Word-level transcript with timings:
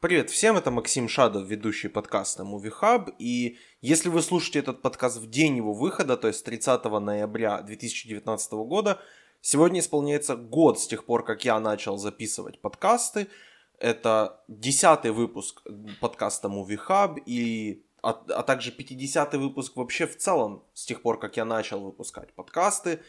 Привет 0.00 0.30
всем, 0.30 0.56
это 0.56 0.70
Максим 0.70 1.10
Шадов, 1.10 1.46
ведущий 1.46 1.88
подкаста 1.88 2.42
Movie 2.42 2.72
Hub. 2.80 3.14
И 3.18 3.58
если 3.82 4.08
вы 4.08 4.22
слушаете 4.22 4.60
этот 4.60 4.80
подкаст 4.80 5.18
в 5.18 5.28
день 5.28 5.58
его 5.58 5.74
выхода, 5.74 6.16
то 6.16 6.26
есть 6.26 6.42
30 6.42 6.82
ноября 6.84 7.60
2019 7.60 8.52
года, 8.52 8.98
сегодня 9.42 9.80
исполняется 9.80 10.36
год 10.36 10.80
с 10.80 10.86
тех 10.86 11.04
пор, 11.04 11.22
как 11.22 11.44
я 11.44 11.60
начал 11.60 11.98
записывать 11.98 12.62
подкасты. 12.62 13.28
Это 13.78 14.42
десятый 14.48 15.10
выпуск 15.10 15.60
подкаста 16.00 16.48
Movie 16.48 16.80
Hub 16.88 17.22
и 17.26 17.84
а, 18.02 18.12
а 18.12 18.42
также 18.42 18.70
50-й 18.70 19.36
выпуск 19.36 19.76
вообще 19.76 20.06
в 20.06 20.16
целом 20.16 20.64
с 20.72 20.86
тех 20.86 21.02
пор, 21.02 21.18
как 21.18 21.36
я 21.36 21.44
начал 21.44 21.78
выпускать 21.78 22.32
подкасты. 22.32 23.00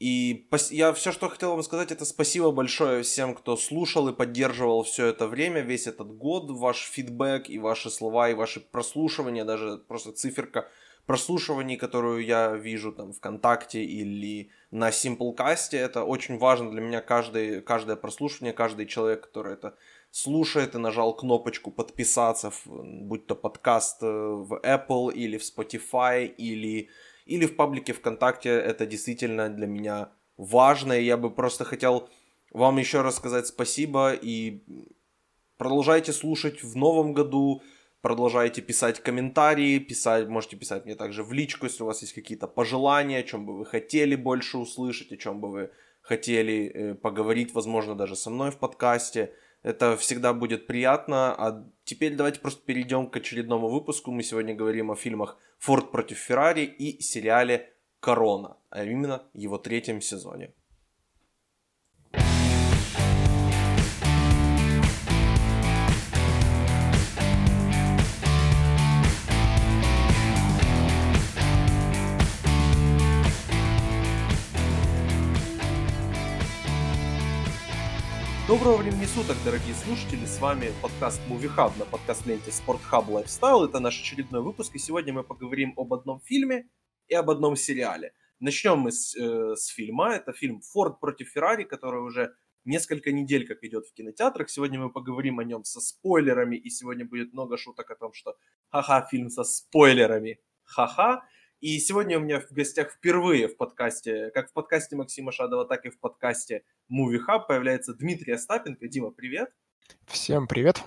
И 0.00 0.48
я 0.70 0.94
все, 0.94 1.12
что 1.12 1.28
хотел 1.28 1.50
вам 1.50 1.62
сказать, 1.62 1.92
это 1.92 2.06
спасибо 2.06 2.52
большое 2.52 3.02
всем, 3.02 3.34
кто 3.34 3.54
слушал 3.58 4.08
и 4.08 4.14
поддерживал 4.14 4.82
все 4.82 5.06
это 5.06 5.26
время, 5.26 5.60
весь 5.60 5.86
этот 5.86 6.16
год, 6.16 6.50
ваш 6.50 6.90
фидбэк 6.90 7.50
и 7.50 7.58
ваши 7.58 7.90
слова, 7.90 8.30
и 8.30 8.34
ваши 8.34 8.60
прослушивания, 8.60 9.44
даже 9.44 9.76
просто 9.76 10.12
циферка 10.12 10.68
прослушиваний, 11.04 11.76
которую 11.76 12.24
я 12.24 12.52
вижу 12.54 12.92
там 12.92 13.12
ВКонтакте 13.12 13.84
или 13.84 14.48
на 14.70 14.88
Simplecast, 14.88 15.76
это 15.76 16.04
очень 16.04 16.38
важно 16.38 16.70
для 16.70 16.80
меня, 16.80 17.02
каждый, 17.02 17.60
каждое 17.60 17.96
прослушивание, 17.96 18.54
каждый 18.54 18.86
человек, 18.86 19.26
который 19.26 19.52
это 19.52 19.74
слушает 20.10 20.74
и 20.74 20.78
нажал 20.78 21.14
кнопочку 21.14 21.70
подписаться, 21.70 22.50
будь 22.64 23.26
то 23.26 23.34
подкаст 23.34 24.02
э, 24.02 24.06
в 24.06 24.60
Apple 24.64 25.12
или 25.12 25.36
в 25.36 25.42
Spotify 25.42 26.26
или 26.26 26.88
или 27.26 27.46
в 27.46 27.56
паблике 27.56 27.92
ВКонтакте. 27.92 28.50
Это 28.50 28.86
действительно 28.86 29.48
для 29.48 29.66
меня 29.66 30.12
важно. 30.36 30.92
И 30.92 31.04
я 31.04 31.16
бы 31.16 31.30
просто 31.30 31.64
хотел 31.64 32.08
вам 32.52 32.78
еще 32.78 33.02
раз 33.02 33.16
сказать 33.16 33.46
спасибо 33.46 34.12
и 34.12 34.62
продолжайте 35.56 36.12
слушать 36.12 36.62
в 36.62 36.76
новом 36.76 37.12
году, 37.12 37.62
продолжайте 38.00 38.62
писать 38.62 39.00
комментарии, 39.00 39.78
писать, 39.78 40.28
можете 40.28 40.56
писать 40.56 40.84
мне 40.84 40.94
также 40.94 41.22
в 41.22 41.32
личку, 41.32 41.66
если 41.66 41.82
у 41.82 41.86
вас 41.86 42.00
есть 42.02 42.14
какие-то 42.14 42.48
пожелания, 42.48 43.18
о 43.18 43.22
чем 43.22 43.46
бы 43.46 43.56
вы 43.58 43.66
хотели 43.66 44.16
больше 44.16 44.58
услышать, 44.58 45.12
о 45.12 45.16
чем 45.16 45.40
бы 45.40 45.50
вы 45.50 45.70
хотели 46.00 46.72
э, 46.74 46.94
поговорить, 46.94 47.54
возможно, 47.54 47.94
даже 47.94 48.16
со 48.16 48.30
мной 48.30 48.50
в 48.50 48.58
подкасте. 48.58 49.32
Это 49.62 49.96
всегда 49.96 50.32
будет 50.32 50.66
приятно. 50.66 51.34
А 51.34 51.66
теперь 51.84 52.14
давайте 52.14 52.40
просто 52.40 52.64
перейдем 52.64 53.08
к 53.08 53.16
очередному 53.16 53.68
выпуску. 53.68 54.10
Мы 54.10 54.22
сегодня 54.22 54.54
говорим 54.54 54.90
о 54.90 54.96
фильмах 54.96 55.36
«Форд 55.58 55.90
против 55.90 56.18
Феррари» 56.18 56.62
и 56.62 57.02
сериале 57.02 57.72
«Корона», 58.00 58.56
а 58.70 58.84
именно 58.84 59.22
его 59.34 59.58
третьем 59.58 60.00
сезоне. 60.00 60.54
Доброго 78.50 78.78
времени 78.78 79.04
суток, 79.04 79.36
дорогие 79.44 79.74
слушатели, 79.74 80.26
с 80.26 80.40
вами 80.40 80.72
подкаст 80.82 81.20
Movie 81.30 81.48
Hub 81.56 81.70
на 81.78 81.84
подкаст-ленте 81.84 82.50
Sport 82.50 82.80
Hub 82.90 83.06
Lifestyle. 83.06 83.68
Это 83.68 83.78
наш 83.78 84.00
очередной 84.00 84.42
выпуск, 84.42 84.74
и 84.74 84.78
сегодня 84.80 85.12
мы 85.12 85.22
поговорим 85.22 85.72
об 85.76 85.94
одном 85.94 86.20
фильме 86.20 86.68
и 87.06 87.14
об 87.14 87.30
одном 87.30 87.54
сериале. 87.54 88.12
Начнем 88.40 88.80
мы 88.80 88.90
с, 88.90 89.16
э, 89.16 89.54
с 89.54 89.66
фильма. 89.68 90.16
Это 90.16 90.32
фильм 90.32 90.62
«Форд 90.62 90.98
против 90.98 91.28
Феррари», 91.28 91.62
который 91.62 92.00
уже 92.02 92.34
несколько 92.64 93.12
недель 93.12 93.46
как 93.46 93.62
идет 93.62 93.86
в 93.86 93.94
кинотеатрах. 93.94 94.50
Сегодня 94.50 94.80
мы 94.80 94.90
поговорим 94.90 95.38
о 95.38 95.44
нем 95.44 95.62
со 95.62 95.80
спойлерами, 95.80 96.56
и 96.56 96.70
сегодня 96.70 97.04
будет 97.04 97.32
много 97.32 97.56
шуток 97.56 97.88
о 97.92 97.94
том, 97.94 98.12
что 98.12 98.34
ха-ха, 98.70 99.06
фильм 99.08 99.30
со 99.30 99.44
спойлерами, 99.44 100.40
ха-ха. 100.64 101.22
И 101.60 101.78
сегодня 101.78 102.18
у 102.18 102.22
меня 102.22 102.40
в 102.40 102.50
гостях 102.52 102.90
впервые 102.90 103.46
в 103.46 103.58
подкасте, 103.58 104.30
как 104.30 104.48
в 104.48 104.54
подкасте 104.54 104.96
Максима 104.96 105.30
Шадова, 105.30 105.66
так 105.66 105.84
и 105.84 105.90
в 105.90 106.00
подкасте 106.00 106.64
Movie 106.90 107.18
Hub 107.28 107.46
появляется 107.46 107.92
Дмитрий 107.92 108.32
Остапенко. 108.32 108.88
Дима, 108.88 109.10
привет. 109.10 109.52
Всем 110.06 110.46
привет. 110.46 110.82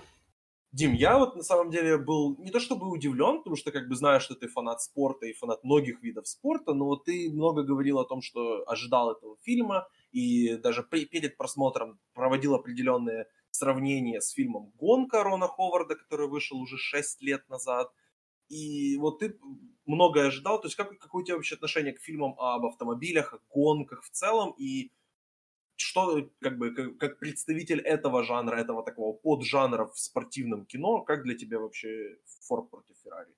Дим, 0.72 0.92
я 0.92 1.16
вот 1.16 1.36
на 1.36 1.44
самом 1.44 1.70
деле 1.70 1.96
был 1.96 2.36
не 2.38 2.50
то 2.50 2.58
чтобы 2.58 2.88
удивлен, 2.88 3.38
потому 3.38 3.54
что 3.54 3.70
как 3.70 3.88
бы 3.88 3.94
знаю, 3.94 4.18
что 4.18 4.34
ты 4.34 4.48
фанат 4.48 4.82
спорта 4.82 5.26
и 5.26 5.32
фанат 5.32 5.62
многих 5.62 6.02
видов 6.02 6.26
спорта, 6.26 6.74
но 6.74 6.86
вот 6.86 7.04
ты 7.04 7.30
много 7.30 7.62
говорил 7.62 8.00
о 8.00 8.04
том, 8.04 8.20
что 8.20 8.68
ожидал 8.68 9.12
этого 9.12 9.36
фильма 9.42 9.86
и 10.10 10.56
даже 10.56 10.82
при, 10.82 11.04
перед 11.04 11.36
просмотром 11.36 12.00
проводил 12.14 12.52
определенные 12.52 13.28
сравнения 13.52 14.20
с 14.20 14.30
фильмом 14.30 14.72
«Гонка» 14.76 15.22
Рона 15.22 15.46
Ховарда, 15.46 15.94
который 15.94 16.26
вышел 16.26 16.58
уже 16.58 16.78
6 16.78 17.22
лет 17.22 17.48
назад– 17.48 17.92
и 18.54 18.96
вот 18.98 19.18
ты 19.18 19.36
многое 19.86 20.28
ожидал, 20.28 20.60
то 20.60 20.66
есть 20.66 20.76
как, 20.76 20.96
какое 20.98 21.22
у 21.22 21.26
тебя 21.26 21.36
вообще 21.36 21.56
отношение 21.56 21.92
к 21.92 22.00
фильмам 22.00 22.38
об 22.38 22.64
автомобилях, 22.66 23.34
о 23.34 23.38
гонках 23.50 24.02
в 24.04 24.10
целом, 24.10 24.54
и 24.58 24.90
что, 25.76 26.30
как 26.40 26.58
бы, 26.58 26.70
как, 26.70 26.98
как 26.98 27.18
представитель 27.18 27.80
этого 27.80 28.22
жанра, 28.22 28.56
этого 28.56 28.84
такого 28.84 29.12
поджанра 29.12 29.86
в 29.86 29.98
спортивном 29.98 30.66
кино, 30.66 31.02
как 31.02 31.24
для 31.24 31.36
тебя 31.36 31.58
вообще 31.58 32.16
Форд 32.46 32.70
против 32.70 32.94
Феррари? 33.02 33.34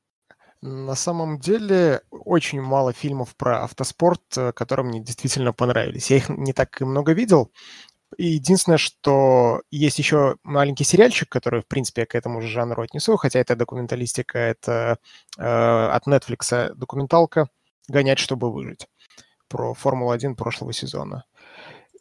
На 0.63 0.95
самом 0.95 1.39
деле 1.39 2.03
очень 2.11 2.61
мало 2.61 2.93
фильмов 2.93 3.37
про 3.37 3.63
автоспорт, 3.63 4.23
э, 4.37 4.53
которые 4.53 4.87
мне 4.87 5.01
действительно 5.01 5.53
понравились. 5.53 6.11
Я 6.11 6.17
их 6.17 6.29
не 6.29 6.53
так 6.53 6.81
и 6.81 6.85
много 6.85 7.13
видел, 7.13 7.51
единственное, 8.19 8.79
что 8.79 9.63
есть 9.71 9.99
еще 9.99 10.37
маленький 10.43 10.85
сериальчик, 10.85 11.29
который, 11.29 11.63
в 11.63 11.67
принципе, 11.67 12.03
я 12.03 12.07
к 12.07 12.15
этому 12.15 12.41
же 12.41 12.49
жанру 12.49 12.83
отнесу, 12.83 13.17
хотя 13.17 13.41
это 13.41 13.57
документалистика, 13.57 14.39
это 14.39 14.99
э, 15.39 15.43
от 15.43 16.07
Netflix 16.07 16.75
документалка 16.75 17.49
«Гонять, 17.89 18.19
чтобы 18.19 18.53
выжить» 18.53 18.89
про 19.49 19.75
Формулу-1 19.75 20.35
прошлого 20.35 20.73
сезона. 20.73 21.25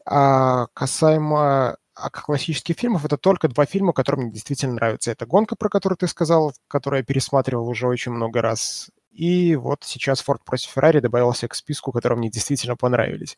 А 0.05 0.67
касаемо 0.73 1.77
а 1.95 2.09
классических 2.09 2.77
фильмов, 2.77 3.05
это 3.05 3.17
только 3.17 3.47
два 3.47 3.65
фильма, 3.65 3.93
которые 3.93 4.23
мне 4.25 4.33
действительно 4.33 4.73
нравятся. 4.73 5.11
Это 5.11 5.25
«Гонка», 5.25 5.55
про 5.55 5.69
которую 5.69 5.97
ты 5.97 6.07
сказал, 6.07 6.53
которую 6.67 6.99
я 6.99 7.05
пересматривал 7.05 7.69
уже 7.69 7.87
очень 7.87 8.11
много 8.11 8.41
раз. 8.41 8.89
И 9.11 9.55
вот 9.55 9.85
сейчас 9.85 10.19
«Форд 10.19 10.43
против 10.43 10.71
Феррари» 10.71 10.99
добавился 10.99 11.47
к 11.47 11.55
списку, 11.55 11.93
которые 11.93 12.19
мне 12.19 12.29
действительно 12.29 12.75
понравились. 12.75 13.37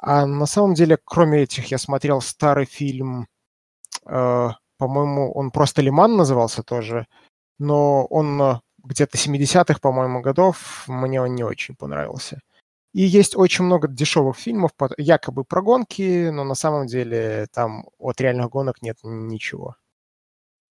А 0.00 0.26
на 0.26 0.46
самом 0.46 0.74
деле, 0.74 0.96
кроме 1.04 1.42
этих, 1.42 1.70
я 1.72 1.78
смотрел 1.78 2.20
старый 2.20 2.66
фильм, 2.66 3.26
э, 4.06 4.48
по-моему, 4.78 5.32
он 5.32 5.50
просто 5.50 5.82
«Лиман» 5.82 6.16
назывался 6.16 6.62
тоже, 6.62 7.06
но 7.58 8.06
он 8.06 8.40
э, 8.40 8.60
где-то 8.84 9.18
70-х, 9.18 9.80
по-моему, 9.80 10.20
годов, 10.20 10.84
мне 10.86 11.20
он 11.20 11.34
не 11.34 11.42
очень 11.42 11.74
понравился. 11.74 12.40
И 12.94 13.02
есть 13.02 13.36
очень 13.36 13.64
много 13.64 13.88
дешевых 13.88 14.36
фильмов, 14.36 14.70
якобы 14.96 15.44
про 15.44 15.62
гонки, 15.62 16.30
но 16.30 16.44
на 16.44 16.54
самом 16.54 16.86
деле 16.86 17.46
там 17.52 17.84
от 17.98 18.20
реальных 18.20 18.50
гонок 18.50 18.82
нет 18.82 18.98
ничего. 19.02 19.76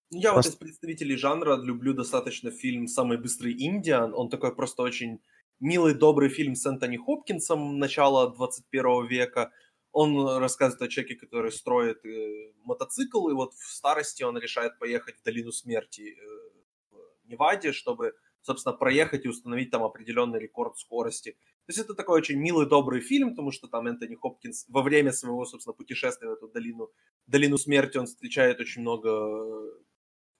Я 0.09 0.33
просто... 0.33 0.51
вот 0.51 0.55
из 0.55 0.59
представителей 0.59 1.17
жанра 1.17 1.57
люблю 1.57 1.93
достаточно 1.93 2.49
фильм 2.49 2.87
«Самый 2.87 3.17
быстрый 3.17 3.53
Индиан». 3.53 4.13
Он 4.15 4.29
такой 4.29 4.55
просто 4.55 4.83
очень 4.83 5.19
милый, 5.59 5.93
добрый 5.93 6.29
фильм 6.29 6.55
с 6.55 6.65
Энтони 6.65 6.97
Хопкинсом 6.97 7.79
начала 7.79 8.33
21 8.33 9.07
века. 9.07 9.51
Он 9.91 10.37
рассказывает 10.37 10.81
о 10.81 10.87
человеке, 10.87 11.15
который 11.15 11.51
строит 11.51 12.05
э, 12.05 12.51
мотоцикл, 12.63 13.29
и 13.29 13.33
вот 13.33 13.53
в 13.53 13.73
старости 13.73 14.23
он 14.23 14.37
решает 14.37 14.77
поехать 14.79 15.17
в 15.17 15.23
долину 15.23 15.51
смерти 15.51 16.15
э, 16.15 16.95
в 17.23 17.29
Неваде, 17.29 17.71
чтобы, 17.71 18.13
собственно, 18.41 18.75
проехать 18.75 19.25
и 19.25 19.29
установить 19.29 19.71
там 19.71 19.83
определенный 19.83 20.39
рекорд 20.39 20.77
скорости. 20.77 21.31
То 21.31 21.69
есть 21.69 21.79
это 21.79 21.95
такой 21.95 22.19
очень 22.19 22.37
милый, 22.37 22.67
добрый 22.67 23.01
фильм, 23.01 23.31
потому 23.31 23.51
что 23.51 23.67
там 23.67 23.87
Энтони 23.87 24.15
Хопкинс 24.15 24.65
во 24.67 24.83
время 24.83 25.11
своего, 25.11 25.45
собственно, 25.45 25.73
путешествия 25.73 26.29
в 26.29 26.33
эту 26.33 26.47
долину, 26.47 26.91
долину 27.25 27.57
смерти 27.57 27.97
он 27.97 28.05
встречает 28.05 28.59
очень 28.59 28.81
много 28.81 29.73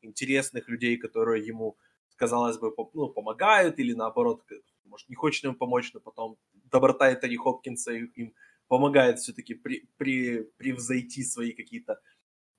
интересных 0.02 0.70
людей, 0.70 0.98
которые 0.98 1.46
ему, 1.46 1.78
казалось 2.16 2.58
бы, 2.60 2.74
ну, 2.94 3.10
помогают 3.10 3.80
или 3.80 3.94
наоборот 3.94 4.44
может, 4.88 5.10
не 5.10 5.16
хочет 5.16 5.44
ему 5.44 5.56
помочь, 5.56 5.94
но 5.94 6.00
потом 6.00 6.38
доброта 6.72 7.10
Энтони 7.12 7.36
Хопкинса 7.36 7.94
им 7.94 8.34
помогает 8.68 9.20
все-таки 9.20 9.54
при, 9.54 9.88
при, 9.98 10.44
превзойти 10.58 11.24
свои 11.24 11.52
какие-то, 11.52 12.00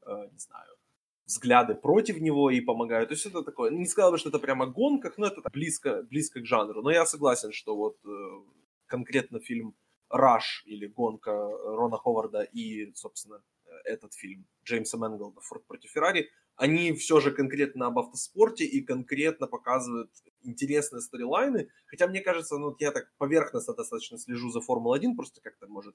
э, 0.06 0.28
не 0.32 0.38
знаю, 0.38 0.68
взгляды 1.26 1.74
против 1.74 2.20
него 2.20 2.50
и 2.50 2.60
помогают. 2.60 3.10
То 3.10 3.14
есть 3.14 3.26
это 3.26 3.42
такое, 3.42 3.70
не 3.70 3.86
сказал 3.86 4.12
бы, 4.12 4.18
что 4.18 4.30
это 4.30 4.38
прямо 4.38 4.66
гонках, 4.66 5.18
но 5.18 5.26
это 5.26 5.42
близко, 5.52 6.02
близко 6.02 6.40
к 6.40 6.46
жанру. 6.46 6.82
Но 6.82 6.90
я 6.90 7.04
согласен, 7.04 7.52
что 7.52 7.76
вот 7.76 7.98
э, 8.04 8.08
конкретно 8.86 9.40
фильм 9.40 9.74
«Раш» 10.08 10.62
или 10.66 10.86
«Гонка» 10.86 11.32
Рона 11.32 11.98
Ховарда 11.98 12.42
и, 12.42 12.92
собственно, 12.94 13.42
этот 13.84 14.14
фильм 14.14 14.46
Джеймса 14.64 14.96
Мэнголда 14.96 15.40
«Форд 15.40 15.66
против 15.66 15.90
Феррари», 15.90 16.30
они 16.58 16.92
все 16.92 17.20
же 17.20 17.30
конкретно 17.30 17.86
об 17.86 17.98
автоспорте 18.00 18.64
и 18.64 18.82
конкретно 18.82 19.46
показывают 19.46 20.10
интересные 20.42 21.00
сторилайны. 21.00 21.68
Хотя 21.86 22.08
мне 22.08 22.20
кажется, 22.20 22.58
ну, 22.58 22.74
я 22.80 22.90
так 22.90 23.12
поверхностно 23.16 23.74
достаточно 23.74 24.18
слежу 24.18 24.50
за 24.50 24.60
Формулой-1, 24.60 25.14
просто 25.14 25.40
как-то, 25.40 25.68
может, 25.68 25.94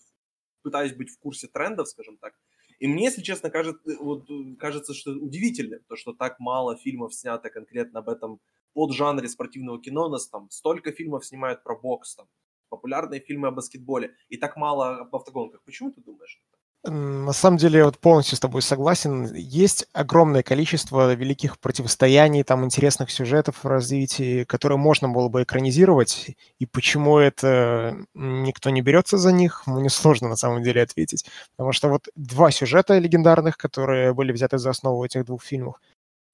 пытаюсь 0.63 0.94
быть 0.94 1.10
в 1.10 1.19
курсе 1.19 1.48
трендов, 1.48 1.89
скажем 1.89 2.18
так. 2.18 2.33
И 2.80 2.88
мне, 2.88 3.06
если 3.06 3.21
честно, 3.21 3.50
кажется, 3.50 3.81
вот, 4.00 4.27
кажется, 4.57 4.94
что 4.94 5.12
удивительно, 5.12 5.80
то, 5.88 5.98
что 5.98 6.13
так 6.13 6.39
мало 6.39 6.77
фильмов 6.77 7.13
снято 7.13 7.50
конкретно 7.50 8.00
об 8.00 8.10
этом 8.10 8.39
поджанре 8.74 9.27
спортивного 9.27 9.81
кино. 9.81 10.06
У 10.06 10.10
нас 10.10 10.30
там 10.30 10.50
столько 10.50 10.94
фильмов 10.94 11.25
снимают 11.25 11.63
про 11.63 11.77
бокс, 11.77 12.15
там, 12.15 12.27
популярные 12.69 13.19
фильмы 13.19 13.50
о 13.50 13.51
баскетболе, 13.51 14.15
и 14.30 14.38
так 14.38 14.56
мало 14.56 15.01
об 15.01 15.15
автогонках. 15.15 15.62
Почему 15.63 15.92
ты 15.92 16.01
думаешь? 16.01 16.42
На 16.85 17.31
самом 17.31 17.57
деле, 17.57 17.80
я 17.80 17.85
вот 17.85 17.97
полностью 17.97 18.35
с 18.35 18.41
тобой 18.41 18.62
согласен. 18.62 19.33
Есть 19.33 19.88
огромное 19.94 20.44
количество 20.44 21.13
великих 21.13 21.57
противостояний, 21.59 22.44
там 22.44 22.65
интересных 22.65 23.09
сюжетов 23.09 23.63
в 23.63 23.68
развитии, 23.68 24.44
которые 24.44 24.77
можно 24.77 25.07
было 25.07 25.30
бы 25.30 25.44
экранизировать. 25.44 26.31
И 26.59 26.65
почему 26.65 27.19
это 27.19 27.95
никто 28.13 28.69
не 28.69 28.81
берется 28.81 29.18
за 29.18 29.31
них, 29.31 29.63
мне 29.68 29.89
сложно 29.89 30.27
на 30.27 30.35
самом 30.35 30.62
деле 30.62 30.81
ответить. 30.81 31.25
Потому 31.56 31.71
что 31.71 31.88
вот 31.88 32.09
два 32.15 32.51
сюжета 32.51 32.97
легендарных, 32.97 33.56
которые 33.56 34.13
были 34.13 34.33
взяты 34.33 34.57
за 34.57 34.71
основу 34.71 35.06
этих 35.06 35.24
двух 35.24 35.41
фильмов, 35.41 35.75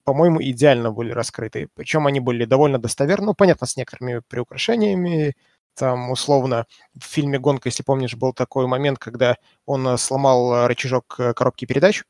по-моему, 0.04 0.42
идеально 0.42 0.90
были 0.92 1.12
раскрыты. 1.12 1.68
Причем 1.74 2.06
они 2.06 2.20
были 2.20 2.44
довольно 2.44 2.78
достоверны, 2.78 3.26
ну, 3.26 3.34
понятно, 3.34 3.66
с 3.66 3.76
некоторыми 3.76 4.22
приукрашениями, 4.28 5.36
там, 5.74 6.10
условно, 6.10 6.66
в 6.98 7.04
фильме 7.04 7.38
«Гонка», 7.38 7.68
если 7.68 7.82
помнишь, 7.82 8.14
был 8.14 8.32
такой 8.32 8.66
момент, 8.66 8.98
когда 8.98 9.36
он 9.66 9.86
э, 9.88 9.96
сломал 9.98 10.52
э, 10.54 10.66
рычажок 10.66 11.16
э, 11.18 11.32
коробки 11.34 11.64
передач 11.64 12.04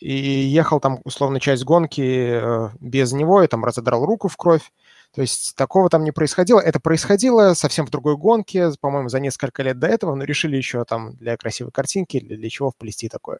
и 0.00 0.14
ехал 0.14 0.80
там, 0.80 1.00
условно, 1.04 1.40
часть 1.40 1.64
гонки 1.64 2.40
без 2.80 3.12
него, 3.12 3.42
и 3.42 3.46
там 3.46 3.64
разодрал 3.64 4.04
руку 4.04 4.28
в 4.28 4.36
кровь. 4.36 4.72
То 5.14 5.22
есть 5.22 5.54
такого 5.56 5.88
там 5.88 6.04
не 6.04 6.12
происходило. 6.12 6.60
Это 6.60 6.80
происходило 6.80 7.54
совсем 7.54 7.86
в 7.86 7.90
другой 7.90 8.16
гонке, 8.16 8.72
по-моему, 8.80 9.08
за 9.08 9.20
несколько 9.20 9.62
лет 9.62 9.78
до 9.78 9.86
этого, 9.86 10.14
но 10.14 10.24
решили 10.24 10.56
еще 10.56 10.84
там 10.84 11.16
для 11.16 11.36
красивой 11.36 11.72
картинки, 11.72 12.20
для, 12.20 12.36
для 12.36 12.50
чего 12.50 12.70
вплести 12.70 13.08
такое. 13.08 13.38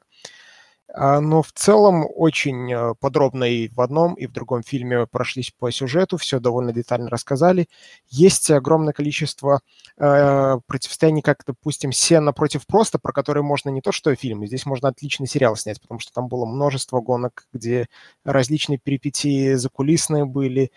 А, 0.92 1.20
но 1.20 1.42
в 1.42 1.52
целом 1.52 2.06
очень 2.14 2.72
э, 2.72 2.94
подробно 3.00 3.44
и 3.44 3.68
в 3.68 3.80
одном, 3.80 4.14
и 4.14 4.26
в 4.26 4.32
другом 4.32 4.62
фильме 4.62 5.06
прошлись 5.06 5.50
по 5.50 5.70
сюжету, 5.72 6.16
все 6.16 6.38
довольно 6.38 6.72
детально 6.72 7.10
рассказали. 7.10 7.68
Есть 8.08 8.50
огромное 8.50 8.92
количество 8.92 9.60
э, 9.98 10.56
противостояний, 10.66 11.22
как, 11.22 11.42
допустим, 11.46 11.90
«Сена 11.92 12.32
против 12.32 12.66
просто», 12.66 12.98
про 12.98 13.12
которые 13.12 13.42
можно 13.42 13.68
не 13.70 13.80
то 13.80 13.90
что 13.92 14.14
фильм, 14.14 14.46
здесь 14.46 14.64
можно 14.64 14.88
отличный 14.88 15.26
сериал 15.26 15.56
снять, 15.56 15.80
потому 15.80 15.98
что 16.00 16.12
там 16.12 16.28
было 16.28 16.46
множество 16.46 17.00
гонок, 17.00 17.46
где 17.52 17.88
различные 18.24 18.78
перипетии 18.78 19.54
закулисные 19.54 20.24
были. 20.24 20.70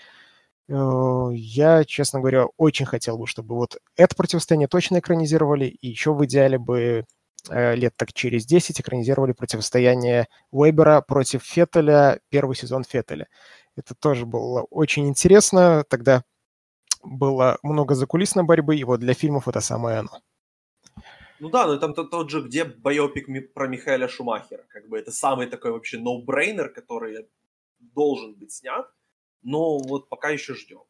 Э, 0.70 1.30
я, 1.34 1.86
честно 1.86 2.20
говоря, 2.20 2.48
очень 2.58 2.86
хотел 2.86 3.18
бы, 3.18 3.28
чтобы 3.28 3.56
вот 3.56 3.78
это 3.96 4.16
противостояние 4.16 4.68
точно 4.68 5.00
экранизировали, 5.00 5.66
и 5.66 5.88
еще 5.90 6.14
в 6.14 6.26
идеале 6.26 6.58
бы 6.60 7.06
лет 7.50 7.94
так 7.96 8.14
через 8.14 8.46
10 8.46 8.82
экранизировали 8.82 9.34
противостояние 9.34 10.28
Уэбера 10.52 11.02
против 11.02 11.44
Феттеля, 11.44 12.20
первый 12.30 12.56
сезон 12.56 12.84
Феттеля. 12.84 13.28
Это 13.76 13.96
тоже 13.96 14.26
было 14.26 14.64
очень 14.64 15.08
интересно. 15.08 15.84
Тогда 15.90 16.24
было 17.04 17.58
много 17.64 17.96
закулисной 17.96 18.44
борьбы, 18.44 18.76
и 18.76 18.84
вот 18.84 19.00
для 19.00 19.14
фильмов 19.14 19.48
это 19.48 19.62
самое 19.62 20.00
оно. 20.00 20.22
Ну 21.40 21.50
да, 21.50 21.68
но 21.68 21.78
там 21.78 21.94
тот, 21.94 22.12
тот 22.12 22.30
же, 22.30 22.42
где 22.42 22.66
байопик 22.66 23.54
про 23.54 23.68
Михаэля 23.68 24.10
Шумахера. 24.10 24.66
Как 24.68 24.90
бы 24.90 24.98
это 25.00 25.12
самый 25.12 25.48
такой 25.48 25.72
вообще 25.72 25.98
ноу-брейнер, 25.98 26.70
который 26.70 27.30
должен 27.80 28.36
быть 28.36 28.52
снят. 28.52 28.86
Но 29.42 29.78
вот 29.78 30.10
пока 30.10 30.30
еще 30.30 30.54
ждем. 30.54 30.82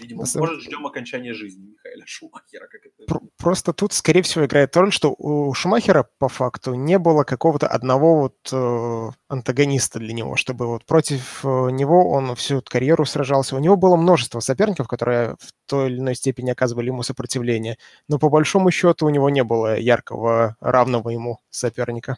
Видимо, 0.00 0.24
На 0.24 0.40
может, 0.40 0.60
ждем 0.60 0.86
окончания 0.86 1.34
жизни 1.34 1.66
Михаила 1.66 2.04
Шумахера. 2.06 2.66
Как 2.68 2.80
это... 2.86 3.26
Просто 3.38 3.72
тут, 3.72 3.92
скорее 3.92 4.22
всего, 4.22 4.44
играет 4.44 4.76
роль, 4.76 4.92
что 4.92 5.14
у 5.16 5.52
Шумахера, 5.54 6.08
по 6.18 6.28
факту, 6.28 6.74
не 6.74 6.98
было 6.98 7.24
какого-то 7.24 7.66
одного 7.66 8.20
вот 8.20 8.36
э, 8.52 9.10
антагониста 9.28 9.98
для 9.98 10.12
него, 10.12 10.36
чтобы 10.36 10.66
вот 10.66 10.84
против 10.84 11.44
э, 11.44 11.48
него 11.70 12.10
он 12.10 12.34
всю 12.36 12.62
карьеру 12.62 13.04
сражался. 13.04 13.56
У 13.56 13.60
него 13.60 13.76
было 13.76 13.96
множество 13.96 14.40
соперников, 14.40 14.88
которые 14.88 15.36
в 15.40 15.52
той 15.66 15.90
или 15.90 15.98
иной 15.98 16.14
степени 16.14 16.50
оказывали 16.50 16.86
ему 16.86 17.02
сопротивление. 17.02 17.78
Но 18.08 18.18
по 18.18 18.28
большому 18.28 18.70
счету 18.70 19.06
у 19.06 19.10
него 19.10 19.30
не 19.30 19.44
было 19.44 19.78
яркого, 19.78 20.56
равного 20.60 21.10
ему 21.10 21.38
соперника. 21.50 22.16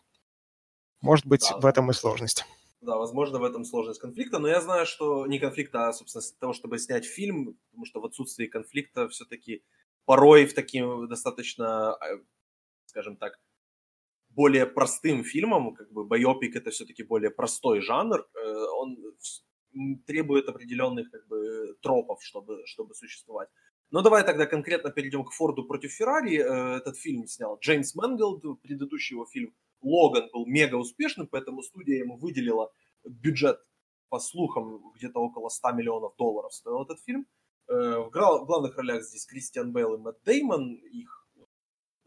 Может 1.00 1.26
быть, 1.26 1.46
да, 1.50 1.58
в 1.58 1.66
этом 1.66 1.90
и 1.90 1.94
сложность. 1.94 2.46
Да, 2.84 2.98
возможно, 2.98 3.38
в 3.38 3.44
этом 3.44 3.64
сложность 3.64 3.98
конфликта, 3.98 4.38
но 4.38 4.46
я 4.46 4.60
знаю, 4.60 4.84
что 4.84 5.26
не 5.26 5.38
конфликта, 5.38 5.88
а, 5.88 5.92
собственно, 5.94 6.22
того, 6.38 6.52
чтобы 6.52 6.78
снять 6.78 7.06
фильм, 7.06 7.56
потому 7.70 7.86
что 7.86 8.00
в 8.00 8.04
отсутствии 8.04 8.46
конфликта 8.46 9.08
все-таки 9.08 9.62
порой 10.04 10.44
в 10.44 10.52
таким 10.52 11.08
достаточно, 11.08 11.94
а, 11.94 12.20
скажем 12.84 13.16
так, 13.16 13.40
более 14.28 14.66
простым 14.66 15.24
фильмом, 15.24 15.74
как 15.74 15.90
бы 15.92 16.04
байопик 16.04 16.56
это 16.56 16.70
все-таки 16.70 17.02
более 17.02 17.30
простой 17.30 17.80
жанр, 17.80 18.20
э, 18.34 18.54
он 18.78 18.98
требует 20.06 20.48
определенных 20.50 21.10
как 21.10 21.26
бы 21.26 21.76
тропов, 21.80 22.22
чтобы, 22.22 22.66
чтобы 22.66 22.94
существовать. 22.94 23.48
Но 23.90 24.02
давай 24.02 24.24
тогда 24.24 24.44
конкретно 24.44 24.90
перейдем 24.90 25.24
к 25.24 25.32
Форду 25.32 25.64
против 25.64 25.92
Феррари. 25.92 26.36
Э, 26.36 26.76
этот 26.76 26.98
фильм 26.98 27.26
снял 27.26 27.58
Джеймс 27.60 27.94
Мэнголд, 27.94 28.60
предыдущий 28.60 29.14
его 29.14 29.24
фильм 29.24 29.54
Логан 29.84 30.28
был 30.32 30.46
мега 30.46 30.76
успешным, 30.76 31.26
поэтому 31.26 31.62
студия 31.62 31.98
ему 31.98 32.16
выделила 32.16 32.72
бюджет, 33.04 33.58
по 34.08 34.20
слухам, 34.20 34.92
где-то 34.94 35.18
около 35.18 35.48
100 35.48 35.72
миллионов 35.72 36.14
долларов 36.16 36.54
стоил 36.54 36.82
этот 36.82 37.00
фильм. 37.00 37.26
Э, 37.66 37.98
в 37.98 38.10
главных 38.10 38.76
ролях 38.76 39.02
здесь 39.02 39.26
Кристиан 39.26 39.72
Бейл 39.72 39.94
и 39.94 39.98
Мэтт 39.98 40.22
Деймон, 40.24 40.74
их, 40.74 41.28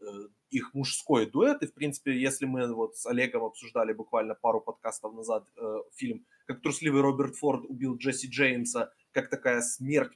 э, 0.00 0.04
их 0.48 0.72
мужской 0.72 1.26
дуэт. 1.26 1.62
И, 1.62 1.66
в 1.66 1.74
принципе, 1.74 2.18
если 2.18 2.46
мы 2.46 2.72
вот 2.72 2.96
с 2.96 3.04
Олегом 3.04 3.44
обсуждали 3.44 3.92
буквально 3.92 4.34
пару 4.34 4.60
подкастов 4.62 5.12
назад 5.14 5.46
э, 5.56 5.76
фильм 5.92 6.24
«Как 6.46 6.62
трусливый 6.62 7.02
Роберт 7.02 7.36
Форд 7.36 7.64
убил 7.68 7.96
Джесси 7.96 8.28
Джеймса», 8.28 8.90
как 9.12 9.28
такая 9.28 9.60
смерть 9.60 10.12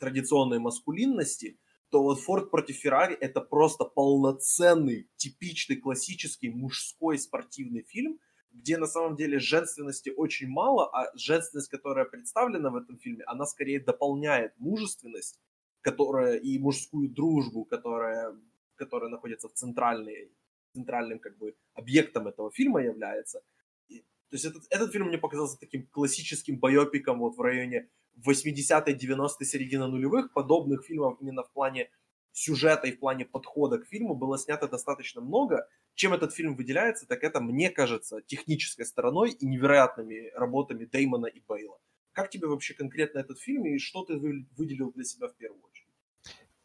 традиционной 0.00 0.58
маскулинности– 0.58 1.58
то 1.90 2.02
вот 2.02 2.20
Форд 2.20 2.50
против 2.50 2.76
Феррари 2.76 3.14
это 3.14 3.40
просто 3.40 3.84
полноценный, 3.84 5.08
типичный, 5.16 5.76
классический 5.76 6.48
мужской 6.48 7.18
спортивный 7.18 7.82
фильм, 7.82 8.20
где 8.52 8.78
на 8.78 8.86
самом 8.86 9.16
деле 9.16 9.38
женственности 9.38 10.10
очень 10.10 10.48
мало, 10.48 10.88
а 10.92 11.10
женственность, 11.16 11.68
которая 11.68 12.04
представлена 12.04 12.70
в 12.70 12.76
этом 12.76 12.98
фильме, 12.98 13.24
она 13.26 13.44
скорее 13.44 13.80
дополняет 13.80 14.52
мужественность, 14.58 15.40
которая 15.80 16.36
и 16.36 16.58
мужскую 16.58 17.08
дружбу, 17.08 17.64
которая, 17.64 18.36
которая 18.76 19.10
находится 19.10 19.48
в 19.48 19.52
центральной, 19.52 20.32
центральным 20.72 21.18
как 21.18 21.38
бы 21.38 21.56
объектом 21.74 22.28
этого 22.28 22.50
фильма 22.52 22.82
является. 22.82 23.42
И, 23.88 24.00
то 24.00 24.36
есть 24.36 24.44
этот, 24.44 24.62
этот 24.70 24.92
фильм 24.92 25.08
мне 25.08 25.18
показался 25.18 25.58
таким 25.58 25.86
классическим 25.88 26.58
байопиком 26.58 27.18
вот 27.18 27.36
в 27.36 27.40
районе 27.40 27.88
80-е, 28.18 28.94
90-е, 28.96 29.46
середина 29.46 29.88
нулевых 29.88 30.32
подобных 30.32 30.84
фильмов 30.84 31.18
именно 31.20 31.42
в 31.42 31.50
плане 31.52 31.90
сюжета 32.32 32.86
и 32.86 32.92
в 32.92 32.98
плане 33.00 33.24
подхода 33.24 33.78
к 33.78 33.86
фильму 33.86 34.14
было 34.14 34.38
снято 34.38 34.68
достаточно 34.68 35.20
много. 35.20 35.68
Чем 35.94 36.12
этот 36.12 36.32
фильм 36.32 36.56
выделяется, 36.56 37.06
так 37.06 37.24
это, 37.24 37.40
мне 37.40 37.70
кажется, 37.70 38.22
технической 38.22 38.86
стороной 38.86 39.30
и 39.30 39.46
невероятными 39.46 40.30
работами 40.34 40.84
Деймона 40.84 41.26
и 41.26 41.40
Бейла. 41.40 41.78
Как 42.12 42.30
тебе 42.30 42.46
вообще 42.46 42.74
конкретно 42.74 43.18
этот 43.18 43.38
фильм 43.38 43.66
и 43.66 43.78
что 43.78 44.04
ты 44.04 44.16
выделил 44.56 44.92
для 44.92 45.04
себя 45.04 45.28
в 45.28 45.34
первую 45.34 45.62
очередь? 45.62 45.88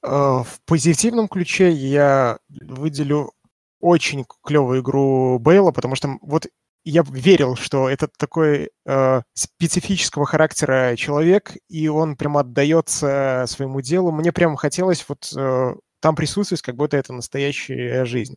Э, 0.03 0.43
в 0.43 0.61
позитивном 0.65 1.27
ключе 1.27 1.69
я 1.69 2.39
выделю 2.49 3.31
очень 3.79 4.25
клевую 4.43 4.81
игру 4.81 5.39
Бейла, 5.39 5.71
потому 5.71 5.95
что 5.95 6.17
вот 6.21 6.47
я 6.85 7.03
верил, 7.09 7.55
что 7.55 7.89
это 7.89 8.07
такой 8.07 8.69
э, 8.85 9.21
специфического 9.33 10.25
характера 10.25 10.95
человек, 10.95 11.53
и 11.67 11.87
он 11.87 12.15
прямо 12.15 12.41
отдается 12.41 13.45
своему 13.47 13.81
делу. 13.81 14.11
Мне 14.11 14.31
прямо 14.31 14.55
хотелось 14.55 15.03
вот 15.09 15.33
э, 15.35 15.75
там 15.99 16.15
присутствовать, 16.15 16.61
как 16.61 16.75
будто 16.75 16.95
это 16.95 17.11
настоящая 17.11 18.05
жизнь. 18.05 18.35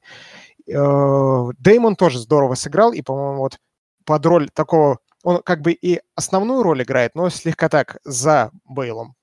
Э, 0.66 1.50
Деймон 1.58 1.94
тоже 1.94 2.18
здорово 2.18 2.54
сыграл, 2.54 2.92
и, 2.92 3.02
по-моему, 3.02 3.40
вот 3.40 3.58
под 4.04 4.26
роль 4.26 4.48
такого... 4.48 4.98
Он 5.24 5.42
как 5.42 5.60
бы 5.60 5.72
и 5.72 6.00
основную 6.14 6.62
роль 6.62 6.82
играет, 6.82 7.14
но 7.14 7.28
слегка 7.28 7.68
так 7.68 7.98
за 8.04 8.50
Бейлом. 8.64 9.14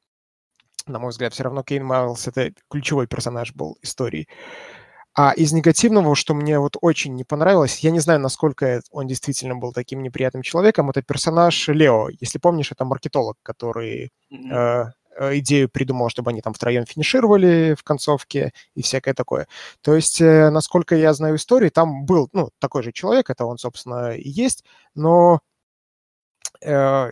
На 0.86 1.00
мой 1.00 1.10
взгляд, 1.10 1.34
все 1.34 1.44
равно 1.44 1.64
Кейн 1.64 1.84
Майлз— 1.84 2.28
это 2.28 2.52
ключевой 2.70 3.08
персонаж 3.08 3.56
был 3.56 3.78
истории. 3.82 4.28
А 5.18 5.32
из 5.32 5.54
негативного, 5.54 6.14
что 6.14 6.34
мне 6.34 6.60
вот 6.60 6.76
очень 6.82 7.16
не 7.16 7.24
понравилось, 7.24 7.80
я 7.80 7.92
не 7.92 8.02
знаю, 8.02 8.20
насколько 8.20 8.82
он 8.92 9.08
действительно 9.08 9.56
был 9.56 9.72
таким 9.72 10.04
неприятным 10.04 10.44
человеком, 10.44 10.90
это 10.90 11.02
персонаж 11.02 11.70
Лео. 11.70 12.10
Если 12.20 12.38
помнишь, 12.38 12.74
это 12.74 12.84
маркетолог, 12.84 13.38
который 13.42 14.12
mm-hmm. 14.30 14.92
э, 15.18 15.38
идею 15.40 15.70
придумал, 15.70 16.10
чтобы 16.10 16.32
они 16.32 16.42
там 16.42 16.54
втроем 16.54 16.86
финишировали 16.86 17.76
в 17.80 17.84
концовке 17.84 18.52
и 18.74 18.82
всякое 18.82 19.14
такое. 19.14 19.48
То 19.82 19.96
есть, 19.96 20.20
э, 20.20 20.50
насколько 20.50 20.98
я 20.98 21.14
знаю 21.14 21.38
историю, 21.38 21.72
там 21.72 22.06
был, 22.06 22.28
ну, 22.34 22.50
такой 22.60 22.84
же 22.84 22.92
человек, 22.92 23.30
это 23.30 23.46
он, 23.46 23.58
собственно, 23.58 24.18
и 24.18 24.30
есть, 24.30 24.66
но 24.96 25.40
э, 26.62 27.12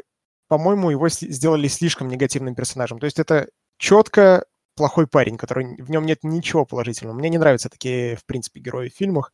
по-моему, 0.50 0.90
его 0.90 1.08
сделали 1.10 1.68
слишком 1.68 2.10
негативным 2.10 2.54
персонажем. 2.54 3.00
То 3.00 3.06
есть 3.06 3.18
это 3.18 3.48
четко 3.78 4.46
плохой 4.76 5.08
парень, 5.08 5.38
который 5.38 5.82
в 5.82 5.90
нем 5.92 6.06
нет 6.06 6.20
ничего 6.24 6.66
положительного. 6.66 7.16
Мне 7.16 7.30
не 7.30 7.38
нравятся 7.38 7.70
такие, 7.70 8.16
в 8.18 8.26
принципе, 8.26 8.60
герои 8.60 8.90
в 8.90 8.96
фильмах. 8.96 9.32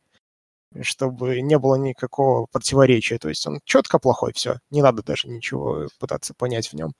чтобы 0.82 1.40
не 1.40 1.58
было 1.58 1.76
никакого 1.76 2.46
противоречия. 2.52 3.18
То 3.18 3.28
есть 3.28 3.46
он 3.46 3.60
четко 3.64 3.98
плохой, 3.98 4.32
все, 4.34 4.58
не 4.70 4.82
надо 4.82 5.02
даже 5.02 5.28
ничего 5.28 5.88
пытаться 5.98 6.34
понять 6.34 6.68
в 6.68 6.74
нем. 6.74 6.92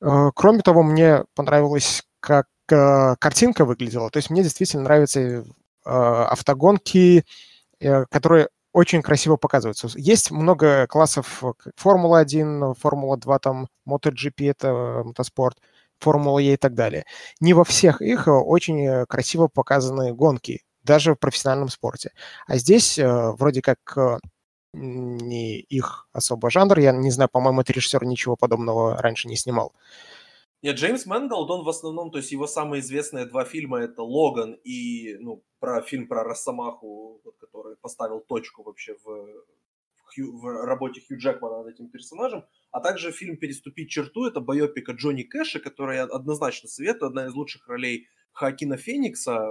Э, 0.00 0.30
кроме 0.34 0.60
того, 0.62 0.82
мне 0.82 1.24
понравилось, 1.34 2.02
как 2.20 2.46
э, 2.70 3.16
картинка 3.18 3.64
выглядела. 3.64 4.10
То 4.10 4.18
есть 4.18 4.30
мне 4.30 4.42
действительно 4.42 4.84
нравятся 4.84 5.20
э, 5.20 5.44
автогонки, 5.84 7.24
которые 8.10 8.48
очень 8.72 9.02
красиво 9.02 9.36
показываются. 9.36 9.88
Есть 9.96 10.30
много 10.30 10.86
классов 10.88 11.42
Формула-1, 11.76 12.74
Формула-2, 12.80 13.38
там, 13.40 13.68
MotoGP, 13.88 14.50
это 14.50 15.02
мотоспорт, 15.04 15.58
Формула 16.00 16.38
Е 16.38 16.54
и 16.54 16.56
так 16.56 16.74
далее. 16.74 17.04
Не 17.40 17.54
во 17.54 17.64
всех 17.64 18.02
их 18.02 18.26
очень 18.28 19.06
красиво 19.06 19.48
показаны 19.48 20.12
гонки 20.12 20.62
даже 20.84 21.14
в 21.14 21.18
профессиональном 21.18 21.68
спорте. 21.68 22.12
А 22.46 22.56
здесь 22.56 22.98
э, 22.98 23.30
вроде 23.32 23.62
как 23.62 23.78
э, 23.96 24.18
не 24.74 25.60
их 25.60 26.08
особо 26.12 26.50
жанр. 26.50 26.78
Я 26.78 26.92
не 26.92 27.10
знаю, 27.10 27.30
по-моему, 27.32 27.62
этот 27.62 27.76
режиссер 27.76 28.04
ничего 28.04 28.36
подобного 28.36 28.96
раньше 28.96 29.28
не 29.28 29.36
снимал. 29.36 29.72
Нет, 30.62 30.76
Джеймс 30.76 31.04
Мэнголд, 31.04 31.50
он 31.50 31.64
в 31.64 31.68
основном, 31.68 32.10
то 32.10 32.18
есть 32.18 32.32
его 32.32 32.46
самые 32.46 32.80
известные 32.80 33.26
два 33.26 33.44
фильма 33.44 33.80
это 33.80 34.02
«Логан» 34.02 34.54
и 34.64 35.14
ну, 35.20 35.42
про 35.58 35.82
фильм 35.82 36.08
про 36.08 36.24
Росомаху, 36.24 37.20
который 37.38 37.76
поставил 37.76 38.20
точку 38.20 38.62
вообще 38.62 38.96
в, 39.04 39.26
Хью, 40.14 40.36
в 40.36 40.64
работе 40.64 41.00
Хью 41.00 41.18
Джекмана 41.18 41.62
над 41.62 41.74
этим 41.74 41.88
персонажем, 41.88 42.44
а 42.70 42.80
также 42.80 43.12
фильм 43.12 43.36
«Переступить 43.36 43.90
черту», 43.90 44.26
это 44.26 44.40
байопика 44.40 44.92
Джонни 44.92 45.22
Кэша, 45.22 45.60
который 45.60 45.96
я 45.96 46.04
однозначно 46.04 46.68
советую, 46.68 47.08
одна 47.08 47.26
из 47.26 47.34
лучших 47.34 47.68
ролей 47.68 48.08
Хакина 48.32 48.76
Феникса 48.76 49.48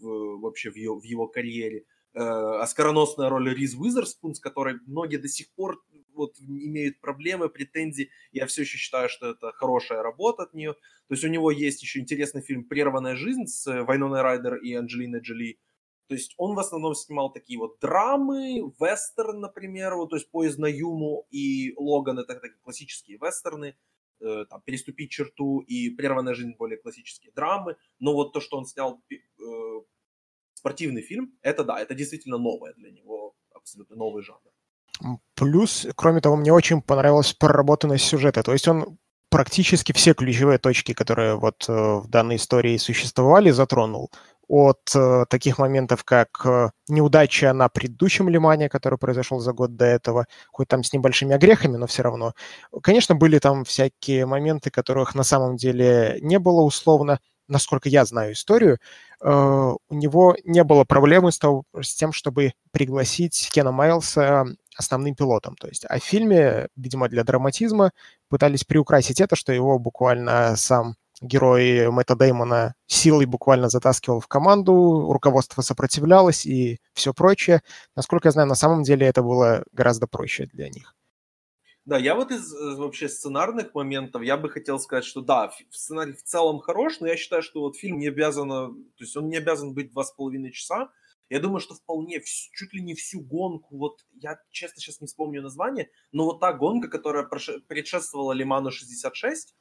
в, 0.00 0.40
вообще 0.40 0.70
в 0.70 0.76
его, 0.76 0.98
в 0.98 1.04
его 1.04 1.26
карьере. 1.28 1.84
Э, 2.14 2.60
оскароносная 2.60 3.28
роль 3.28 3.52
Риз 3.54 3.74
Уизерспун, 3.74 4.34
с 4.34 4.40
которой 4.40 4.76
многие 4.86 5.16
до 5.16 5.28
сих 5.28 5.52
пор 5.54 5.82
вот 6.14 6.38
имеют 6.40 7.00
проблемы, 7.00 7.48
претензии. 7.48 8.10
Я 8.30 8.46
все 8.46 8.62
еще 8.62 8.78
считаю, 8.78 9.08
что 9.08 9.30
это 9.30 9.52
хорошая 9.52 10.02
работа 10.02 10.44
от 10.44 10.54
нее. 10.54 10.74
То 11.08 11.14
есть 11.14 11.24
у 11.24 11.28
него 11.28 11.50
есть 11.50 11.82
еще 11.82 11.98
интересный 12.00 12.40
фильм 12.40 12.64
«Прерванная 12.64 13.16
жизнь» 13.16 13.46
с 13.46 13.66
Вайноной 13.84 14.22
Райдер 14.22 14.56
и 14.56 14.74
Анджелиной 14.74 15.20
Джоли. 15.20 15.58
То 16.06 16.14
есть 16.14 16.34
он 16.36 16.54
в 16.54 16.58
основном 16.58 16.94
снимал 16.94 17.32
такие 17.32 17.58
вот 17.58 17.78
драмы, 17.80 18.60
вестерн, 18.78 19.40
например, 19.40 19.94
вот, 19.94 20.10
то 20.10 20.16
есть 20.16 20.30
«Поезд 20.30 20.58
на 20.58 20.66
Юму» 20.66 21.26
и 21.30 21.74
«Логан»— 21.76 22.18
это 22.20 22.34
такие 22.34 22.60
классические 22.62 23.18
вестерны. 23.18 23.74
Э, 24.20 24.44
там, 24.48 24.62
переступить 24.62 25.10
черту 25.10 25.60
и 25.60 25.90
прерванная 25.90 26.34
жизнь 26.34 26.54
более 26.56 26.78
классические 26.78 27.32
драмы. 27.32 27.76
Но 27.98 28.14
вот 28.14 28.32
то, 28.32 28.40
что 28.40 28.56
он 28.56 28.64
снял 28.64 29.02
э, 29.10 29.16
спортивный 30.54 31.02
фильм, 31.02 31.32
это 31.42 31.64
да, 31.64 31.80
это 31.80 31.94
действительно 31.94 32.38
новое 32.38 32.72
для 32.74 32.90
него, 32.90 33.34
абсолютно 33.54 33.96
новый 33.96 34.22
жанр. 34.22 35.18
Плюс, 35.34 35.86
кроме 35.96 36.20
того, 36.20 36.36
мне 36.36 36.52
очень 36.52 36.80
понравилась 36.80 37.32
проработанность 37.32 38.04
сюжета. 38.04 38.42
То 38.42 38.52
есть 38.52 38.68
он 38.68 38.98
практически 39.28 39.92
все 39.92 40.14
ключевые 40.14 40.58
точки, 40.58 40.94
которые 40.94 41.34
вот 41.34 41.68
э, 41.68 41.72
в 41.72 42.08
данной 42.08 42.36
истории 42.36 42.76
существовали, 42.76 43.50
затронул 43.50 44.10
от 44.48 44.80
э, 44.94 45.24
таких 45.28 45.58
моментов, 45.58 46.04
как 46.04 46.28
э, 46.44 46.70
неудача 46.88 47.52
на 47.52 47.68
предыдущем 47.68 48.28
Лимане, 48.28 48.68
который 48.68 48.98
произошел 48.98 49.40
за 49.40 49.52
год 49.52 49.76
до 49.76 49.84
этого, 49.84 50.26
хоть 50.50 50.68
там 50.68 50.84
с 50.84 50.92
небольшими 50.92 51.34
огрехами, 51.34 51.76
но 51.76 51.86
все 51.86 52.02
равно. 52.02 52.34
Конечно, 52.82 53.14
были 53.14 53.38
там 53.38 53.64
всякие 53.64 54.26
моменты, 54.26 54.70
которых 54.70 55.14
на 55.14 55.22
самом 55.22 55.56
деле 55.56 56.18
не 56.20 56.38
было 56.38 56.62
условно, 56.62 57.20
насколько 57.48 57.88
я 57.88 58.04
знаю 58.04 58.32
историю, 58.32 58.78
э, 59.20 59.28
у 59.30 59.94
него 59.94 60.36
не 60.44 60.64
было 60.64 60.84
проблемы 60.84 61.32
с, 61.32 61.38
того, 61.38 61.64
с 61.80 61.94
тем, 61.94 62.12
чтобы 62.12 62.52
пригласить 62.72 63.50
Кена 63.52 63.72
Майлса 63.72 64.46
основным 64.76 65.14
пилотом. 65.14 65.56
То 65.56 65.68
есть, 65.68 65.84
а 65.88 65.98
в 65.98 66.04
фильме, 66.04 66.68
видимо, 66.76 67.08
для 67.08 67.24
драматизма 67.24 67.92
пытались 68.28 68.64
приукрасить 68.64 69.20
это, 69.20 69.36
что 69.36 69.52
его 69.52 69.78
буквально 69.78 70.56
сам 70.56 70.96
герой 71.24 71.90
Мэтта 71.90 72.16
Деймона 72.16 72.74
силой 72.86 73.26
буквально 73.26 73.68
затаскивал 73.68 74.20
в 74.20 74.28
команду, 74.28 75.12
руководство 75.12 75.62
сопротивлялось 75.62 76.46
и 76.46 76.78
все 76.92 77.12
прочее. 77.12 77.62
Насколько 77.96 78.28
я 78.28 78.32
знаю, 78.32 78.48
на 78.48 78.54
самом 78.54 78.82
деле 78.82 79.06
это 79.06 79.22
было 79.22 79.64
гораздо 79.72 80.06
проще 80.06 80.46
для 80.46 80.68
них. 80.68 80.94
Да, 81.86 81.98
я 81.98 82.14
вот 82.14 82.30
из 82.30 82.50
э, 82.54 82.76
вообще 82.76 83.10
сценарных 83.10 83.74
моментов, 83.74 84.22
я 84.22 84.38
бы 84.38 84.48
хотел 84.48 84.78
сказать, 84.78 85.04
что 85.04 85.20
да, 85.20 85.52
сценарий 85.70 86.14
в 86.14 86.22
целом 86.22 86.60
хорош, 86.60 87.00
но 87.00 87.06
я 87.06 87.16
считаю, 87.16 87.42
что 87.42 87.60
вот 87.60 87.76
фильм 87.76 87.98
не 87.98 88.08
обязан, 88.08 88.48
то 88.48 89.04
есть 89.04 89.14
он 89.16 89.28
не 89.28 89.36
обязан 89.36 89.74
быть 89.74 89.92
два 89.92 90.02
с 90.04 90.12
половиной 90.12 90.52
часа. 90.52 90.90
Я 91.28 91.40
думаю, 91.40 91.60
что 91.60 91.74
вполне, 91.74 92.22
чуть 92.24 92.72
ли 92.72 92.82
не 92.82 92.94
всю 92.94 93.20
гонку, 93.20 93.76
вот 93.76 93.98
я 94.14 94.38
честно 94.50 94.80
сейчас 94.80 95.00
не 95.00 95.06
вспомню 95.06 95.42
название, 95.42 95.90
но 96.12 96.24
вот 96.24 96.40
та 96.40 96.52
гонка, 96.54 96.88
которая 96.88 97.24
предшествовала 97.24 98.32
Лиману 98.32 98.70
66, 98.70 99.54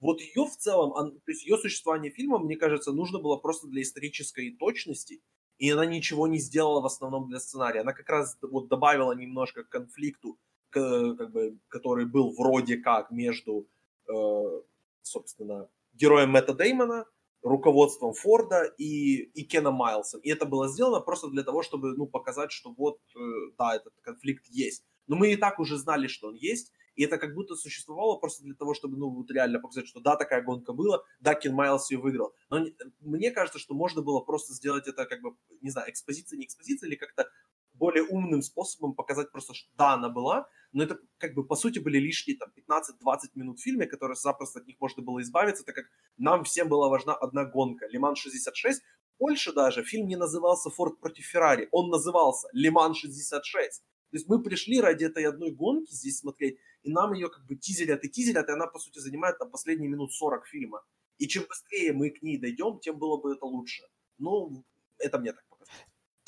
вот 0.00 0.20
ее 0.20 0.44
в 0.44 0.56
целом, 0.56 0.92
то 1.12 1.30
есть 1.30 1.44
ее 1.44 1.58
существование 1.58 2.10
фильма, 2.10 2.38
мне 2.38 2.56
кажется, 2.56 2.92
нужно 2.92 3.18
было 3.18 3.36
просто 3.36 3.66
для 3.66 3.82
исторической 3.82 4.50
точности, 4.52 5.20
и 5.58 5.70
она 5.70 5.86
ничего 5.86 6.26
не 6.28 6.38
сделала 6.38 6.80
в 6.80 6.86
основном 6.86 7.28
для 7.28 7.40
сценария. 7.40 7.80
Она 7.80 7.92
как 7.92 8.08
раз 8.08 8.38
вот 8.40 8.68
добавила 8.68 9.12
немножко 9.12 9.64
к 9.64 9.68
конфликту, 9.68 10.38
к, 10.70 11.14
как 11.16 11.32
бы, 11.32 11.58
который 11.68 12.06
был 12.06 12.32
вроде 12.32 12.76
как 12.76 13.10
между, 13.10 13.66
э, 14.08 14.60
собственно, 15.02 15.68
героем 15.94 16.30
Мэтта 16.30 16.54
Деймона, 16.54 17.06
руководством 17.42 18.14
Форда 18.14 18.64
и, 18.78 19.22
и 19.34 19.44
Кена 19.44 19.70
Майлса. 19.70 20.18
И 20.18 20.30
это 20.30 20.46
было 20.46 20.68
сделано 20.68 21.00
просто 21.00 21.28
для 21.28 21.42
того, 21.42 21.62
чтобы 21.62 21.96
ну, 21.96 22.06
показать, 22.06 22.52
что 22.52 22.72
вот, 22.72 22.98
э, 23.16 23.18
да, 23.58 23.74
этот 23.76 23.94
конфликт 24.02 24.46
есть. 24.46 24.84
Но 25.08 25.16
мы 25.16 25.32
и 25.32 25.36
так 25.36 25.58
уже 25.58 25.76
знали, 25.76 26.06
что 26.06 26.28
он 26.28 26.34
есть, 26.34 26.72
и 26.98 27.04
это 27.04 27.16
как 27.16 27.32
будто 27.32 27.54
существовало 27.54 28.16
просто 28.16 28.42
для 28.42 28.56
того, 28.56 28.74
чтобы, 28.74 28.96
ну, 28.96 29.08
вот 29.08 29.30
реально 29.30 29.60
показать, 29.60 29.86
что 29.86 30.00
да, 30.00 30.16
такая 30.16 30.42
гонка 30.42 30.72
была, 30.72 31.04
да, 31.20 31.36
Кен 31.36 31.54
Майлз 31.54 31.92
ее 31.92 31.98
выиграл. 31.98 32.34
Но 32.50 32.66
мне 32.98 33.30
кажется, 33.30 33.60
что 33.60 33.74
можно 33.74 34.02
было 34.02 34.18
просто 34.18 34.52
сделать 34.52 34.88
это, 34.88 35.06
как 35.06 35.22
бы, 35.22 35.36
не 35.60 35.70
знаю, 35.70 35.88
экспозиция, 35.90 36.36
не 36.38 36.46
экспозиция, 36.46 36.88
или 36.88 36.96
как-то 36.96 37.28
более 37.74 38.02
умным 38.02 38.42
способом 38.42 38.94
показать 38.94 39.30
просто, 39.30 39.54
что 39.54 39.70
да, 39.76 39.92
она 39.92 40.08
была, 40.08 40.48
но 40.72 40.82
это 40.82 40.98
как 41.18 41.34
бы 41.34 41.46
по 41.46 41.54
сути 41.54 41.78
были 41.78 41.98
лишние 41.98 42.36
там 42.36 42.50
15-20 42.56 43.18
минут 43.36 43.60
в 43.60 43.62
фильме, 43.62 43.86
которые 43.86 44.16
запросто 44.16 44.58
от 44.58 44.66
них 44.66 44.80
можно 44.80 45.00
было 45.00 45.22
избавиться, 45.22 45.64
так 45.64 45.76
как 45.76 45.84
нам 46.16 46.42
всем 46.42 46.68
была 46.68 46.88
важна 46.88 47.14
одна 47.14 47.44
гонка. 47.44 47.86
Лиман 47.86 48.16
66. 48.16 48.82
Польша 49.18 49.52
даже 49.52 49.84
фильм 49.84 50.08
не 50.08 50.16
назывался 50.16 50.68
Форд 50.70 50.98
против 50.98 51.26
Феррари, 51.26 51.68
он 51.70 51.90
назывался 51.90 52.48
Лиман 52.52 52.94
66. 52.94 53.84
То 54.10 54.16
есть 54.16 54.28
мы 54.28 54.42
пришли 54.42 54.80
ради 54.80 55.04
этой 55.04 55.24
одной 55.24 55.50
гонки 55.50 55.92
здесь 55.92 56.18
смотреть, 56.18 56.58
и 56.82 56.90
нам 56.90 57.12
ее 57.12 57.28
как 57.28 57.44
бы 57.46 57.56
тизерят 57.56 58.04
и 58.04 58.08
тизерят, 58.08 58.48
и 58.48 58.52
она, 58.52 58.66
по 58.66 58.78
сути, 58.78 58.98
занимает 58.98 59.38
там 59.38 59.50
последние 59.50 59.90
минут 59.90 60.12
40 60.12 60.46
фильма. 60.46 60.82
И 61.18 61.26
чем 61.26 61.44
быстрее 61.48 61.92
мы 61.92 62.10
к 62.10 62.22
ней 62.22 62.38
дойдем, 62.38 62.78
тем 62.80 62.98
было 62.98 63.20
бы 63.20 63.32
это 63.32 63.44
лучше. 63.44 63.82
Ну, 64.18 64.64
это 64.98 65.18
мне 65.18 65.32
так 65.32 65.44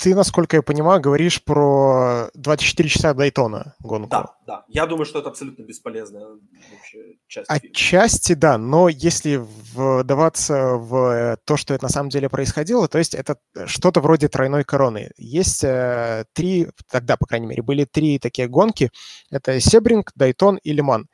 ты, 0.01 0.15
насколько 0.15 0.55
я 0.55 0.63
понимаю, 0.63 0.99
говоришь 0.99 1.43
про 1.43 2.31
24 2.33 2.89
часа 2.89 3.13
Дайтона 3.13 3.75
гонку. 3.79 4.09
Да, 4.09 4.35
да. 4.47 4.65
Я 4.67 4.87
думаю, 4.87 5.05
что 5.05 5.19
это 5.19 5.29
абсолютно 5.29 5.61
бесполезная 5.61 6.25
вообще 6.25 7.17
часть 7.27 7.47
Отчасти, 7.47 8.33
да, 8.33 8.57
но 8.57 8.89
если 8.89 9.39
вдаваться 9.75 10.77
в 10.77 11.37
то, 11.45 11.55
что 11.55 11.75
это 11.75 11.83
на 11.85 11.89
самом 11.89 12.09
деле 12.09 12.29
происходило, 12.29 12.87
то 12.87 12.97
есть 12.97 13.13
это 13.13 13.37
что-то 13.67 14.01
вроде 14.01 14.27
тройной 14.27 14.63
короны. 14.63 15.11
Есть 15.17 15.63
э, 15.63 16.25
три, 16.33 16.67
тогда, 16.89 17.15
по 17.15 17.27
крайней 17.27 17.45
мере, 17.45 17.61
были 17.61 17.85
три 17.85 18.17
такие 18.17 18.47
гонки. 18.47 18.89
Это 19.29 19.59
Себринг, 19.59 20.11
Дайтон 20.15 20.57
и 20.63 20.73
Лиман, 20.73 21.09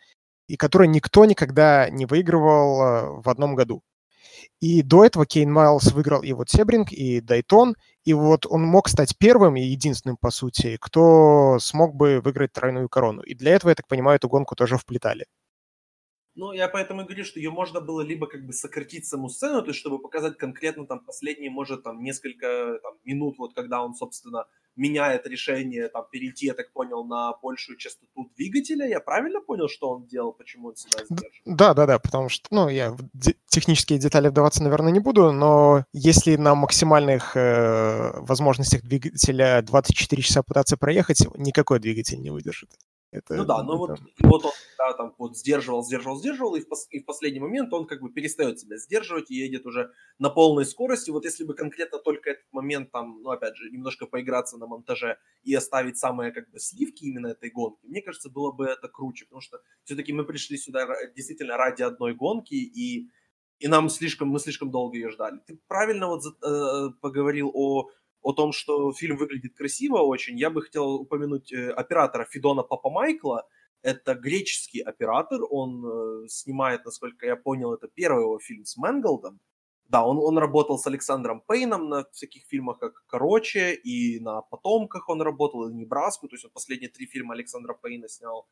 и 0.48 0.56
которые 0.56 0.88
никто 0.88 1.25
никогда 1.25 1.89
не 1.89 2.06
выигрывал 2.06 2.82
э, 2.82 3.22
в 3.22 3.29
одном 3.29 3.56
году. 3.56 3.84
И 4.60 4.82
до 4.82 5.06
этого 5.06 5.26
Кейн 5.26 5.52
Майлз 5.52 5.92
выиграл 5.92 6.22
и 6.24 6.34
вот 6.34 6.50
Себринг, 6.50 6.92
и 6.92 7.22
Дайтон, 7.22 7.76
и 8.06 8.14
вот 8.14 8.46
он 8.48 8.64
мог 8.64 8.90
стать 8.90 9.18
первым 9.18 9.56
и 9.56 9.62
единственным, 9.62 10.18
по 10.18 10.32
сути, 10.32 10.78
кто 10.80 11.58
смог 11.60 11.96
бы 11.96 12.22
выиграть 12.24 12.54
тройную 12.54 12.90
корону. 12.90 13.22
И 13.22 13.36
для 13.36 13.52
этого, 13.56 13.70
я 13.70 13.76
так 13.76 13.88
понимаю, 13.88 14.18
эту 14.18 14.30
гонку 14.30 14.56
тоже 14.56 14.78
вплетали. 14.78 15.26
Ну, 16.38 16.53
я 16.53 16.67
поэтому 16.67 17.01
и 17.01 17.06
говорю, 17.06 17.25
что 17.25 17.39
ее 17.39 17.50
можно 17.50 17.82
было 17.82 18.01
либо 18.01 18.27
как 18.27 18.46
бы 18.46 18.53
сократить 18.53 19.08
саму 19.08 19.27
сцену, 19.27 19.63
то 19.63 19.70
есть 19.70 19.79
чтобы 19.79 19.98
показать 19.98 20.38
конкретно 20.38 20.86
там 20.86 21.00
последние, 21.00 21.50
может, 21.50 21.84
там 21.84 22.03
несколько 22.03 22.79
там, 22.84 22.94
минут, 23.03 23.39
вот 23.39 23.56
когда 23.56 23.82
он, 23.82 23.96
собственно, 23.96 24.46
меняет 24.75 25.25
решение 25.25 25.89
там 25.89 26.06
перейти, 26.12 26.46
я 26.46 26.53
так 26.53 26.72
понял, 26.72 27.03
на 27.03 27.34
большую 27.41 27.77
частоту 27.77 28.32
двигателя. 28.38 28.88
Я 28.88 29.00
правильно 29.00 29.41
понял, 29.41 29.67
что 29.67 29.89
он 29.89 30.06
делал, 30.06 30.32
почему 30.32 30.67
он 30.67 30.75
себя 30.75 31.03
сдерживает? 31.06 31.41
Да, 31.46 31.74
да, 31.74 31.88
да, 31.88 31.98
потому 31.98 32.29
что, 32.29 32.48
ну, 32.51 32.70
я 32.70 32.91
в 32.91 33.00
де- 33.13 33.36
технические 33.48 33.98
детали 33.98 34.29
вдаваться, 34.29 34.62
наверное, 34.62 34.91
не 34.91 35.00
буду, 35.00 35.32
но 35.32 35.86
если 35.91 36.36
на 36.36 36.53
максимальных 36.53 37.36
э, 37.36 38.12
возможностях 38.20 38.84
двигателя 38.84 39.63
24 39.63 40.22
часа 40.22 40.44
пытаться 40.44 40.77
проехать, 40.77 41.27
никакой 41.36 41.79
двигатель 41.79 42.22
не 42.22 42.29
выдержит. 42.29 42.70
Это, 43.18 43.36
ну 43.36 43.46
да, 43.46 43.64
но 43.64 43.78
вот, 43.78 44.00
вот 44.20 44.46
он 44.46 44.52
да, 44.78 44.94
там 44.94 45.16
вот 45.18 45.38
сдерживал, 45.38 45.84
сдерживал, 45.84 46.18
сдерживал, 46.18 46.56
и 46.56 46.62
в, 46.62 46.68
пос, 46.68 46.88
и 46.92 47.00
в 47.00 47.06
последний 47.06 47.40
момент 47.40 47.74
он 47.74 47.88
как 47.88 48.02
бы 48.02 48.10
перестает 48.10 48.60
себя 48.60 48.78
сдерживать 48.78 49.32
и 49.32 49.36
едет 49.36 49.66
уже 49.66 49.92
на 50.20 50.30
полной 50.30 50.66
скорости. 50.66 51.10
Вот 51.10 51.26
если 51.26 51.44
бы 51.44 51.54
конкретно 51.54 52.00
только 52.00 52.32
этот 52.32 52.46
момент 52.52 52.92
там, 52.92 53.22
ну 53.22 53.30
опять 53.30 53.56
же, 53.56 53.70
немножко 53.70 54.06
поиграться 54.06 54.58
на 54.58 54.68
монтаже 54.68 55.18
и 55.44 55.54
оставить 55.54 55.98
самые 55.98 56.32
как 56.32 56.50
бы 56.50 56.60
сливки 56.60 57.06
именно 57.06 57.28
этой 57.28 57.50
гонки, 57.50 57.86
мне 57.86 58.02
кажется, 58.02 58.30
было 58.30 58.52
бы 58.52 58.66
это 58.66 58.88
круче, 58.88 59.26
потому 59.26 59.42
что 59.42 59.60
все-таки 59.84 60.14
мы 60.14 60.26
пришли 60.26 60.58
сюда 60.58 60.88
действительно 61.16 61.58
ради 61.58 61.84
одной 61.84 62.14
гонки, 62.14 62.56
и 62.56 63.10
и 63.60 63.68
нам 63.68 63.90
слишком, 63.90 64.30
мы 64.30 64.40
слишком 64.40 64.70
долго 64.70 64.98
ее 64.98 65.10
ждали. 65.10 65.40
Ты 65.48 65.60
правильно 65.68 66.08
вот 66.08 66.24
э, 66.26 66.90
поговорил 67.02 67.52
о, 67.54 67.90
о 68.22 68.34
том, 68.34 68.52
что 68.52 68.92
фильм 68.94 69.18
выглядит 69.18 69.56
красиво 69.56 70.00
очень. 70.00 70.38
Я 70.38 70.50
бы 70.50 70.62
хотел 70.62 70.96
упомянуть 70.96 71.52
э, 71.54 71.72
оператора 71.72 72.26
Федона 72.26 72.64
Папа 72.64 72.90
Майкла. 72.90 73.48
Это 73.82 74.16
греческий 74.16 74.82
оператор, 74.82 75.42
он 75.50 75.86
э, 75.86 76.28
снимает, 76.28 76.86
насколько 76.86 77.26
я 77.26 77.36
понял, 77.36 77.74
это 77.74 77.88
первый 77.88 78.24
его 78.24 78.40
фильм 78.40 78.66
с 78.66 78.76
Мэнголдом. 78.78 79.40
Да, 79.90 80.06
он, 80.06 80.18
он 80.18 80.38
работал 80.38 80.78
с 80.78 80.86
Александром 80.88 81.42
Пейном 81.48 81.88
на 81.88 82.04
всяких 82.12 82.44
фильмах, 82.46 82.80
как 82.80 83.06
«Короче», 83.08 83.74
и 83.74 84.20
на 84.20 84.42
«Потомках» 84.42 85.08
он 85.08 85.22
работал, 85.22 85.70
и 85.70 85.74
«Небраску», 85.74 86.28
то 86.28 86.36
есть 86.36 86.44
он 86.44 86.52
последние 86.52 86.90
три 86.90 87.06
фильма 87.06 87.36
Александра 87.36 87.74
Пейна 87.74 88.10
снял. 88.10 88.48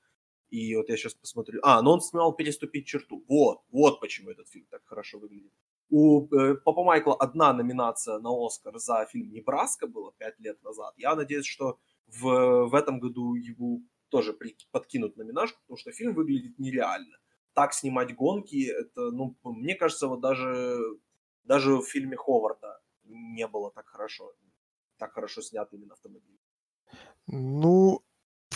И 0.50 0.76
вот 0.76 0.88
я 0.90 0.96
сейчас 0.96 1.14
посмотрю. 1.14 1.60
А, 1.64 1.82
ну 1.82 1.92
он 1.92 2.02
снимал 2.02 2.34
«Переступить 2.34 2.88
черту». 2.88 3.26
Вот, 3.28 3.64
вот 3.72 4.00
почему 4.00 4.30
этот 4.30 4.48
фильм 4.48 4.66
так 4.70 4.86
хорошо 4.86 5.20
выглядит. 5.20 5.52
У 5.90 6.28
э, 6.36 6.56
Папа 6.56 6.84
Майкла 6.84 7.16
одна 7.16 7.54
номинация 7.54 8.20
на 8.20 8.30
Оскар 8.46 8.78
за 8.80 9.06
фильм 9.06 9.32
«Небраска» 9.32 9.88
было 9.88 10.14
пять 10.18 10.40
лет 10.40 10.62
назад. 10.64 10.94
Я 10.98 11.16
надеюсь, 11.16 11.46
что 11.46 11.80
в, 12.08 12.68
в 12.68 12.76
этом 12.76 13.00
году 13.00 13.36
его 13.36 13.82
тоже 14.10 14.34
при, 14.34 14.56
подкинут 14.72 15.18
номинашку, 15.18 15.60
потому 15.62 15.78
что 15.78 15.92
фильм 15.92 16.14
выглядит 16.14 16.58
нереально. 16.60 17.18
Так 17.54 17.74
снимать 17.74 18.16
гонки, 18.16 18.66
это, 18.66 19.12
ну, 19.12 19.36
мне 19.44 19.76
кажется, 19.76 20.08
вот 20.08 20.22
даже, 20.22 20.80
даже 21.44 21.78
в 21.78 21.84
фильме 21.84 22.18
Ховарда 22.18 22.82
не 23.04 23.48
было 23.48 23.72
так 23.72 23.88
хорошо, 23.88 24.34
так 24.98 25.14
хорошо 25.14 25.42
снят 25.42 25.72
именно 25.74 25.94
автомобиль. 25.94 26.40
Ну, 27.28 28.05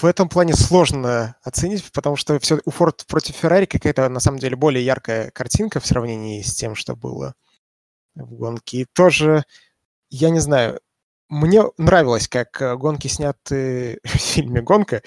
в 0.01 0.05
этом 0.05 0.29
плане 0.29 0.53
сложно 0.53 1.35
оценить, 1.43 1.89
потому 1.91 2.15
что 2.15 2.39
все, 2.39 2.59
у 2.65 2.69
Ford 2.69 3.05
против 3.07 3.43
Ferrari 3.43 3.65
какая-то 3.65 4.07
на 4.09 4.19
самом 4.19 4.39
деле 4.39 4.55
более 4.55 4.85
яркая 4.85 5.31
картинка 5.31 5.79
в 5.79 5.85
сравнении 5.85 6.41
с 6.41 6.55
тем, 6.55 6.75
что 6.75 6.95
было 6.95 7.35
в 8.15 8.33
гонке. 8.33 8.79
И 8.79 8.85
тоже, 8.85 9.43
я 10.09 10.29
не 10.29 10.39
знаю, 10.39 10.79
мне 11.29 11.63
нравилось, 11.77 12.27
как 12.27 12.61
э, 12.61 12.75
гонки 12.75 13.07
сняты 13.07 13.99
в 14.03 14.09
фильме 14.09 14.61
«Гонка». 14.61 15.01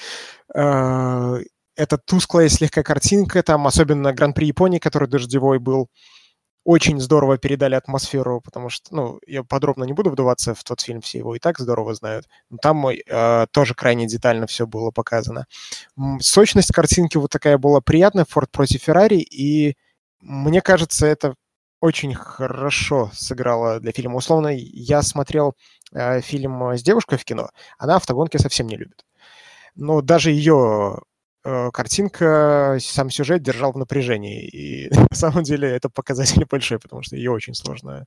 Э, 0.54 1.38
это 1.74 1.98
тусклая 1.98 2.48
слегка 2.48 2.82
картинка, 2.82 3.42
там 3.42 3.66
особенно 3.66 4.12
Гран-при 4.12 4.46
Японии, 4.46 4.78
который 4.78 5.08
дождевой 5.08 5.58
был 5.58 5.88
очень 6.64 7.00
здорово 7.00 7.38
передали 7.38 7.74
атмосферу, 7.74 8.40
потому 8.40 8.68
что, 8.68 8.94
ну, 8.94 9.20
я 9.26 9.42
подробно 9.42 9.84
не 9.84 9.92
буду 9.92 10.10
вдаваться 10.10 10.54
в 10.54 10.62
тот 10.62 10.80
фильм, 10.80 11.00
все 11.00 11.18
его 11.18 11.34
и 11.34 11.38
так 11.38 11.58
здорово 11.58 11.94
знают. 11.94 12.28
Но 12.50 12.58
там 12.58 12.86
э, 12.86 13.46
тоже 13.50 13.74
крайне 13.74 14.06
детально 14.06 14.46
все 14.46 14.66
было 14.66 14.90
показано. 14.90 15.46
Сочность 16.20 16.72
картинки 16.72 17.16
вот 17.16 17.30
такая 17.30 17.58
была 17.58 17.80
приятная, 17.80 18.26
Форд 18.28 18.50
против 18.52 18.82
Феррари, 18.82 19.18
и 19.18 19.76
мне 20.20 20.60
кажется, 20.60 21.06
это 21.06 21.34
очень 21.80 22.14
хорошо 22.14 23.10
сыграло 23.12 23.80
для 23.80 23.90
фильма. 23.92 24.16
Условно, 24.16 24.48
я 24.54 25.02
смотрел 25.02 25.56
э, 25.92 26.20
фильм 26.20 26.62
с 26.74 26.82
девушкой 26.82 27.18
в 27.18 27.24
кино, 27.24 27.50
она 27.76 27.96
автогонки 27.96 28.36
совсем 28.36 28.68
не 28.68 28.76
любит. 28.76 29.04
Но 29.74 30.00
даже 30.00 30.30
ее 30.30 31.00
картинка, 31.42 32.78
сам 32.80 33.10
сюжет 33.10 33.42
держал 33.42 33.72
в 33.72 33.78
напряжении. 33.78 34.46
И 34.46 34.90
на 35.10 35.16
самом 35.16 35.42
деле 35.42 35.68
это 35.68 35.88
показатель 35.88 36.44
большой, 36.50 36.78
потому 36.78 37.02
что 37.02 37.16
ее 37.16 37.30
очень 37.30 37.54
сложно 37.54 38.06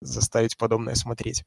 заставить 0.00 0.56
подобное 0.56 0.94
смотреть. 0.94 1.44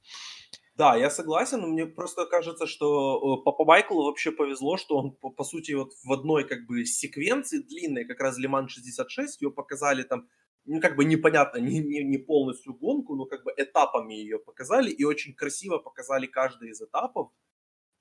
Да, 0.75 0.97
я 0.97 1.09
согласен, 1.09 1.61
мне 1.61 1.85
просто 1.85 2.25
кажется, 2.25 2.67
что 2.67 3.37
Папа 3.45 3.63
Майклу 3.63 4.03
вообще 4.03 4.31
повезло, 4.31 4.75
что 4.75 4.97
он, 4.97 5.11
по, 5.11 5.29
по 5.29 5.45
сути, 5.45 5.71
вот 5.71 5.93
в 6.03 6.11
одной 6.11 6.43
как 6.43 6.65
бы 6.65 6.85
секвенции 6.85 7.59
длинной, 7.59 8.03
как 8.03 8.19
раз 8.19 8.37
Лиман 8.37 8.67
66, 8.67 9.41
ее 9.41 9.51
показали 9.51 10.03
там, 10.03 10.27
ну, 10.65 10.81
как 10.81 10.97
бы 10.97 11.05
непонятно, 11.05 11.59
не, 11.61 11.79
не, 11.79 12.03
не 12.03 12.17
полностью 12.17 12.73
гонку, 12.73 13.15
но 13.15 13.25
как 13.25 13.45
бы 13.45 13.53
этапами 13.55 14.15
ее 14.15 14.37
показали, 14.37 14.91
и 14.91 15.05
очень 15.05 15.33
красиво 15.33 15.77
показали 15.77 16.25
каждый 16.25 16.71
из 16.71 16.81
этапов. 16.81 17.31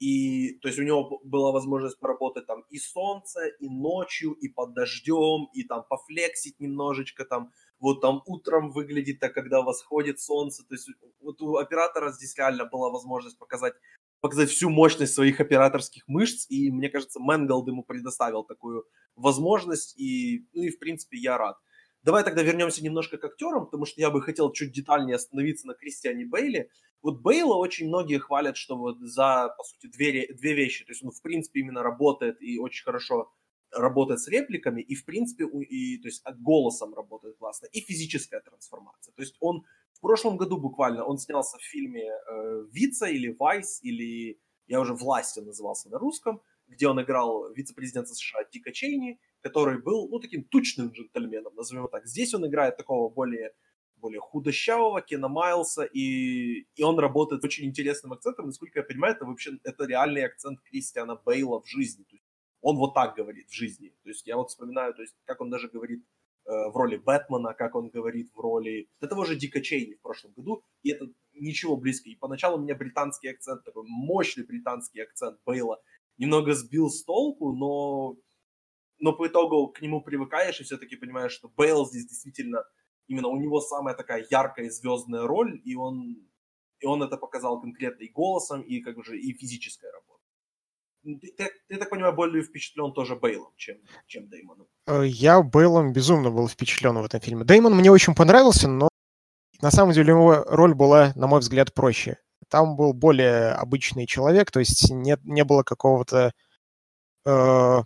И, 0.00 0.58
то 0.60 0.68
есть, 0.68 0.78
у 0.78 0.82
него 0.82 1.20
была 1.24 1.52
возможность 1.52 1.98
поработать 1.98 2.46
там 2.46 2.64
и 2.68 2.78
солнце, 2.78 3.46
и 3.60 3.68
ночью, 3.68 4.32
и 4.32 4.48
под 4.48 4.74
дождем, 4.74 5.48
и 5.54 5.64
там 5.64 5.84
пофлексить 5.88 6.60
немножечко, 6.60 7.24
там, 7.24 7.52
вот 7.78 8.00
там 8.00 8.22
утром 8.26 8.70
выглядит 8.70 9.20
так, 9.20 9.34
когда 9.34 9.62
восходит 9.62 10.20
солнце. 10.20 10.64
То 10.68 10.74
есть, 10.74 10.88
вот 11.20 11.40
у 11.42 11.56
оператора 11.56 12.12
здесь 12.12 12.36
реально 12.36 12.64
была 12.66 12.90
возможность 12.90 13.38
показать 13.38 13.74
показать 14.20 14.48
всю 14.48 14.70
мощность 14.70 15.12
своих 15.12 15.38
операторских 15.38 16.02
мышц, 16.08 16.46
и 16.48 16.70
мне 16.70 16.88
кажется, 16.88 17.20
Мэнголд 17.20 17.68
ему 17.68 17.82
предоставил 17.84 18.42
такую 18.42 18.86
возможность, 19.16 19.98
и, 20.00 20.46
ну 20.54 20.62
и 20.62 20.70
в 20.70 20.78
принципе 20.78 21.18
я 21.18 21.36
рад. 21.36 21.58
Давай 22.04 22.22
тогда 22.22 22.42
вернемся 22.42 22.84
немножко 22.84 23.16
к 23.16 23.24
актерам, 23.24 23.64
потому 23.64 23.86
что 23.86 23.98
я 23.98 24.10
бы 24.10 24.20
хотел 24.20 24.52
чуть 24.52 24.72
детальнее 24.72 25.16
остановиться 25.16 25.66
на 25.66 25.72
Кристиане 25.72 26.26
Бейли. 26.26 26.70
Вот 27.00 27.22
Бейла 27.22 27.54
очень 27.54 27.88
многие 27.88 28.18
хвалят, 28.18 28.58
что 28.58 28.76
вот 28.76 28.98
за, 29.00 29.54
по 29.56 29.64
сути, 29.64 29.86
две, 29.86 30.32
две 30.34 30.52
вещи. 30.52 30.84
То 30.84 30.92
есть 30.92 31.02
он, 31.02 31.10
в 31.10 31.22
принципе, 31.22 31.60
именно 31.60 31.82
работает 31.82 32.42
и 32.42 32.58
очень 32.58 32.84
хорошо 32.84 33.32
работает 33.72 34.20
с 34.20 34.28
репликами, 34.28 34.82
и, 34.82 34.94
в 34.94 35.04
принципе, 35.04 35.46
и, 35.46 35.98
то 35.98 36.08
есть 36.08 36.22
голосом 36.38 36.94
работает 36.94 37.36
классно, 37.38 37.66
и 37.66 37.80
физическая 37.80 38.40
трансформация. 38.40 39.12
То 39.14 39.22
есть 39.22 39.36
он 39.40 39.64
в 39.94 40.00
прошлом 40.00 40.36
году 40.36 40.58
буквально, 40.58 41.04
он 41.04 41.18
снялся 41.18 41.58
в 41.58 41.62
фильме 41.62 42.04
э, 42.04 42.66
«Вица» 42.70 43.06
или 43.06 43.34
«Вайс», 43.38 43.80
или 43.82 44.38
я 44.66 44.80
уже 44.80 44.94
«Власти» 44.94 45.40
назывался 45.40 45.88
на 45.88 45.98
русском, 45.98 46.42
где 46.68 46.86
он 46.86 47.00
играл 47.02 47.52
вице-президента 47.52 48.14
США 48.14 48.44
Дика 48.52 48.72
Чейни, 48.72 49.18
который 49.44 49.78
был, 49.78 50.08
ну, 50.08 50.18
таким 50.20 50.42
тучным 50.44 50.88
джентльменом, 50.88 51.54
назовем 51.54 51.82
его 51.82 51.88
так. 51.88 52.06
Здесь 52.06 52.32
он 52.34 52.46
играет 52.46 52.76
такого 52.78 53.10
более 53.10 53.52
более 53.96 54.20
худощавого 54.20 55.00
Кена 55.00 55.28
Майлса, 55.28 55.84
и, 55.84 56.66
и 56.76 56.82
он 56.82 56.98
работает 56.98 57.40
с 57.40 57.44
очень 57.44 57.64
интересным 57.64 58.12
акцентом. 58.12 58.46
Насколько 58.46 58.80
я 58.80 58.84
понимаю, 58.84 59.14
это 59.14 59.24
вообще 59.24 59.52
это 59.64 59.86
реальный 59.86 60.26
акцент 60.26 60.60
Кристиана 60.60 61.16
Бейла 61.16 61.62
в 61.62 61.66
жизни. 61.66 62.04
То 62.04 62.16
есть 62.16 62.26
он 62.60 62.76
вот 62.76 62.92
так 62.92 63.16
говорит 63.16 63.48
в 63.48 63.54
жизни. 63.54 63.94
То 64.02 64.10
есть 64.10 64.26
я 64.26 64.36
вот 64.36 64.50
вспоминаю, 64.50 64.92
то 64.92 65.00
есть 65.02 65.14
как 65.24 65.40
он 65.40 65.48
даже 65.48 65.68
говорит 65.68 66.04
э, 66.44 66.50
в 66.50 66.76
роли 66.76 66.96
Бэтмена, 66.96 67.54
как 67.54 67.74
он 67.74 67.88
говорит 67.88 68.30
в 68.34 68.40
роли 68.40 68.88
да 69.00 69.08
того 69.08 69.24
же 69.24 69.36
Дика 69.36 69.62
Чейни 69.62 69.94
в 69.94 70.02
прошлом 70.02 70.32
году, 70.36 70.62
и 70.82 70.90
это 70.90 71.06
ничего 71.32 71.76
близко. 71.76 72.10
И 72.10 72.16
поначалу 72.16 72.58
у 72.58 72.60
меня 72.60 72.74
британский 72.74 73.28
акцент, 73.28 73.64
такой 73.64 73.84
мощный 73.86 74.44
британский 74.44 75.00
акцент 75.00 75.38
Бейла, 75.46 75.80
немного 76.18 76.52
сбил 76.54 76.90
с 76.90 77.04
толку, 77.04 77.54
но, 77.54 78.16
но 79.04 79.12
по 79.12 79.26
итогу 79.26 79.68
к 79.68 79.82
нему 79.82 80.00
привыкаешь 80.00 80.60
и 80.60 80.64
все-таки 80.64 80.96
понимаешь, 80.96 81.32
что 81.32 81.48
Бейл 81.48 81.86
здесь 81.86 82.06
действительно 82.06 82.64
именно 83.06 83.28
у 83.28 83.36
него 83.36 83.60
самая 83.60 83.94
такая 83.94 84.26
яркая 84.30 84.70
звездная 84.70 85.26
роль, 85.26 85.60
и 85.62 85.74
он, 85.76 86.16
и 86.80 86.86
он 86.86 87.02
это 87.02 87.18
показал 87.18 87.60
конкретно 87.60 88.04
и 88.04 88.08
голосом, 88.08 88.62
и 88.62 88.80
как 88.80 89.04
же 89.04 89.18
и 89.18 89.34
физической 89.34 89.90
работой. 89.92 91.20
Ты, 91.20 91.34
ты, 91.36 91.50
ты, 91.68 91.76
так 91.76 91.90
понимаю, 91.90 92.14
более 92.14 92.42
впечатлен 92.42 92.94
тоже 92.94 93.14
Бейлом, 93.14 93.52
чем, 93.56 93.76
чем 94.06 94.26
Деймоном. 94.30 94.68
Э, 94.86 95.02
я 95.04 95.42
Бейлом 95.42 95.92
безумно 95.92 96.30
был 96.30 96.48
впечатлен 96.48 96.96
в 96.96 97.04
этом 97.04 97.20
фильме. 97.20 97.44
Деймон 97.44 97.74
мне 97.74 97.90
очень 97.90 98.14
понравился, 98.14 98.68
но 98.68 98.88
на 99.60 99.70
самом 99.70 99.92
деле 99.92 100.12
его 100.12 100.44
роль 100.44 100.72
была, 100.72 101.12
на 101.14 101.26
мой 101.26 101.40
взгляд, 101.40 101.74
проще. 101.74 102.16
Там 102.48 102.74
был 102.74 102.94
более 102.94 103.50
обычный 103.50 104.06
человек, 104.06 104.50
то 104.50 104.60
есть 104.60 104.90
не, 104.90 105.18
не 105.24 105.44
было 105.44 105.62
какого-то 105.62 106.32
э, 107.26 107.82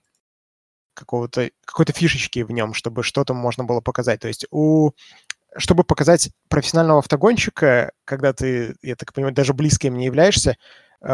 какого-то, 0.99 1.51
какой-то 1.65 1.93
фишечки 1.93 2.41
в 2.41 2.51
нем, 2.51 2.75
чтобы 2.75 3.03
что-то 3.03 3.35
можно 3.35 3.65
было 3.65 3.81
показать. 3.81 4.21
То 4.21 4.29
есть 4.29 4.47
у 4.51 4.93
чтобы 5.57 5.85
показать 5.85 6.31
профессионального 6.49 6.99
автогонщика, 6.99 7.93
когда 8.05 8.33
ты, 8.33 8.77
я 8.83 8.97
так 8.97 9.13
понимаю, 9.13 9.35
даже 9.35 9.55
близким 9.55 9.97
не 9.97 10.05
являешься, 10.07 10.57
э, 11.01 11.07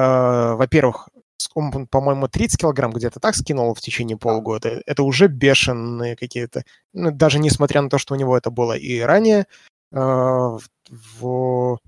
во-первых, 0.54 1.08
он, 1.54 1.86
по-моему, 1.86 2.28
30 2.28 2.60
килограмм 2.60 2.92
где-то 2.92 3.20
так 3.20 3.34
скинул 3.34 3.74
в 3.74 3.80
течение 3.80 4.16
полугода. 4.16 4.82
Это 4.86 5.02
уже 5.02 5.28
бешеные 5.28 6.16
какие-то, 6.16 6.64
ну, 6.92 7.10
даже 7.10 7.38
несмотря 7.38 7.82
на 7.82 7.88
то, 7.88 7.98
что 7.98 8.14
у 8.14 8.16
него 8.16 8.36
это 8.36 8.50
было 8.50 8.76
и 8.76 9.00
ранее. 9.00 9.46
Э, 9.92 10.58
в... 10.90 11.78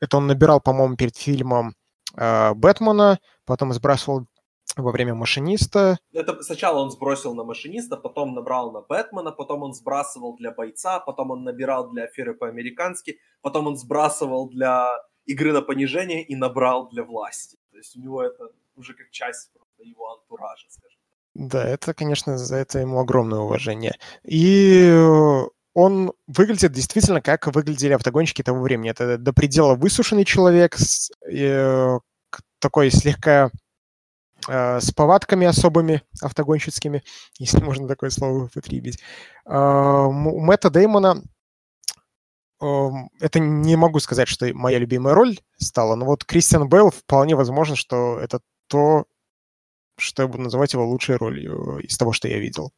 Это 0.00 0.16
он 0.16 0.26
набирал, 0.26 0.60
по-моему, 0.60 0.96
перед 0.96 1.16
фильмом 1.16 1.74
э, 2.16 2.54
Бэтмена, 2.54 3.18
потом 3.44 3.72
сбрасывал 3.72 4.26
во 4.76 4.90
время 4.90 5.14
машиниста. 5.14 5.98
Это 6.12 6.42
сначала 6.42 6.80
он 6.80 6.90
сбросил 6.90 7.34
на 7.34 7.44
машиниста, 7.44 7.96
потом 7.96 8.34
набрал 8.34 8.72
на 8.72 8.80
Бэтмена, 8.80 9.32
потом 9.32 9.62
он 9.62 9.74
сбрасывал 9.74 10.36
для 10.36 10.50
бойца, 10.50 11.00
потом 11.00 11.30
он 11.30 11.44
набирал 11.44 11.90
для 11.90 12.04
аферы 12.04 12.34
по-американски, 12.34 13.18
потом 13.40 13.66
он 13.66 13.76
сбрасывал 13.76 14.48
для 14.48 14.88
игры 15.26 15.52
на 15.52 15.62
понижение 15.62 16.22
и 16.24 16.34
набрал 16.36 16.88
для 16.88 17.04
власти. 17.04 17.58
То 17.70 17.78
есть 17.78 17.96
у 17.96 18.00
него 18.00 18.22
это 18.22 18.50
уже 18.76 18.94
как 18.94 19.10
часть 19.10 19.50
его 19.78 20.12
антуража, 20.12 20.66
скажем. 20.68 20.98
Да, 21.34 21.66
это, 21.66 21.94
конечно, 21.94 22.36
за 22.36 22.56
это 22.56 22.78
ему 22.78 23.00
огромное 23.00 23.40
уважение. 23.40 23.94
И 24.24 24.92
он 25.74 26.12
выглядит 26.26 26.72
действительно, 26.72 27.22
как 27.22 27.46
выглядели 27.46 27.94
автогонщики 27.94 28.42
того 28.42 28.60
времени. 28.60 28.90
Это 28.90 29.16
до 29.16 29.32
предела 29.32 29.74
высушенный 29.74 30.24
человек, 30.24 30.76
с, 30.76 31.10
э, 31.26 31.98
такой 32.58 32.90
слегка 32.90 33.50
с 34.48 34.92
повадками 34.92 35.46
особыми 35.46 36.02
автогонщицкими, 36.20 37.02
если 37.38 37.62
можно 37.62 37.88
такое 37.88 38.10
слово 38.10 38.44
употребить. 38.44 38.98
Э, 39.46 40.06
у 40.06 40.40
Мэтта 40.40 40.70
Деймона 40.70 41.22
э, 42.60 42.88
это 43.20 43.38
не 43.40 43.76
могу 43.76 44.00
сказать, 44.00 44.28
что 44.28 44.52
моя 44.54 44.78
любимая 44.78 45.14
роль 45.14 45.38
стала, 45.58 45.94
но 45.94 46.06
вот 46.06 46.24
Кристиан 46.24 46.68
Бейл 46.68 46.90
вполне 46.90 47.36
возможно, 47.36 47.76
что 47.76 48.18
это 48.18 48.40
то, 48.66 49.06
что 49.96 50.22
я 50.22 50.28
буду 50.28 50.44
называть 50.44 50.72
его 50.72 50.86
лучшей 50.86 51.16
ролью 51.16 51.78
из 51.78 51.96
того, 51.96 52.12
что 52.12 52.28
я 52.28 52.38
видел. 52.38 52.72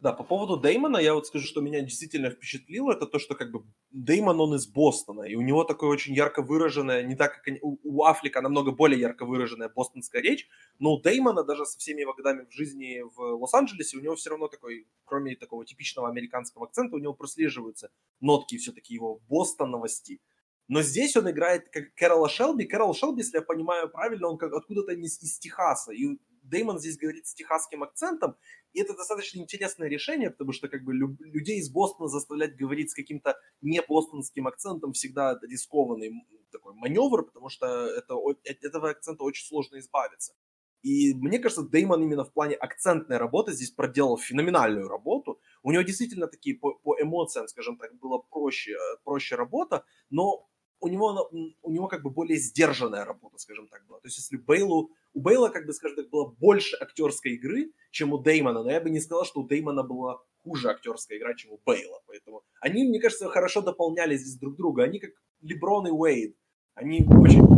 Да, 0.00 0.12
по 0.12 0.22
поводу 0.22 0.56
Деймона, 0.56 0.98
я 0.98 1.12
вот 1.12 1.26
скажу, 1.26 1.44
что 1.44 1.60
меня 1.60 1.80
действительно 1.80 2.30
впечатлило, 2.30 2.92
это 2.92 3.04
то, 3.04 3.18
что 3.18 3.34
как 3.34 3.50
бы 3.50 3.64
Деймон, 3.90 4.40
он 4.40 4.54
из 4.54 4.68
Бостона, 4.68 5.22
и 5.22 5.34
у 5.34 5.40
него 5.40 5.64
такое 5.64 5.90
очень 5.90 6.14
ярко 6.14 6.40
выраженное, 6.40 7.02
не 7.02 7.16
так, 7.16 7.42
как 7.42 7.54
у, 7.62 7.78
у 7.82 8.04
Афлика 8.04 8.40
намного 8.40 8.70
более 8.70 9.00
ярко 9.00 9.26
выраженная 9.26 9.68
бостонская 9.68 10.22
речь, 10.22 10.46
но 10.78 10.94
у 10.94 11.02
Деймона 11.02 11.42
даже 11.42 11.66
со 11.66 11.76
всеми 11.80 12.02
его 12.02 12.14
годами 12.14 12.46
в 12.48 12.52
жизни 12.52 13.02
в 13.02 13.40
Лос-Анджелесе, 13.40 13.96
у 13.96 14.00
него 14.00 14.14
все 14.14 14.30
равно 14.30 14.46
такой, 14.46 14.86
кроме 15.04 15.34
такого 15.34 15.66
типичного 15.66 16.08
американского 16.08 16.66
акцента, 16.66 16.94
у 16.94 17.00
него 17.00 17.14
прослеживаются 17.14 17.90
нотки 18.20 18.56
все-таки 18.56 18.94
его 18.94 19.20
бостоновости. 19.28 20.20
Но 20.68 20.82
здесь 20.82 21.16
он 21.16 21.28
играет 21.28 21.70
как 21.70 21.94
Кэрола 21.94 22.28
Шелби. 22.28 22.66
Кэрол 22.66 22.94
Шелби, 22.94 23.22
если 23.22 23.38
я 23.38 23.42
понимаю 23.42 23.88
правильно, 23.88 24.28
он 24.28 24.36
как 24.36 24.52
откуда-то 24.52 24.92
из, 24.92 25.20
из 25.22 25.38
Техаса. 25.38 25.92
И 25.92 26.18
Деймон 26.48 26.78
здесь 26.78 26.98
говорит 26.98 27.26
с 27.26 27.34
техасским 27.34 27.82
акцентом, 27.82 28.36
и 28.72 28.80
это 28.80 28.94
достаточно 28.94 29.40
интересное 29.40 29.88
решение, 29.88 30.30
потому 30.30 30.52
что 30.52 30.68
как 30.68 30.84
бы 30.84 30.94
людей 30.94 31.58
из 31.58 31.70
Бостона 31.70 32.08
заставлять 32.08 32.56
говорить 32.56 32.90
с 32.90 32.94
каким-то 32.94 33.36
не 33.60 33.80
бостонским 33.82 34.46
акцентом 34.46 34.92
всегда 34.92 35.38
рискованный 35.42 36.12
такой 36.52 36.74
маневр, 36.74 37.24
потому 37.24 37.48
что 37.48 37.66
это, 37.86 38.14
от 38.14 38.38
этого 38.44 38.90
акцента 38.90 39.24
очень 39.24 39.46
сложно 39.46 39.78
избавиться. 39.78 40.34
И 40.82 41.12
мне 41.14 41.38
кажется, 41.38 41.62
Деймон 41.62 42.02
именно 42.04 42.24
в 42.24 42.32
плане 42.32 42.54
акцентной 42.54 43.16
работы 43.16 43.52
здесь 43.52 43.70
проделал 43.70 44.16
феноменальную 44.16 44.88
работу. 44.88 45.40
У 45.62 45.72
него 45.72 45.82
действительно 45.82 46.28
такие 46.28 46.56
по, 46.56 46.74
по 46.74 46.96
эмоциям, 47.00 47.48
скажем 47.48 47.78
так, 47.78 47.98
была 47.98 48.18
проще, 48.18 48.72
э, 48.72 48.96
проще 49.02 49.34
работа, 49.34 49.84
но 50.08 50.48
у 50.80 50.88
него, 50.88 51.28
у 51.62 51.70
него 51.70 51.88
как 51.88 52.02
бы 52.02 52.10
более 52.10 52.38
сдержанная 52.38 53.04
работа, 53.04 53.38
скажем 53.38 53.68
так, 53.68 53.84
была. 53.86 54.00
То 54.00 54.06
есть 54.06 54.18
если 54.18 54.36
Бейлу, 54.36 54.90
у 55.14 55.20
Бейла, 55.20 55.48
как 55.48 55.66
бы, 55.66 55.72
скажем 55.72 55.96
так, 55.96 56.10
было 56.10 56.26
больше 56.26 56.76
актерской 56.80 57.32
игры, 57.32 57.72
чем 57.90 58.12
у 58.12 58.18
Деймона, 58.18 58.62
но 58.62 58.70
я 58.70 58.80
бы 58.80 58.90
не 58.90 59.00
сказал, 59.00 59.24
что 59.24 59.40
у 59.40 59.46
Деймона 59.46 59.82
была 59.82 60.20
хуже 60.42 60.70
актерская 60.70 61.18
игра, 61.18 61.34
чем 61.34 61.52
у 61.52 61.60
Бейла. 61.64 62.00
Поэтому 62.06 62.42
они, 62.60 62.84
мне 62.84 63.00
кажется, 63.00 63.28
хорошо 63.28 63.60
дополняли 63.60 64.16
здесь 64.16 64.36
друг 64.36 64.56
друга. 64.56 64.84
Они 64.84 64.98
как 64.98 65.10
Леброн 65.40 65.86
и 65.88 65.90
Уэйд. 65.90 66.36
Они 66.74 67.04
очень 67.08 67.57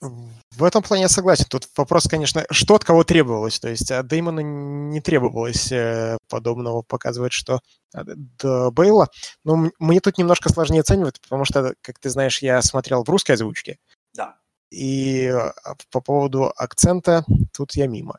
в 0.00 0.64
этом 0.64 0.82
плане 0.82 1.02
я 1.02 1.08
согласен. 1.08 1.44
Тут 1.48 1.68
вопрос, 1.76 2.06
конечно, 2.08 2.44
что 2.50 2.74
от 2.74 2.84
кого 2.84 3.04
требовалось. 3.04 3.60
То 3.60 3.68
есть 3.68 3.90
от 3.90 4.06
Деймона 4.06 4.40
не 4.40 5.00
требовалось 5.00 5.70
э, 5.72 6.16
подобного 6.28 6.82
показывать, 6.82 7.32
что 7.32 7.60
до 7.92 8.70
Бейла. 8.70 9.08
Но 9.44 9.70
мне 9.78 10.00
тут 10.00 10.18
немножко 10.18 10.48
сложнее 10.48 10.80
оценивать, 10.80 11.20
потому 11.20 11.44
что, 11.44 11.74
как 11.82 11.98
ты 11.98 12.08
знаешь, 12.08 12.40
я 12.40 12.62
смотрел 12.62 13.04
в 13.04 13.08
русской 13.08 13.32
озвучке. 13.32 13.78
Да. 14.14 14.36
И 14.70 15.26
а, 15.26 15.52
по 15.90 16.00
поводу 16.00 16.52
акцента 16.56 17.24
тут 17.52 17.72
я 17.74 17.86
мимо. 17.86 18.18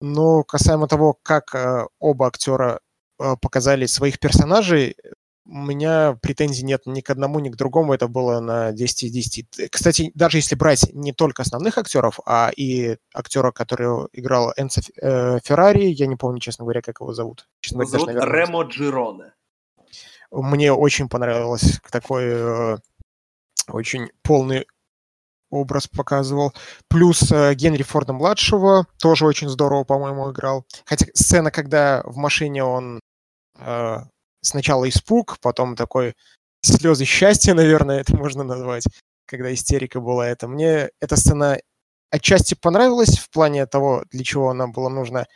Но 0.00 0.44
касаемо 0.44 0.86
того, 0.86 1.18
как 1.22 1.54
э, 1.54 1.86
оба 1.98 2.28
актера 2.28 2.80
э, 3.18 3.36
показали 3.40 3.86
своих 3.86 4.18
персонажей, 4.18 4.96
у 5.50 5.56
меня 5.56 6.16
претензий 6.22 6.64
нет 6.64 6.82
ни 6.86 7.00
к 7.00 7.10
одному, 7.10 7.40
ни 7.40 7.48
к 7.48 7.56
другому. 7.56 7.92
Это 7.92 8.06
было 8.06 8.40
на 8.40 8.72
10 8.72 9.02
из 9.04 9.12
10. 9.12 9.70
Кстати, 9.70 10.12
даже 10.14 10.38
если 10.38 10.54
брать 10.54 10.88
не 10.92 11.12
только 11.12 11.42
основных 11.42 11.76
актеров, 11.76 12.20
а 12.24 12.50
и 12.56 12.96
актера, 13.12 13.50
который 13.50 14.08
играл 14.12 14.52
Энцо 14.56 14.80
э, 15.02 15.40
Феррари, 15.44 15.86
я 15.86 16.06
не 16.06 16.16
помню, 16.16 16.38
честно 16.38 16.64
говоря, 16.64 16.82
как 16.82 17.00
его 17.00 17.12
зовут. 17.12 17.48
Честно 17.60 17.82
его 17.82 17.90
говоря, 17.90 18.20
зовут 18.20 18.32
Ремо 18.32 18.62
Джироне. 18.62 19.32
Мне 20.30 20.72
очень 20.72 21.08
понравилось 21.08 21.80
такой 21.90 22.24
э, 22.26 22.78
очень 23.68 24.08
полный 24.22 24.66
образ 25.50 25.88
показывал. 25.88 26.54
Плюс 26.88 27.30
э, 27.32 27.54
Генри 27.54 27.82
Форда-младшего 27.82 28.86
тоже 29.00 29.26
очень 29.26 29.48
здорово, 29.48 29.82
по-моему, 29.82 30.30
играл. 30.30 30.64
Хотя 30.84 31.06
сцена, 31.12 31.50
когда 31.50 32.02
в 32.04 32.16
машине 32.16 32.62
он 32.62 33.00
э, 33.58 33.98
сначала 34.42 34.88
испуг, 34.88 35.38
потом 35.40 35.76
такой 35.76 36.14
слезы 36.62 37.04
счастья, 37.04 37.54
наверное, 37.54 38.00
это 38.00 38.16
можно 38.16 38.44
назвать, 38.44 38.84
когда 39.26 39.52
истерика 39.52 40.00
была. 40.00 40.28
Это 40.28 40.48
мне 40.48 40.90
эта 41.00 41.16
сцена 41.16 41.58
отчасти 42.10 42.54
понравилась 42.54 43.18
в 43.18 43.30
плане 43.30 43.66
того, 43.66 44.04
для 44.10 44.24
чего 44.24 44.50
она 44.50 44.66
была 44.66 44.90
нужна, 44.90 45.26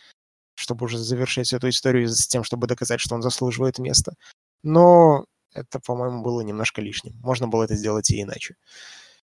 чтобы 0.57 0.87
уже 0.87 0.99
завершить 0.99 1.53
эту 1.53 1.69
историю 1.69 2.09
с 2.09 2.27
тем, 2.27 2.45
чтобы 2.45 2.67
доказать, 2.67 3.01
что 3.01 3.15
он 3.15 3.23
заслуживает 3.23 3.79
места. 3.79 4.15
Но 4.63 5.27
это, 5.53 5.81
по-моему, 5.81 6.23
было 6.23 6.41
немножко 6.41 6.81
лишним. 6.81 7.15
Можно 7.23 7.49
было 7.49 7.65
это 7.65 7.77
сделать 7.77 8.11
и 8.11 8.21
иначе. 8.21 8.57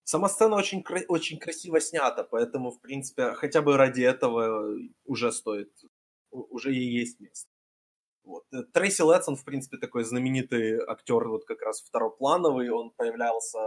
Сама 0.04 0.30
сцена 0.30 0.56
очень, 0.56 0.84
очень 1.08 1.40
красиво 1.40 1.82
снята, 1.82 2.24
поэтому, 2.24 2.72
в 2.72 2.80
принципе, 2.80 3.34
хотя 3.34 3.62
бы 3.62 3.76
ради 3.76 4.02
этого 4.04 4.78
уже 5.04 5.32
стоит, 5.32 5.72
уже 6.30 6.74
ей 6.74 7.00
есть 7.00 7.20
место. 7.20 7.50
Вот. 8.26 8.44
Э, 8.52 8.64
Трейси 8.74 9.04
Лэтсон, 9.04 9.36
в 9.36 9.44
принципе, 9.46 9.78
такой 9.78 10.04
знаменитый 10.04 10.80
актер, 10.88 11.28
вот 11.28 11.46
как 11.46 11.62
раз 11.62 11.82
второплановый, 11.82 12.70
он 12.72 12.92
появлялся, 12.92 13.60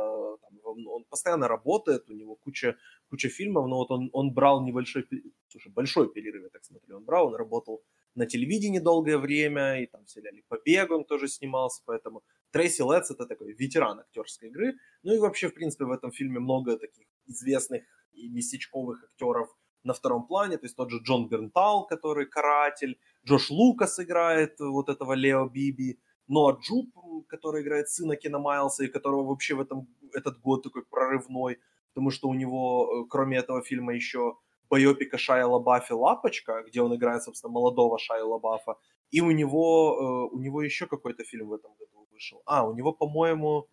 там, 0.43 0.59
он 0.65 1.05
постоянно 1.09 1.49
работает, 1.49 2.11
у 2.11 2.15
него 2.15 2.35
куча, 2.35 2.77
куча 3.09 3.29
фильмов, 3.29 3.69
но 3.69 3.77
вот 3.77 3.91
он, 3.91 4.11
он 4.13 4.35
брал 4.35 4.65
небольшой, 4.65 5.07
слушай, 5.49 5.73
большой 5.73 6.13
перерыв, 6.13 6.43
я 6.43 6.49
так 6.49 6.65
смотрю, 6.65 6.97
он 6.97 7.05
брал, 7.05 7.29
он 7.29 7.37
работал 7.37 7.85
на 8.17 8.27
телевидении 8.27 8.81
долгое 8.81 9.19
время, 9.19 9.81
и 9.81 9.87
там 9.87 10.05
в 10.05 10.11
сериале 10.11 10.43
«Побег» 10.49 10.91
он 10.91 11.05
тоже 11.05 11.29
снимался, 11.29 11.83
поэтому 11.87 12.23
Трейси 12.51 12.83
Лэтс 12.83 13.13
это 13.13 13.27
такой 13.27 13.53
ветеран 13.53 14.01
актерской 14.01 14.49
игры, 14.49 14.75
ну 15.05 15.15
и 15.15 15.19
вообще, 15.19 15.49
в 15.49 15.55
принципе, 15.55 15.85
в 15.85 15.93
этом 15.93 16.11
фильме 16.11 16.41
много 16.41 16.77
таких 16.77 17.07
известных 17.27 17.85
и 18.13 18.29
местечковых 18.29 19.05
актеров, 19.05 19.49
на 19.85 19.93
втором 19.93 20.27
плане, 20.27 20.59
то 20.59 20.67
есть 20.67 20.77
тот 20.77 20.91
же 20.91 20.99
Джон 20.99 21.29
Бернтал, 21.29 21.87
который 21.87 22.27
каратель, 22.27 22.99
Джош 23.27 23.51
Лукас 23.51 23.99
играет 24.01 24.61
вот 24.61 24.89
этого 24.89 25.15
Лео 25.15 25.49
Биби, 25.49 25.99
Ноа 26.29 26.59
Джуб, 26.61 26.95
который 27.29 27.63
играет 27.63 27.89
сына 27.89 28.17
Кена 28.17 28.39
Майлса, 28.39 28.85
и 28.85 28.89
которого 28.89 29.25
вообще 29.25 29.55
в 29.55 29.61
этом, 29.61 29.89
этот 30.13 30.41
год 30.41 30.63
такой 30.63 30.85
прорывной, 30.85 31.59
потому 31.95 32.11
что 32.11 32.29
у 32.29 32.35
него, 32.35 33.05
э, 33.05 33.09
кроме 33.09 33.39
этого 33.39 33.63
фильма, 33.63 33.95
еще 33.95 34.37
байопика 34.69 35.17
Шая 35.17 35.47
Лабафи 35.47 35.93
«Лапочка», 35.93 36.63
где 36.67 36.83
он 36.83 36.95
играет, 36.95 37.23
собственно, 37.23 37.53
молодого 37.53 37.99
Шая 37.99 38.25
Лабафа, 38.25 38.77
и 39.11 39.21
у 39.21 39.31
него, 39.31 40.29
э, 40.31 40.35
у 40.35 40.39
него 40.39 40.63
еще 40.63 40.87
какой-то 40.87 41.25
фильм 41.25 41.49
в 41.49 41.55
этом 41.55 41.73
году 41.79 42.07
вышел. 42.11 42.43
А, 42.45 42.69
у 42.69 42.75
него, 42.75 42.93
по-моему... 42.93 43.69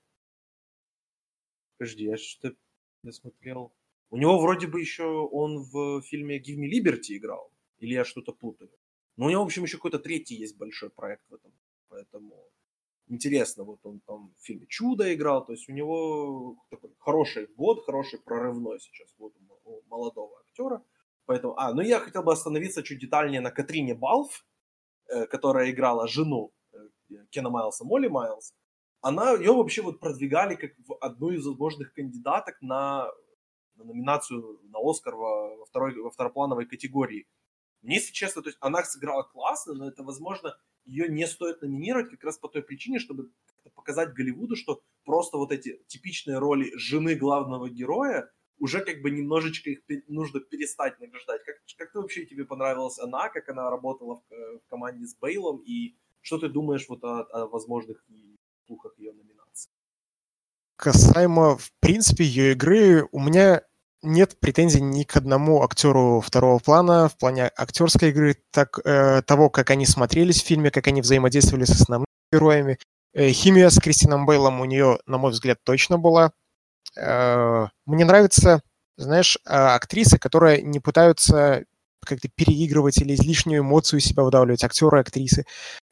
Подожди, 1.77 2.05
я 2.05 2.17
что-то 2.17 2.55
не 3.03 3.11
смотрел. 3.11 3.73
У 4.09 4.17
него 4.17 4.39
вроде 4.39 4.67
бы 4.67 4.79
еще 4.79 5.05
он 5.05 5.63
в 5.63 6.01
фильме 6.01 6.39
Give 6.39 6.57
Me 6.57 6.69
Liberty 6.69 7.17
играл. 7.17 7.51
Или 7.79 7.93
я 7.93 8.05
что-то 8.05 8.31
путаю. 8.31 8.71
Но 9.17 9.25
у 9.25 9.29
него, 9.29 9.43
в 9.43 9.45
общем, 9.45 9.63
еще 9.63 9.77
какой-то 9.77 9.99
третий 9.99 10.35
есть 10.35 10.57
большой 10.57 10.89
проект 10.89 11.23
в 11.29 11.33
этом. 11.33 11.51
Поэтому 11.89 12.35
интересно, 13.07 13.63
вот 13.63 13.79
он 13.83 13.99
там 14.01 14.33
в 14.37 14.45
фильме 14.45 14.65
«Чудо» 14.67 15.13
играл, 15.13 15.45
то 15.45 15.53
есть 15.53 15.69
у 15.69 15.73
него 15.73 16.57
такой 16.69 16.91
хороший 16.99 17.47
год, 17.47 17.85
хороший 17.85 18.19
прорывной 18.19 18.79
сейчас 18.79 19.13
год 19.17 19.33
у 19.63 19.81
молодого 19.87 20.39
актера. 20.41 20.83
Поэтому, 21.25 21.57
а, 21.57 21.73
ну 21.73 21.81
я 21.81 21.99
хотел 21.99 22.23
бы 22.23 22.31
остановиться 22.31 22.83
чуть 22.83 22.99
детальнее 22.99 23.41
на 23.41 23.51
Катрине 23.51 23.95
Балф, 23.95 24.45
э, 25.07 25.25
которая 25.27 25.71
играла 25.71 26.07
жену 26.07 26.51
э, 26.73 26.77
Кена 27.29 27.49
Майлса, 27.49 27.83
Молли 27.83 28.07
Майлз. 28.07 28.53
Она, 29.01 29.33
ее 29.33 29.53
вообще 29.53 29.81
вот 29.81 29.99
продвигали 29.99 30.55
как 30.55 30.71
одну 30.99 31.29
из 31.29 31.45
возможных 31.45 31.93
кандидаток 31.93 32.61
на 32.61 33.07
на 33.75 33.83
номинацию 33.83 34.59
на 34.63 34.79
Оскар 34.81 35.15
во, 35.15 35.65
второй, 35.65 35.95
во 35.99 36.09
второплановой 36.09 36.65
категории. 36.65 37.27
Мне, 37.81 37.95
если 37.95 38.13
честно, 38.13 38.41
то 38.41 38.49
есть 38.49 38.57
она 38.61 38.83
сыграла 38.83 39.23
классно, 39.23 39.73
но 39.73 39.87
это, 39.87 40.03
возможно, 40.03 40.57
ее 40.85 41.07
не 41.07 41.27
стоит 41.27 41.61
номинировать 41.61 42.09
как 42.09 42.23
раз 42.23 42.37
по 42.37 42.47
той 42.47 42.63
причине, 42.63 42.99
чтобы 42.99 43.31
показать 43.75 44.13
Голливуду, 44.13 44.55
что 44.55 44.81
просто 45.03 45.37
вот 45.37 45.51
эти 45.51 45.83
типичные 45.87 46.39
роли 46.39 46.71
жены 46.75 47.15
главного 47.15 47.69
героя, 47.69 48.31
уже 48.57 48.83
как 48.83 49.01
бы 49.01 49.11
немножечко 49.11 49.69
их 49.69 49.81
нужно 50.07 50.39
перестать 50.39 50.99
награждать. 50.99 51.43
Как, 51.43 51.55
как 51.77 51.91
ты 51.91 51.99
вообще 51.99 52.25
тебе 52.25 52.45
понравилась 52.45 52.99
она, 52.99 53.29
как 53.29 53.49
она 53.49 53.69
работала 53.69 54.21
в, 54.21 54.33
э, 54.33 54.59
в 54.59 54.67
команде 54.67 55.05
с 55.05 55.15
Бейлом, 55.15 55.61
и 55.65 55.95
что 56.21 56.39
ты 56.39 56.49
думаешь 56.49 56.87
вот 56.87 57.03
о, 57.03 57.21
о 57.23 57.47
возможных 57.47 58.05
слухах 58.65 58.97
ее 58.97 59.11
номинации? 59.11 59.34
Касаемо, 60.77 61.57
в 61.57 61.71
принципе, 61.79 62.25
ее 62.25 62.51
игры, 62.51 63.07
у 63.11 63.19
меня 63.19 63.61
нет 64.01 64.39
претензий 64.39 64.81
ни 64.81 65.03
к 65.03 65.15
одному 65.15 65.63
актеру 65.63 66.21
второго 66.21 66.59
плана 66.59 67.09
в 67.09 67.17
плане 67.17 67.49
актерской 67.55 68.09
игры, 68.09 68.37
так, 68.51 68.79
э, 68.83 69.21
того, 69.23 69.49
как 69.49 69.71
они 69.71 69.85
смотрелись 69.85 70.41
в 70.43 70.45
фильме, 70.45 70.71
как 70.71 70.87
они 70.87 71.01
взаимодействовали 71.01 71.65
с 71.65 71.71
основными 71.71 72.05
героями. 72.31 72.77
Э, 73.13 73.29
химия 73.31 73.69
с 73.69 73.79
Кристином 73.79 74.25
Бейлом 74.25 74.61
у 74.61 74.65
нее, 74.65 74.99
на 75.05 75.17
мой 75.17 75.31
взгляд, 75.31 75.59
точно 75.63 75.97
была. 75.97 76.31
Э, 76.97 77.67
мне 77.85 78.05
нравится, 78.05 78.61
знаешь, 78.97 79.37
э, 79.45 79.53
актрисы, 79.53 80.17
которые 80.17 80.61
не 80.61 80.79
пытаются 80.79 81.65
как-то 82.05 82.29
переигрывать 82.29 82.97
или 82.99 83.15
излишнюю 83.15 83.61
эмоцию 83.61 83.99
себя 83.99 84.23
выдавливать, 84.23 84.63
актеры, 84.63 84.99
актрисы. 84.99 85.45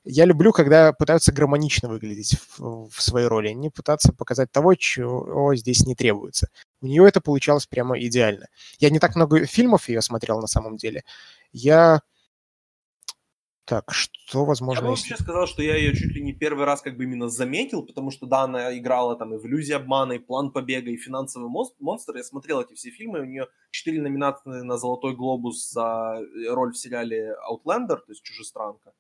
Я 0.06 0.26
люблю, 0.26 0.52
когда 0.52 0.92
пытаются 0.92 1.32
гармонично 1.32 1.88
выглядеть 1.88 2.38
в, 2.58 2.90
в 2.90 3.02
своей 3.02 3.28
роли, 3.28 3.50
не 3.50 3.70
пытаться 3.70 4.12
показать 4.12 4.52
того, 4.52 4.76
чего 4.76 5.56
здесь 5.56 5.86
не 5.86 5.96
требуется. 5.96 6.50
У 6.82 6.88
нее 6.88 7.08
это 7.08 7.22
получалось 7.22 7.68
прямо 7.68 7.98
идеально. 8.00 8.48
Я 8.80 8.90
не 8.90 9.00
так 9.00 9.16
много 9.16 9.46
фильмов 9.46 9.88
ее 9.88 10.02
смотрел 10.02 10.42
на 10.42 10.48
самом 10.48 10.76
деле. 10.76 11.04
Я 11.54 12.02
так, 13.66 13.94
что 13.94 14.44
возможно... 14.44 14.82
Я 14.82 14.84
бы 14.84 14.90
вообще 14.90 15.16
сказал, 15.16 15.48
что 15.48 15.64
я 15.64 15.78
ее 15.78 15.96
чуть 15.96 16.12
ли 16.12 16.22
не 16.22 16.34
первый 16.34 16.66
раз 16.66 16.82
как 16.82 16.98
бы 16.98 17.06
именно 17.06 17.30
заметил, 17.30 17.84
потому 17.84 18.12
что, 18.12 18.26
да, 18.26 18.42
она 18.42 18.78
играла 18.78 19.16
там 19.16 19.34
и 19.34 19.38
в 19.38 19.46
«Иллюзии 19.46 19.72
обмана», 19.72 20.14
и 20.14 20.20
«План 20.20 20.52
побега», 20.52 20.92
и 20.92 20.98
«Финансовый 20.98 21.48
монстр». 21.48 22.18
Я 22.18 22.24
смотрел 22.24 22.60
эти 22.60 22.74
все 22.74 22.90
фильмы, 22.90 23.22
у 23.22 23.26
нее 23.26 23.48
четыре 23.72 24.02
номинации 24.02 24.50
на 24.50 24.78
«Золотой 24.78 25.16
глобус» 25.16 25.72
за 25.72 26.20
роль 26.50 26.74
в 26.74 26.78
сериале 26.78 27.36
«Outlander», 27.50 27.96
то 27.96 28.10
есть 28.10 28.22
«Чужестранка». 28.24 28.92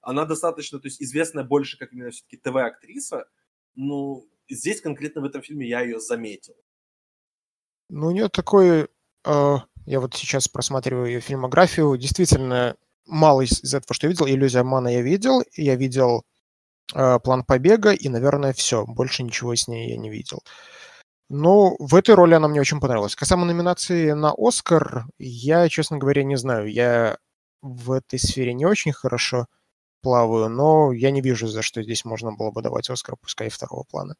Она 0.00 0.24
достаточно, 0.24 0.78
то 0.78 0.86
есть 0.86 1.02
известная 1.02 1.44
больше 1.44 1.78
как 1.78 1.92
именно 1.92 2.10
все-таки 2.10 2.36
ТВ-актриса, 2.36 3.28
ну, 3.74 4.28
здесь 4.48 4.80
конкретно 4.80 5.20
в 5.20 5.24
этом 5.24 5.42
фильме 5.42 5.68
я 5.68 5.80
ее 5.80 6.00
заметил. 6.00 6.54
Ну, 7.88 8.08
у 8.08 8.10
нее 8.10 8.28
такой... 8.28 8.88
Э, 9.24 9.56
я 9.86 10.00
вот 10.00 10.14
сейчас 10.14 10.48
просматриваю 10.48 11.06
ее 11.06 11.20
фильмографию. 11.20 11.96
Действительно, 11.96 12.76
мало 13.06 13.42
из, 13.42 13.62
из 13.62 13.74
этого, 13.74 13.94
что 13.94 14.06
я 14.06 14.10
видел. 14.10 14.26
Иллюзия 14.26 14.60
обмана 14.60 14.88
я 14.88 15.00
видел. 15.00 15.42
Я 15.54 15.76
видел 15.76 16.24
э, 16.94 17.18
план 17.20 17.44
побега, 17.44 17.92
и, 17.92 18.08
наверное, 18.08 18.52
все. 18.52 18.84
Больше 18.84 19.22
ничего 19.22 19.54
с 19.54 19.68
ней 19.68 19.90
я 19.90 19.96
не 19.96 20.10
видел. 20.10 20.42
Но 21.30 21.76
в 21.78 21.94
этой 21.94 22.14
роли 22.14 22.34
она 22.34 22.48
мне 22.48 22.60
очень 22.60 22.80
понравилась. 22.80 23.16
Касаемо 23.16 23.44
номинации 23.44 24.12
на 24.12 24.32
Оскар, 24.36 25.06
я, 25.18 25.68
честно 25.68 25.98
говоря, 25.98 26.24
не 26.24 26.36
знаю. 26.36 26.70
Я 26.70 27.18
в 27.62 27.92
этой 27.92 28.18
сфере 28.18 28.54
не 28.54 28.66
очень 28.66 28.92
хорошо 28.92 29.46
плаваю, 30.02 30.48
но 30.48 30.92
я 30.92 31.10
не 31.10 31.20
вижу, 31.20 31.46
за 31.46 31.62
что 31.62 31.82
здесь 31.82 32.04
можно 32.04 32.32
было 32.32 32.50
бы 32.50 32.62
давать 32.62 32.90
Оскар, 32.90 33.16
пускай 33.20 33.48
второго 33.48 33.84
плана. 33.84 34.16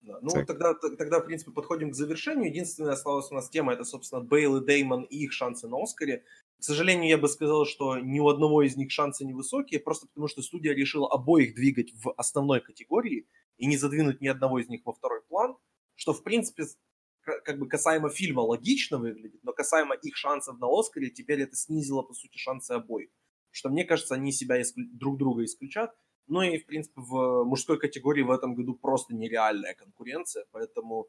Ну, 0.00 0.30
тогда, 0.46 0.74
тогда, 0.74 1.20
в 1.20 1.26
принципе, 1.26 1.50
подходим 1.50 1.90
к 1.90 1.94
завершению. 1.94 2.50
Единственная 2.50 2.92
осталась 2.92 3.30
у 3.30 3.34
нас 3.34 3.50
тема, 3.50 3.72
это, 3.72 3.84
собственно, 3.84 4.22
Бейл 4.22 4.56
и 4.56 4.64
Деймон 4.64 5.02
и 5.04 5.24
их 5.24 5.32
шансы 5.32 5.68
на 5.68 5.82
Оскаре. 5.82 6.24
К 6.58 6.62
сожалению, 6.64 7.08
я 7.08 7.18
бы 7.18 7.28
сказал, 7.28 7.66
что 7.66 7.98
ни 7.98 8.18
у 8.18 8.28
одного 8.28 8.62
из 8.62 8.76
них 8.76 8.90
шансы 8.90 9.24
невысокие, 9.24 9.80
просто 9.80 10.06
потому 10.06 10.28
что 10.28 10.42
студия 10.42 10.74
решила 10.74 11.08
обоих 11.10 11.54
двигать 11.54 11.92
в 11.92 12.12
основной 12.16 12.60
категории 12.60 13.26
и 13.58 13.66
не 13.66 13.76
задвинуть 13.76 14.20
ни 14.20 14.28
одного 14.28 14.60
из 14.60 14.68
них 14.68 14.82
во 14.84 14.92
второй 14.92 15.22
план, 15.22 15.56
что, 15.94 16.14
в 16.14 16.22
принципе, 16.22 16.64
как 17.20 17.58
бы 17.58 17.68
касаемо 17.68 18.08
фильма 18.08 18.40
логично 18.40 18.98
выглядит, 18.98 19.42
но 19.44 19.52
касаемо 19.52 19.94
их 19.94 20.16
шансов 20.16 20.58
на 20.58 20.68
Оскаре, 20.68 21.10
теперь 21.10 21.42
это 21.42 21.56
снизило, 21.56 22.02
по 22.02 22.14
сути, 22.14 22.38
шансы 22.38 22.72
обоих. 22.72 23.10
Что, 23.50 23.68
мне 23.70 23.84
кажется, 23.84 24.14
они 24.14 24.32
себя 24.32 24.60
исклю... 24.60 24.86
друг 24.92 25.18
друга 25.18 25.44
исключат. 25.44 25.94
Ну 26.26 26.42
и, 26.42 26.58
в 26.58 26.66
принципе, 26.66 27.00
в 27.00 27.44
мужской 27.44 27.78
категории 27.78 28.22
в 28.22 28.30
этом 28.30 28.54
году 28.54 28.74
просто 28.74 29.14
нереальная 29.14 29.74
конкуренция, 29.74 30.44
поэтому 30.50 31.08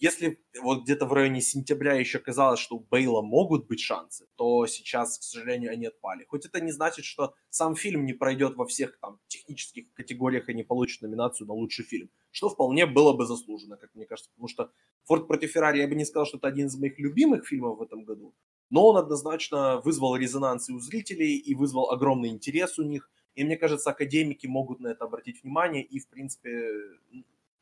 если 0.00 0.42
вот 0.62 0.84
где-то 0.84 1.04
в 1.04 1.12
районе 1.12 1.42
сентября 1.42 1.92
еще 1.92 2.18
казалось, 2.18 2.58
что 2.58 2.76
у 2.76 2.80
Бейла 2.80 3.20
могут 3.20 3.66
быть 3.66 3.80
шансы, 3.80 4.26
то 4.36 4.66
сейчас, 4.66 5.18
к 5.18 5.22
сожалению, 5.22 5.72
они 5.72 5.86
отпали. 5.86 6.24
Хоть 6.24 6.46
это 6.46 6.58
не 6.62 6.72
значит, 6.72 7.04
что 7.04 7.34
сам 7.50 7.76
фильм 7.76 8.06
не 8.06 8.14
пройдет 8.14 8.56
во 8.56 8.64
всех 8.64 8.98
там 8.98 9.20
технических 9.28 9.92
категориях 9.92 10.48
и 10.48 10.54
не 10.54 10.62
получит 10.62 11.02
номинацию 11.02 11.46
на 11.46 11.52
лучший 11.52 11.84
фильм, 11.84 12.08
что 12.30 12.48
вполне 12.48 12.86
было 12.86 13.12
бы 13.12 13.26
заслужено, 13.26 13.76
как 13.76 13.94
мне 13.94 14.06
кажется, 14.06 14.30
потому 14.30 14.48
что 14.48 14.72
«Форд 15.04 15.28
против 15.28 15.50
Феррари» 15.50 15.80
я 15.80 15.86
бы 15.86 15.94
не 15.94 16.06
сказал, 16.06 16.24
что 16.24 16.38
это 16.38 16.48
один 16.48 16.68
из 16.68 16.78
моих 16.78 16.98
любимых 16.98 17.46
фильмов 17.46 17.78
в 17.78 17.82
этом 17.82 18.04
году, 18.04 18.34
но 18.70 18.86
он 18.86 18.96
однозначно 18.96 19.80
вызвал 19.80 20.16
резонанс 20.16 20.70
у 20.70 20.78
зрителей, 20.80 21.36
и 21.36 21.54
вызвал 21.54 21.90
огромный 21.90 22.30
интерес 22.30 22.78
у 22.78 22.82
них, 22.82 23.10
и 23.34 23.44
мне 23.44 23.56
кажется, 23.56 23.90
академики 23.90 24.46
могут 24.46 24.80
на 24.80 24.88
это 24.88 25.04
обратить 25.04 25.42
внимание 25.42 25.82
и, 25.82 25.98
в 25.98 26.08
принципе, 26.08 26.72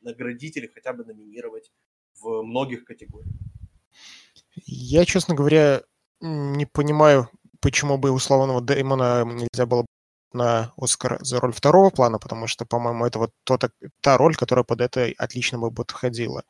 наградить 0.01 0.57
или 0.57 0.67
хотя 0.67 0.93
бы 0.93 1.05
номинировать 1.05 1.73
в 2.21 2.43
многих 2.43 2.85
категориях. 2.85 3.35
Я, 4.67 5.05
честно 5.05 5.35
говоря, 5.35 5.83
не 6.21 6.67
понимаю, 6.67 7.29
почему 7.61 7.99
бы 7.99 8.11
условного 8.11 8.61
Дэймона 8.61 9.25
нельзя 9.25 9.67
было 9.67 9.87
на 10.33 10.73
Оскар 10.77 11.19
за 11.25 11.41
роль 11.41 11.53
второго 11.53 11.91
плана, 11.91 12.19
потому 12.19 12.47
что, 12.47 12.67
по-моему, 12.67 13.07
это 13.07 13.19
вот 13.19 13.31
то, 13.45 13.59
та 14.01 14.19
роль, 14.19 14.37
которая 14.37 14.65
под 14.65 14.81
это 14.81 15.11
отлично 15.17 15.59
бы 15.59 15.71
подходила. 15.71 16.45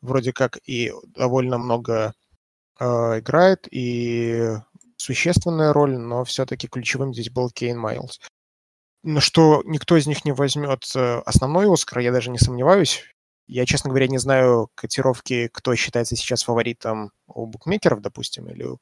Вроде 0.00 0.32
как 0.32 0.58
и 0.66 0.92
довольно 1.06 1.58
много 1.58 2.14
играет, 2.80 3.68
и 3.70 4.56
существенная 4.96 5.72
роль, 5.72 5.96
но 5.96 6.24
все-таки 6.24 6.68
ключевым 6.68 7.12
здесь 7.12 7.30
был 7.30 7.50
Кейн 7.50 7.78
Майлз. 7.78 8.20
Но 9.02 9.20
что 9.20 9.62
никто 9.64 9.96
из 9.96 10.06
них 10.06 10.24
не 10.24 10.32
возьмет 10.32 10.84
э, 10.94 11.20
основной 11.24 11.72
Оскар, 11.72 12.00
я 12.00 12.12
даже 12.12 12.30
не 12.30 12.38
сомневаюсь. 12.38 13.04
Я, 13.46 13.64
честно 13.64 13.90
говоря, 13.90 14.08
не 14.08 14.18
знаю 14.18 14.68
котировки, 14.74 15.48
кто 15.48 15.74
считается 15.74 16.16
сейчас 16.16 16.42
фаворитом 16.42 17.10
у 17.26 17.46
букмекеров, 17.46 18.02
допустим, 18.02 18.48
или 18.48 18.64
у 18.64 18.78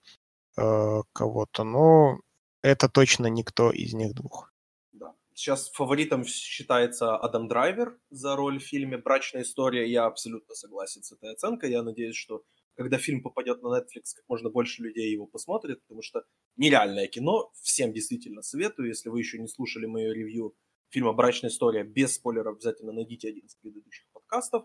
э, 0.56 1.02
кого-то, 1.12 1.62
но 1.62 2.18
это 2.62 2.88
точно 2.88 3.28
никто 3.28 3.70
из 3.70 3.94
них 3.94 4.14
двух. 4.14 4.52
Да. 4.92 5.14
Сейчас 5.34 5.70
фаворитом 5.70 6.24
считается 6.24 7.16
Адам 7.16 7.46
Драйвер 7.46 7.96
за 8.10 8.34
роль 8.34 8.58
в 8.58 8.64
фильме 8.64 8.98
«Брачная 8.98 9.42
история». 9.42 9.88
Я 9.90 10.06
абсолютно 10.06 10.54
согласен 10.54 11.02
с 11.04 11.12
этой 11.12 11.32
оценкой. 11.32 11.70
Я 11.70 11.82
надеюсь, 11.82 12.16
что 12.16 12.42
когда 12.78 12.96
фильм 12.96 13.22
попадет 13.22 13.60
на 13.60 13.76
Netflix, 13.76 14.14
как 14.14 14.24
можно 14.28 14.50
больше 14.50 14.84
людей 14.84 15.10
его 15.10 15.26
посмотрит, 15.26 15.82
потому 15.82 16.00
что 16.00 16.22
нереальное 16.56 17.08
кино. 17.08 17.50
Всем 17.60 17.92
действительно 17.92 18.40
советую. 18.40 18.86
Если 18.88 19.08
вы 19.08 19.18
еще 19.18 19.40
не 19.40 19.48
слушали 19.48 19.86
мое 19.86 20.12
ревью 20.12 20.54
фильма 20.88 21.12
«Брачная 21.12 21.50
история», 21.50 21.82
без 21.82 22.14
спойлеров 22.14 22.54
обязательно 22.54 22.92
найдите 22.92 23.30
один 23.30 23.44
из 23.44 23.56
предыдущих 23.56 24.06
подкастов. 24.12 24.64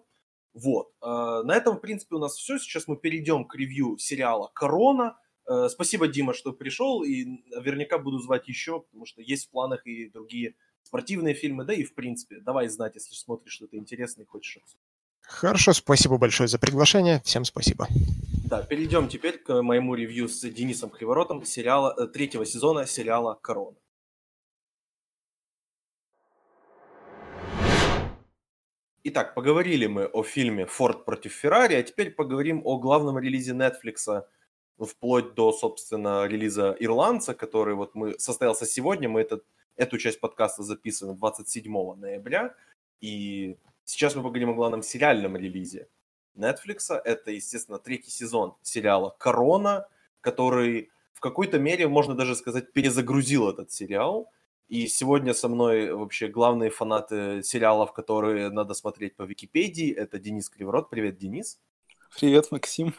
Вот. 0.53 0.91
Э, 1.01 1.41
на 1.43 1.55
этом, 1.55 1.77
в 1.77 1.81
принципе, 1.81 2.15
у 2.15 2.19
нас 2.19 2.35
все. 2.35 2.59
Сейчас 2.59 2.87
мы 2.87 2.97
перейдем 2.97 3.45
к 3.45 3.55
ревью 3.55 3.97
сериала 3.97 4.51
«Корона». 4.53 5.17
Э, 5.49 5.67
спасибо, 5.69 6.07
Дима, 6.07 6.35
что 6.35 6.53
пришел, 6.53 7.03
и 7.03 7.25
наверняка 7.49 7.97
буду 7.97 8.19
звать 8.19 8.47
еще, 8.47 8.81
потому 8.81 9.07
что 9.07 9.23
есть 9.23 9.47
в 9.47 9.49
планах 9.49 9.87
и 9.87 10.09
другие 10.11 10.55
спортивные 10.83 11.33
фильмы, 11.33 11.65
да 11.65 11.73
и 11.73 11.83
в 11.83 11.95
принципе, 11.95 12.41
давай 12.41 12.67
знать, 12.67 12.93
если 12.93 13.15
смотришь 13.15 13.53
что-то 13.53 13.75
интересное 13.75 14.25
и 14.25 14.27
хочешь 14.27 14.57
обсудить. 14.57 14.92
Хорошо, 15.33 15.73
спасибо 15.73 16.17
большое 16.17 16.47
за 16.47 16.59
приглашение. 16.59 17.19
Всем 17.25 17.43
спасибо. 17.43 17.87
Да, 18.45 18.61
перейдем 18.61 19.09
теперь 19.09 19.39
к 19.39 19.61
моему 19.63 19.95
ревью 19.95 20.29
с 20.29 20.41
Денисом 20.41 20.91
Криворотом 20.91 21.43
сериала, 21.43 21.93
э, 21.97 22.07
третьего 22.07 22.45
сезона 22.45 22.85
сериала 22.85 23.33
«Корона». 23.41 23.75
Итак, 29.03 29.33
поговорили 29.33 29.87
мы 29.87 30.05
о 30.05 30.23
фильме 30.23 30.67
«Форд 30.67 31.03
против 31.03 31.33
Феррари», 31.33 31.73
а 31.73 31.83
теперь 31.83 32.11
поговорим 32.11 32.61
о 32.63 32.77
главном 32.77 33.17
релизе 33.17 33.53
Netflix, 33.53 34.23
вплоть 34.79 35.33
до, 35.33 35.51
собственно, 35.51 36.27
релиза 36.27 36.77
«Ирландца», 36.79 37.33
который 37.33 37.73
вот 37.73 37.95
мы 37.95 38.19
состоялся 38.19 38.67
сегодня. 38.67 39.09
Мы 39.09 39.21
этот, 39.21 39.43
эту 39.77 39.97
часть 39.97 40.19
подкаста 40.19 40.61
записываем 40.61 41.17
27 41.17 41.95
ноября. 41.95 42.55
И 43.01 43.57
сейчас 43.85 44.15
мы 44.15 44.23
поговорим 44.23 44.51
о 44.51 44.53
главном 44.53 44.83
сериальном 44.83 45.35
релизе 45.35 45.87
Netflix. 46.35 46.93
Это, 46.93 47.31
естественно, 47.31 47.79
третий 47.79 48.11
сезон 48.11 48.55
сериала 48.61 49.15
«Корона», 49.17 49.87
который 50.21 50.89
в 51.13 51.19
какой-то 51.19 51.57
мере, 51.59 51.87
можно 51.87 52.15
даже 52.15 52.35
сказать, 52.35 52.73
перезагрузил 52.73 53.49
этот 53.49 53.71
сериал– 53.71 54.29
и 54.73 54.87
сегодня 54.87 55.33
со 55.33 55.49
мной 55.49 55.93
вообще 55.93 56.27
главные 56.27 56.69
фанаты 56.69 57.43
сериалов, 57.43 57.93
которые 57.93 58.49
надо 58.49 58.73
смотреть 58.73 59.15
по 59.15 59.21
Википедии. 59.21 59.93
Это 59.93 60.17
Денис 60.17 60.49
Криворот. 60.49 60.89
Привет, 60.89 61.17
Денис. 61.17 61.59
Привет, 62.17 62.51
Максим. 62.51 62.95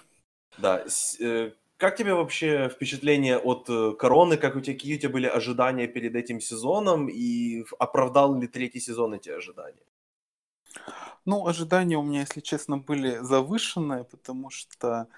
Да. 0.59 0.85
Э, 1.21 1.51
как 1.77 1.97
тебе 1.97 2.15
вообще 2.15 2.69
впечатление 2.69 3.39
от 3.39 3.69
э, 3.69 3.93
короны? 3.99 4.37
Как 4.37 4.57
у 4.57 4.61
тебя, 4.61 4.75
какие 4.75 4.97
у 4.97 4.99
тебя 5.01 5.09
были 5.09 5.27
ожидания 5.27 5.89
перед 5.89 6.15
этим 6.15 6.41
сезоном? 6.41 7.09
И 7.09 7.65
оправдал 7.79 8.39
ли 8.39 8.47
третий 8.47 8.81
сезон 8.81 9.15
эти 9.15 9.31
ожидания? 9.31 9.83
Ну, 11.25 11.47
ожидания 11.47 11.97
у 11.97 12.03
меня, 12.03 12.21
если 12.21 12.41
честно, 12.41 12.79
были 12.79 13.19
завышенные, 13.19 14.05
потому 14.05 14.51
что 14.51 15.09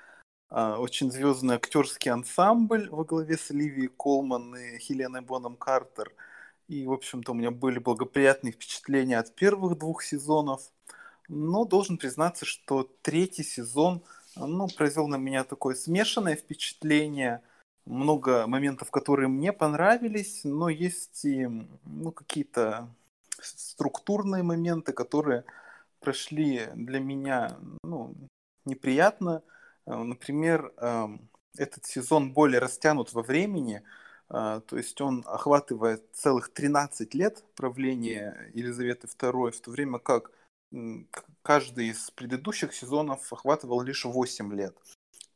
э, 0.50 0.74
очень 0.78 1.10
звездный 1.10 1.56
актерский 1.56 2.10
ансамбль 2.10 2.88
во 2.90 3.04
главе 3.04 3.36
с 3.36 3.50
Оливией 3.50 3.88
Колман 3.88 4.56
и 4.56 4.78
Хеленой 4.78 5.20
Боном 5.22 5.56
Картер– 5.56 6.12
и, 6.68 6.84
в 6.84 6.92
общем-то, 6.92 7.32
у 7.32 7.34
меня 7.34 7.50
были 7.50 7.78
благоприятные 7.78 8.52
впечатления 8.52 9.18
от 9.18 9.34
первых 9.34 9.78
двух 9.78 10.02
сезонов. 10.02 10.62
Но 11.28 11.64
должен 11.64 11.96
признаться, 11.98 12.44
что 12.44 12.90
третий 13.02 13.44
сезон 13.44 14.02
ну, 14.36 14.68
произвел 14.68 15.06
на 15.08 15.16
меня 15.16 15.44
такое 15.44 15.74
смешанное 15.74 16.36
впечатление. 16.36 17.42
Много 17.84 18.46
моментов, 18.48 18.90
которые 18.90 19.28
мне 19.28 19.52
понравились, 19.52 20.40
но 20.44 20.68
есть 20.68 21.24
и 21.24 21.46
ну, 21.84 22.10
какие-то 22.10 22.88
структурные 23.42 24.42
моменты, 24.42 24.92
которые 24.92 25.44
прошли 26.00 26.66
для 26.74 27.00
меня 27.00 27.56
ну, 27.82 28.14
неприятно. 28.64 29.42
Э, 29.86 29.96
например, 29.96 30.72
эм, 30.78 31.28
этот 31.56 31.86
сезон 31.86 32.32
более 32.32 32.60
растянут 32.60 33.12
во 33.12 33.22
времени, 33.22 33.82
э, 34.30 34.60
то 34.66 34.76
есть 34.76 35.00
он 35.00 35.24
охватывает 35.26 36.04
целых 36.12 36.52
13 36.52 37.14
лет 37.14 37.44
правления 37.54 38.50
Елизаветы 38.54 39.06
II, 39.06 39.50
в 39.50 39.60
то 39.60 39.70
время 39.70 39.98
как 39.98 40.30
каждый 41.42 41.88
из 41.88 42.10
предыдущих 42.10 42.74
сезонов 42.74 43.32
охватывал 43.32 43.82
лишь 43.82 44.04
8 44.04 44.52
лет. 44.54 44.76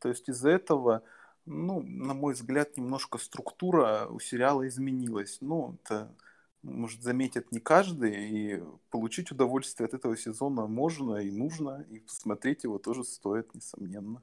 То 0.01 0.09
есть 0.09 0.29
из-за 0.29 0.51
этого, 0.51 1.03
ну, 1.47 1.83
на 1.83 2.15
мой 2.15 2.35
взгляд, 2.35 2.77
немножко 2.77 3.19
структура 3.19 4.07
у 4.11 4.19
сериала 4.19 4.67
изменилась. 4.67 5.39
Ну, 5.41 5.79
это 5.83 6.15
может, 6.63 7.03
заметит 7.03 7.53
не 7.53 7.61
каждый, 7.61 8.31
и 8.31 8.63
получить 8.91 9.31
удовольствие 9.31 9.87
от 9.87 9.95
этого 9.95 10.17
сезона 10.17 10.67
можно 10.67 11.17
и 11.17 11.31
нужно, 11.31 11.87
и 11.91 12.01
посмотреть 12.01 12.65
его 12.65 12.79
тоже 12.79 13.05
стоит, 13.05 13.55
несомненно. 13.55 14.23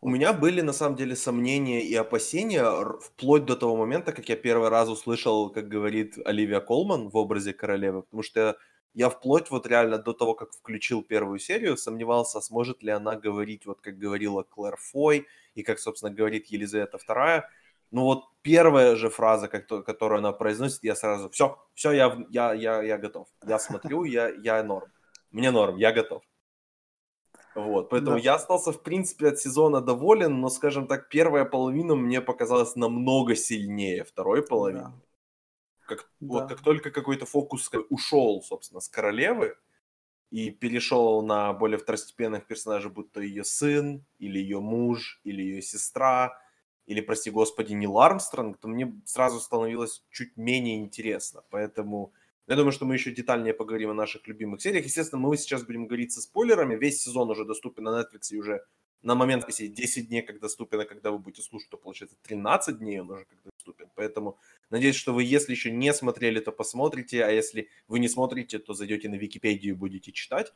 У 0.00 0.10
меня 0.10 0.34
были, 0.34 0.60
на 0.60 0.74
самом 0.74 0.96
деле, 0.96 1.16
сомнения 1.16 1.82
и 1.82 1.94
опасения 1.94 2.66
вплоть 3.00 3.46
до 3.46 3.56
того 3.56 3.74
момента, 3.74 4.12
как 4.12 4.28
я 4.28 4.36
первый 4.36 4.68
раз 4.68 4.90
услышал, 4.90 5.48
как 5.48 5.68
говорит 5.68 6.18
Оливия 6.26 6.60
Колман 6.60 7.08
в 7.08 7.16
образе 7.16 7.54
королевы, 7.54 8.02
потому 8.02 8.22
что 8.22 8.40
я, 8.40 8.56
я 8.92 9.08
вплоть 9.08 9.50
вот 9.50 9.66
реально 9.66 9.96
до 9.96 10.12
того, 10.12 10.34
как 10.34 10.52
включил 10.52 11.02
первую 11.02 11.38
серию, 11.38 11.78
сомневался, 11.78 12.42
сможет 12.42 12.82
ли 12.82 12.90
она 12.90 13.16
говорить, 13.16 13.64
вот 13.64 13.80
как 13.80 13.96
говорила 13.96 14.42
Клэр 14.42 14.76
Фой, 14.76 15.26
и 15.54 15.62
как, 15.62 15.78
собственно, 15.78 16.12
говорит 16.12 16.48
Елизавета 16.48 16.98
II, 16.98 17.44
ну 17.94 18.02
вот 18.02 18.24
первая 18.42 18.96
же 18.96 19.08
фраза, 19.08 19.46
которую 19.48 20.18
она 20.18 20.32
произносит, 20.32 20.82
я 20.82 20.96
сразу, 20.96 21.30
все, 21.30 21.64
все, 21.74 21.92
я, 21.92 22.26
я, 22.28 22.52
я, 22.52 22.82
я 22.82 22.98
готов. 22.98 23.28
Я 23.46 23.58
смотрю, 23.58 24.02
я, 24.04 24.30
я 24.42 24.62
норм. 24.64 24.90
Мне 25.30 25.52
норм, 25.52 25.76
я 25.76 25.92
готов. 25.92 26.22
Вот, 27.54 27.90
поэтому 27.90 28.16
да. 28.16 28.22
я 28.22 28.34
остался, 28.34 28.72
в 28.72 28.82
принципе, 28.82 29.28
от 29.28 29.38
сезона 29.38 29.80
доволен, 29.80 30.40
но, 30.40 30.48
скажем 30.48 30.88
так, 30.88 31.08
первая 31.08 31.44
половина 31.44 31.94
мне 31.94 32.20
показалась 32.20 32.74
намного 32.74 33.36
сильнее 33.36 34.02
второй 34.02 34.42
половины. 34.42 34.82
Да. 34.82 34.94
Как, 35.86 35.98
да. 35.98 36.26
Вот 36.26 36.48
как 36.48 36.62
только 36.62 36.90
какой-то 36.90 37.26
фокус 37.26 37.70
ушел, 37.90 38.42
собственно, 38.42 38.80
с 38.80 38.88
королевы 38.88 39.56
и 40.30 40.50
перешел 40.50 41.22
на 41.22 41.52
более 41.52 41.78
второстепенных 41.78 42.44
персонажей, 42.46 42.90
будь 42.90 43.12
то 43.12 43.20
ее 43.20 43.44
сын, 43.44 44.04
или 44.18 44.40
ее 44.40 44.58
муж, 44.58 45.20
или 45.22 45.42
ее 45.42 45.62
сестра, 45.62 46.40
или, 46.86 47.00
прости 47.00 47.30
господи, 47.30 47.72
Нил 47.72 47.98
Армстронг, 47.98 48.58
то 48.58 48.68
мне 48.68 48.94
сразу 49.04 49.40
становилось 49.40 50.04
чуть 50.10 50.36
менее 50.36 50.80
интересно. 50.80 51.42
Поэтому 51.50 52.12
я 52.46 52.56
думаю, 52.56 52.72
что 52.72 52.84
мы 52.84 52.94
еще 52.94 53.10
детальнее 53.10 53.54
поговорим 53.54 53.90
о 53.90 53.94
наших 53.94 54.26
любимых 54.28 54.60
сериях. 54.60 54.84
Естественно, 54.84 55.20
мы 55.20 55.36
сейчас 55.36 55.64
будем 55.64 55.86
говорить 55.86 56.12
со 56.12 56.20
спойлерами. 56.20 56.76
Весь 56.76 57.02
сезон 57.02 57.30
уже 57.30 57.44
доступен 57.44 57.84
на 57.84 58.00
Netflix 58.00 58.28
и 58.30 58.36
уже 58.36 58.64
на 59.04 59.14
момент 59.14 59.42
записи 59.42 59.68
10 59.68 60.08
дней, 60.08 60.22
как 60.22 60.40
доступен, 60.40 60.80
а 60.80 60.84
когда 60.84 61.10
вы 61.10 61.18
будете 61.18 61.42
слушать, 61.42 61.68
то 61.70 61.76
получается 61.76 62.16
13 62.22 62.78
дней 62.78 63.00
он 63.00 63.10
уже 63.10 63.24
как 63.26 63.38
доступен. 63.44 63.88
Поэтому 63.94 64.38
надеюсь, 64.70 64.96
что 64.96 65.12
вы, 65.12 65.24
если 65.24 65.52
еще 65.52 65.70
не 65.70 65.92
смотрели, 65.92 66.40
то 66.40 66.52
посмотрите, 66.52 67.24
а 67.24 67.30
если 67.30 67.68
вы 67.86 67.98
не 67.98 68.08
смотрите, 68.08 68.58
то 68.58 68.72
зайдете 68.72 69.08
на 69.08 69.16
Википедию 69.16 69.74
и 69.74 69.78
будете 69.78 70.10
читать. 70.12 70.52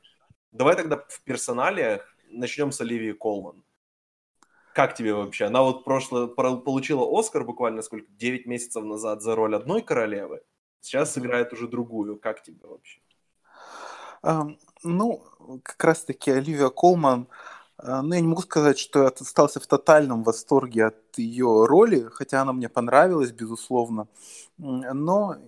Давай 0.52 0.76
тогда 0.76 1.04
в 1.08 1.20
персонале 1.22 2.02
начнем 2.30 2.72
с 2.72 2.80
Оливии 2.80 3.12
Колман. 3.12 3.62
Как 4.78 4.94
тебе 4.94 5.12
вообще? 5.12 5.46
Она 5.46 5.62
вот 5.62 5.82
прошлое 5.82 6.28
получила 6.28 7.04
Оскар 7.18 7.42
буквально 7.42 7.82
сколько? 7.82 8.06
9 8.12 8.46
месяцев 8.46 8.84
назад 8.84 9.22
за 9.22 9.34
роль 9.34 9.56
одной 9.56 9.82
королевы. 9.82 10.40
Сейчас 10.80 11.14
сыграет 11.14 11.52
уже 11.52 11.66
другую. 11.66 12.16
Как 12.16 12.44
тебе 12.44 12.60
вообще? 12.62 13.00
Um, 14.22 14.56
ну, 14.84 15.24
как 15.64 15.82
раз-таки 15.82 16.30
Оливия 16.30 16.68
Колман, 16.68 17.26
uh, 17.82 18.02
ну, 18.02 18.14
я 18.14 18.20
не 18.20 18.28
могу 18.28 18.42
сказать, 18.42 18.78
что 18.78 19.02
я 19.02 19.08
остался 19.08 19.58
в 19.58 19.66
тотальном 19.66 20.22
восторге 20.22 20.86
от 20.86 21.18
ее 21.18 21.66
роли, 21.66 22.08
хотя 22.12 22.42
она 22.42 22.52
мне 22.52 22.68
понравилась, 22.68 23.32
безусловно. 23.32 24.06
Но 24.58 25.38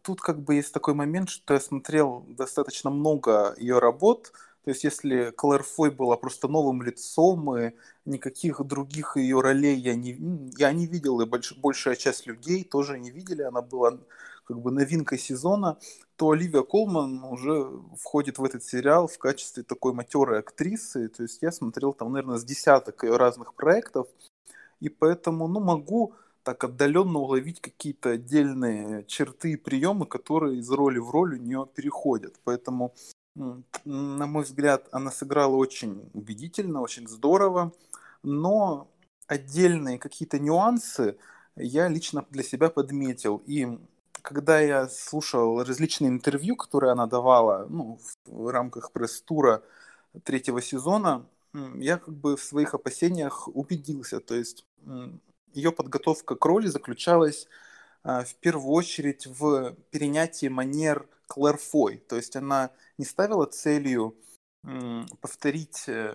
тут 0.00 0.22
как 0.22 0.40
бы 0.42 0.54
есть 0.54 0.72
такой 0.72 0.94
момент, 0.94 1.28
что 1.28 1.52
я 1.52 1.60
смотрел 1.60 2.24
достаточно 2.28 2.88
много 2.88 3.54
ее 3.58 3.78
работ, 3.78 4.32
то 4.64 4.70
есть 4.70 4.84
если 4.84 5.30
Клэр 5.30 5.62
Фой 5.62 5.90
была 5.90 6.16
просто 6.16 6.48
новым 6.48 6.82
лицом, 6.82 7.56
и 7.56 7.72
никаких 8.06 8.64
других 8.64 9.16
ее 9.16 9.40
ролей 9.40 9.76
я 9.76 9.94
не, 9.94 10.18
я 10.56 10.72
не 10.72 10.86
видел, 10.86 11.20
и 11.20 11.26
больш, 11.26 11.54
большая 11.58 11.96
часть 11.96 12.26
людей 12.26 12.64
тоже 12.64 12.98
не 12.98 13.10
видели, 13.10 13.42
она 13.42 13.60
была 13.60 13.98
как 14.44 14.60
бы 14.60 14.70
новинкой 14.70 15.18
сезона, 15.18 15.78
то 16.16 16.30
Оливия 16.30 16.62
Колман 16.62 17.24
уже 17.24 17.70
входит 17.98 18.38
в 18.38 18.44
этот 18.44 18.64
сериал 18.64 19.06
в 19.06 19.18
качестве 19.18 19.62
такой 19.62 19.92
матерой 19.92 20.38
актрисы. 20.38 21.08
То 21.08 21.22
есть 21.22 21.42
я 21.42 21.52
смотрел 21.52 21.92
там, 21.92 22.12
наверное, 22.12 22.38
с 22.38 22.44
десяток 22.44 23.04
ее 23.04 23.16
разных 23.16 23.54
проектов, 23.54 24.06
и 24.80 24.88
поэтому, 24.88 25.48
ну, 25.48 25.60
могу 25.60 26.14
так 26.42 26.64
отдаленно 26.64 27.18
уловить 27.18 27.60
какие-то 27.60 28.10
отдельные 28.10 29.04
черты 29.06 29.52
и 29.52 29.56
приемы, 29.56 30.06
которые 30.06 30.58
из 30.58 30.70
роли 30.70 30.98
в 30.98 31.10
роль 31.10 31.34
у 31.34 31.42
нее 31.42 31.66
переходят. 31.74 32.38
Поэтому 32.44 32.94
на 33.34 34.26
мой 34.26 34.44
взгляд, 34.44 34.88
она 34.92 35.10
сыграла 35.10 35.56
очень 35.56 36.08
убедительно, 36.12 36.80
очень 36.80 37.08
здорово, 37.08 37.72
но 38.22 38.88
отдельные 39.26 39.98
какие-то 39.98 40.38
нюансы 40.38 41.16
я 41.56 41.88
лично 41.88 42.24
для 42.30 42.42
себя 42.42 42.70
подметил. 42.70 43.42
И 43.46 43.78
когда 44.22 44.60
я 44.60 44.88
слушал 44.88 45.62
различные 45.62 46.08
интервью, 46.08 46.56
которые 46.56 46.92
она 46.92 47.06
давала 47.06 47.66
ну, 47.68 47.98
в 48.26 48.48
рамках 48.48 48.92
пресс-тура 48.92 49.62
третьего 50.22 50.62
сезона, 50.62 51.26
я 51.76 51.98
как 51.98 52.14
бы 52.14 52.36
в 52.36 52.42
своих 52.42 52.74
опасениях 52.74 53.48
убедился. 53.48 54.20
То 54.20 54.34
есть 54.34 54.64
ее 55.52 55.72
подготовка 55.72 56.36
к 56.36 56.44
роли 56.44 56.66
заключалась 56.66 57.48
в 58.04 58.34
первую 58.40 58.72
очередь 58.72 59.26
в 59.26 59.74
перенятии 59.90 60.48
манер 60.48 61.08
Клэр 61.26 61.56
Фой. 61.56 61.98
То 61.98 62.16
есть 62.16 62.36
она 62.36 62.70
не 62.98 63.04
ставила 63.04 63.46
целью 63.46 64.16
повторить 65.20 65.88
э, 65.88 66.14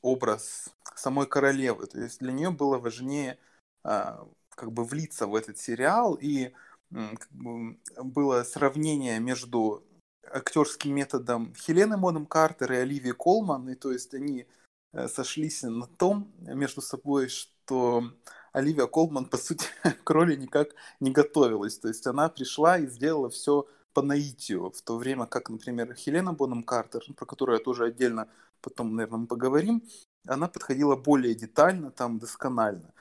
образ 0.00 0.70
самой 0.94 1.26
королевы. 1.26 1.86
То 1.86 2.00
есть 2.00 2.20
для 2.20 2.32
нее 2.32 2.50
было 2.50 2.78
важнее 2.78 3.38
а, 3.84 4.26
как 4.50 4.72
бы 4.72 4.84
влиться 4.84 5.26
в 5.26 5.34
этот 5.34 5.58
сериал 5.58 6.14
и 6.14 6.52
как 6.90 7.28
бы, 7.30 7.78
было 8.02 8.42
сравнение 8.42 9.18
между 9.18 9.84
актерским 10.30 10.94
методом 10.94 11.54
Хелены 11.54 11.96
Моном 11.96 12.26
Картер 12.26 12.72
и 12.72 12.76
Оливии 12.76 13.12
Колман, 13.12 13.68
и 13.68 13.74
то 13.74 13.92
есть 13.92 14.14
они 14.14 14.46
э, 14.92 15.08
сошлись 15.08 15.62
на 15.62 15.86
том 15.86 16.32
между 16.38 16.80
собой, 16.80 17.28
что 17.28 18.04
Оливия 18.52 18.86
Колман, 18.86 19.26
по 19.26 19.36
сути, 19.36 19.66
к 20.04 20.10
роли 20.10 20.36
никак 20.36 20.68
не 21.00 21.10
готовилась. 21.10 21.78
То 21.78 21.88
есть 21.88 22.06
она 22.06 22.28
пришла 22.28 22.78
и 22.78 22.86
сделала 22.86 23.30
все 23.30 23.66
по 23.92 24.02
наитию, 24.02 24.70
в 24.70 24.82
то 24.82 24.96
время 24.96 25.26
как, 25.26 25.50
например, 25.50 25.94
Хелена 25.94 26.32
Боном 26.32 26.62
Картер, 26.62 27.02
про 27.16 27.26
которую 27.26 27.58
я 27.58 27.64
тоже 27.64 27.84
отдельно 27.84 28.28
потом, 28.62 28.94
наверное, 28.94 29.18
мы 29.18 29.26
поговорим, 29.26 29.82
она 30.26 30.48
подходила 30.48 30.96
более 30.96 31.34
детально, 31.34 31.90
там, 31.90 32.18
досконально. 32.18 32.94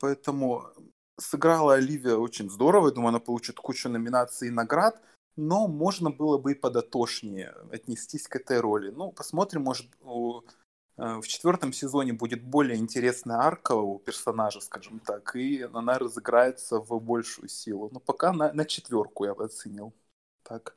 Поэтому 0.00 0.64
сыграла 1.18 1.74
Оливия 1.74 2.16
очень 2.16 2.50
здорово, 2.50 2.88
я 2.88 2.94
думаю, 2.94 3.08
она 3.08 3.20
получит 3.20 3.56
кучу 3.56 3.88
номинаций 3.88 4.48
и 4.48 4.52
наград, 4.52 5.00
но 5.36 5.66
можно 5.66 6.10
было 6.10 6.36
бы 6.38 6.52
и 6.52 6.54
подотошнее 6.54 7.54
отнестись 7.72 8.28
к 8.28 8.36
этой 8.36 8.60
роли. 8.60 8.90
Ну, 8.90 9.12
посмотрим, 9.12 9.62
может, 9.62 9.86
у, 10.02 10.42
в 10.98 11.22
четвертом 11.28 11.72
сезоне 11.72 12.12
будет 12.12 12.42
более 12.42 12.76
интересная 12.76 13.36
арка 13.38 13.72
у 13.74 14.00
персонажа, 14.00 14.60
скажем 14.60 14.98
так, 14.98 15.36
и 15.36 15.62
она 15.72 15.98
разыграется 15.98 16.80
в 16.80 17.00
большую 17.00 17.48
силу. 17.48 17.88
Но 17.92 18.00
пока 18.00 18.32
на, 18.32 18.52
на 18.52 18.64
четверку 18.64 19.24
я 19.24 19.34
бы 19.34 19.44
оценил 19.44 19.94
так. 20.42 20.74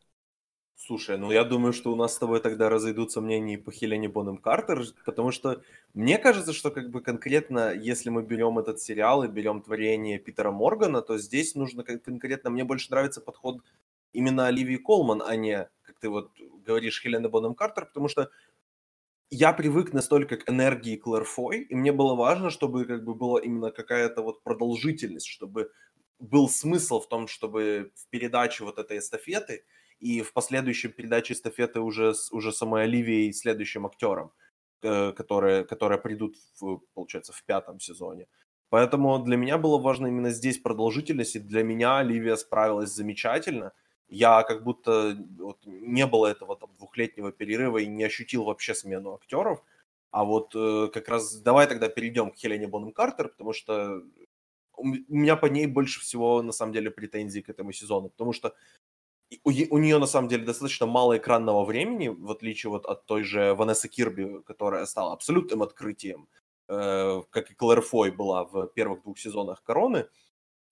Слушай, 0.76 1.18
ну 1.18 1.32
я 1.32 1.44
думаю, 1.44 1.74
что 1.74 1.92
у 1.92 1.96
нас 1.96 2.16
с 2.16 2.18
тобой 2.18 2.40
тогда 2.40 2.68
разойдутся 2.70 3.22
мнения 3.22 3.58
по 3.58 3.72
Хелене 3.72 4.10
Бонем 4.10 4.38
Картер, 4.38 4.84
потому 5.06 5.32
что 5.32 5.62
мне 5.94 6.18
кажется, 6.18 6.54
что 6.54 6.72
как 6.72 6.90
бы 6.90 7.02
конкретно, 7.02 7.72
если 7.74 8.10
мы 8.10 8.24
берем 8.24 8.58
этот 8.58 8.80
сериал 8.80 9.24
и 9.24 9.28
берем 9.28 9.62
творение 9.62 10.18
Питера 10.18 10.52
Моргана, 10.52 11.02
то 11.04 11.20
здесь 11.20 11.54
нужно 11.54 11.84
конкретно, 11.84 12.50
мне 12.50 12.64
больше 12.64 12.90
нравится 12.90 13.22
подход 13.22 13.62
именно 14.12 14.48
Оливии 14.48 14.78
Колман, 14.78 15.22
а 15.26 15.36
не, 15.36 15.70
как 15.84 16.00
ты 16.00 16.10
вот 16.10 16.32
говоришь, 16.66 17.02
Хелена 17.02 17.30
Бонем 17.30 17.54
Картер, 17.54 17.86
потому 17.86 18.08
что 18.08 18.32
я 19.32 19.54
привык 19.54 19.94
настолько 19.94 20.38
к 20.38 20.50
энергии 20.50 20.98
Клэр 20.98 21.24
Фой, 21.24 21.62
и 21.62 21.76
мне 21.76 21.92
было 21.94 22.16
важно, 22.16 22.50
чтобы 22.50 22.86
как 22.86 23.04
бы 23.06 23.16
была 23.16 23.42
именно 23.42 23.72
какая-то 23.72 24.22
вот 24.22 24.44
продолжительность, 24.44 25.28
чтобы 25.28 25.72
был 26.20 26.50
смысл 26.50 27.00
в 27.00 27.08
том, 27.10 27.28
чтобы 27.28 27.92
в 27.96 28.10
передаче 28.10 28.64
вот 28.66 28.78
этой 28.78 29.00
эстафеты 29.00 29.64
и 30.00 30.22
в 30.22 30.34
последующем 30.34 30.92
передаче 30.92 31.34
эстафеты 31.34 31.80
уже 31.80 32.14
уже 32.32 32.52
самой 32.52 32.84
Оливией 32.84 33.34
следующим 33.34 33.86
актером, 33.86 34.32
э, 34.84 35.14
которые, 35.14 35.64
которые 35.64 36.00
придут, 36.00 36.36
в, 36.60 36.82
получается, 36.94 37.34
в 37.34 37.44
пятом 37.46 37.80
сезоне. 37.80 38.28
Поэтому 38.70 39.20
для 39.20 39.38
меня 39.38 39.58
было 39.58 39.78
важно 39.80 40.08
именно 40.08 40.32
здесь 40.32 40.58
продолжительность, 40.60 41.36
и 41.36 41.40
для 41.40 41.64
меня 41.64 41.98
Оливия 42.00 42.36
справилась 42.36 42.92
замечательно. 42.92 43.74
Я 44.12 44.44
как 44.44 44.64
будто 44.64 45.18
вот, 45.40 45.58
не 45.66 46.06
было 46.06 46.28
этого 46.28 46.56
там 46.56 46.70
двухлетнего 46.78 47.32
перерыва 47.32 47.80
и 47.80 47.88
не 47.88 48.04
ощутил 48.04 48.44
вообще 48.44 48.76
смену 48.76 49.16
актеров. 49.16 49.64
А 50.12 50.24
вот 50.24 50.54
э, 50.56 50.90
как 50.94 51.08
раз 51.08 51.42
давай 51.42 51.68
тогда 51.68 51.90
перейдем 51.90 52.30
к 52.32 52.36
Хелене 52.36 52.68
Бонем 52.68 52.92
Картер, 52.92 53.30
потому 53.30 53.54
что 53.54 54.04
у 54.76 54.86
меня 54.86 55.36
по 55.36 55.48
ней 55.48 55.68
больше 55.68 56.02
всего 56.02 56.42
на 56.42 56.52
самом 56.52 56.74
деле 56.74 56.92
претензий 56.92 57.42
к 57.42 57.50
этому 57.50 57.72
сезону, 57.72 58.10
потому 58.10 58.34
что 58.34 58.54
у, 59.44 59.50
у 59.50 59.78
нее 59.78 59.98
на 59.98 60.08
самом 60.08 60.28
деле 60.28 60.46
достаточно 60.46 60.86
мало 60.86 61.18
экранного 61.18 61.64
времени, 61.66 62.10
в 62.10 62.32
отличие 62.32 62.70
вот 62.70 62.86
от 62.86 63.06
той 63.06 63.24
же 63.24 63.54
Ванессы 63.56 63.88
Кирби, 63.88 64.42
которая 64.46 64.86
стала 64.86 65.14
абсолютным 65.14 65.64
открытием 65.64 66.28
Э, 66.72 67.22
как 67.32 67.52
и 67.52 67.54
Клэр 67.54 67.82
Фой 67.82 68.12
была 68.12 68.46
в 68.46 68.68
первых 68.68 69.04
двух 69.04 69.20
сезонах 69.20 69.62
Короны. 69.62 70.08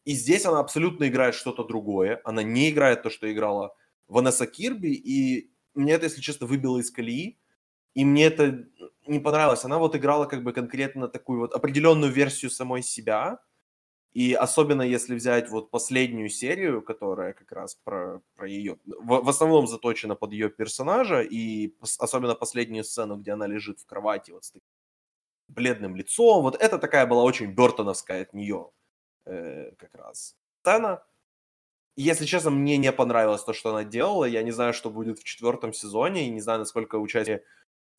И 0.05 0.13
здесь 0.13 0.45
она 0.45 0.59
абсолютно 0.59 1.07
играет 1.07 1.35
что-то 1.35 1.63
другое. 1.63 2.21
Она 2.23 2.43
не 2.43 2.69
играет 2.69 3.03
то, 3.03 3.09
что 3.09 3.31
играла 3.31 3.75
Ванесса 4.07 4.47
Кирби. 4.47 4.93
И 4.93 5.51
мне 5.73 5.93
это, 5.93 6.05
если 6.05 6.21
честно, 6.21 6.47
выбило 6.47 6.79
из 6.79 6.91
колеи. 6.91 7.39
И 7.93 8.05
мне 8.05 8.25
это 8.25 8.65
не 9.07 9.19
понравилось. 9.19 9.65
Она 9.65 9.77
вот 9.77 9.95
играла 9.95 10.25
как 10.25 10.43
бы 10.43 10.53
конкретно 10.53 11.07
такую 11.07 11.39
вот 11.39 11.53
определенную 11.53 12.11
версию 12.11 12.51
самой 12.51 12.81
себя. 12.81 13.39
И 14.13 14.33
особенно 14.33 14.81
если 14.81 15.15
взять 15.15 15.49
вот 15.49 15.69
последнюю 15.69 16.29
серию, 16.29 16.81
которая 16.81 17.33
как 17.33 17.51
раз 17.51 17.75
про, 17.75 18.21
про 18.35 18.47
ее... 18.47 18.77
В, 18.85 19.21
в 19.23 19.29
основном 19.29 19.67
заточена 19.67 20.15
под 20.15 20.31
ее 20.31 20.49
персонажа. 20.49 21.21
И 21.21 21.75
особенно 21.99 22.35
последнюю 22.35 22.83
сцену, 22.83 23.17
где 23.17 23.31
она 23.31 23.47
лежит 23.47 23.79
в 23.79 23.85
кровати 23.85 24.31
вот 24.31 24.45
с 24.45 24.51
таким 24.51 24.67
бледным 25.47 25.95
лицом. 25.95 26.41
Вот 26.43 26.55
это 26.55 26.79
такая 26.79 27.05
была 27.05 27.23
очень 27.23 27.51
Бертоновская 27.53 28.21
от 28.21 28.33
нее 28.33 28.71
э, 29.29 29.71
как 29.77 29.95
раз 29.95 30.35
сцена. 30.61 31.03
Если 31.95 32.25
честно, 32.25 32.49
мне 32.51 32.77
не 32.77 32.91
понравилось 32.91 33.43
то, 33.43 33.53
что 33.53 33.71
она 33.71 33.83
делала. 33.83 34.25
Я 34.25 34.43
не 34.43 34.51
знаю, 34.51 34.73
что 34.73 34.89
будет 34.89 35.19
в 35.19 35.23
четвертом 35.23 35.73
сезоне, 35.73 36.27
и 36.27 36.31
не 36.31 36.41
знаю, 36.41 36.59
насколько 36.59 36.95
участие 36.95 37.43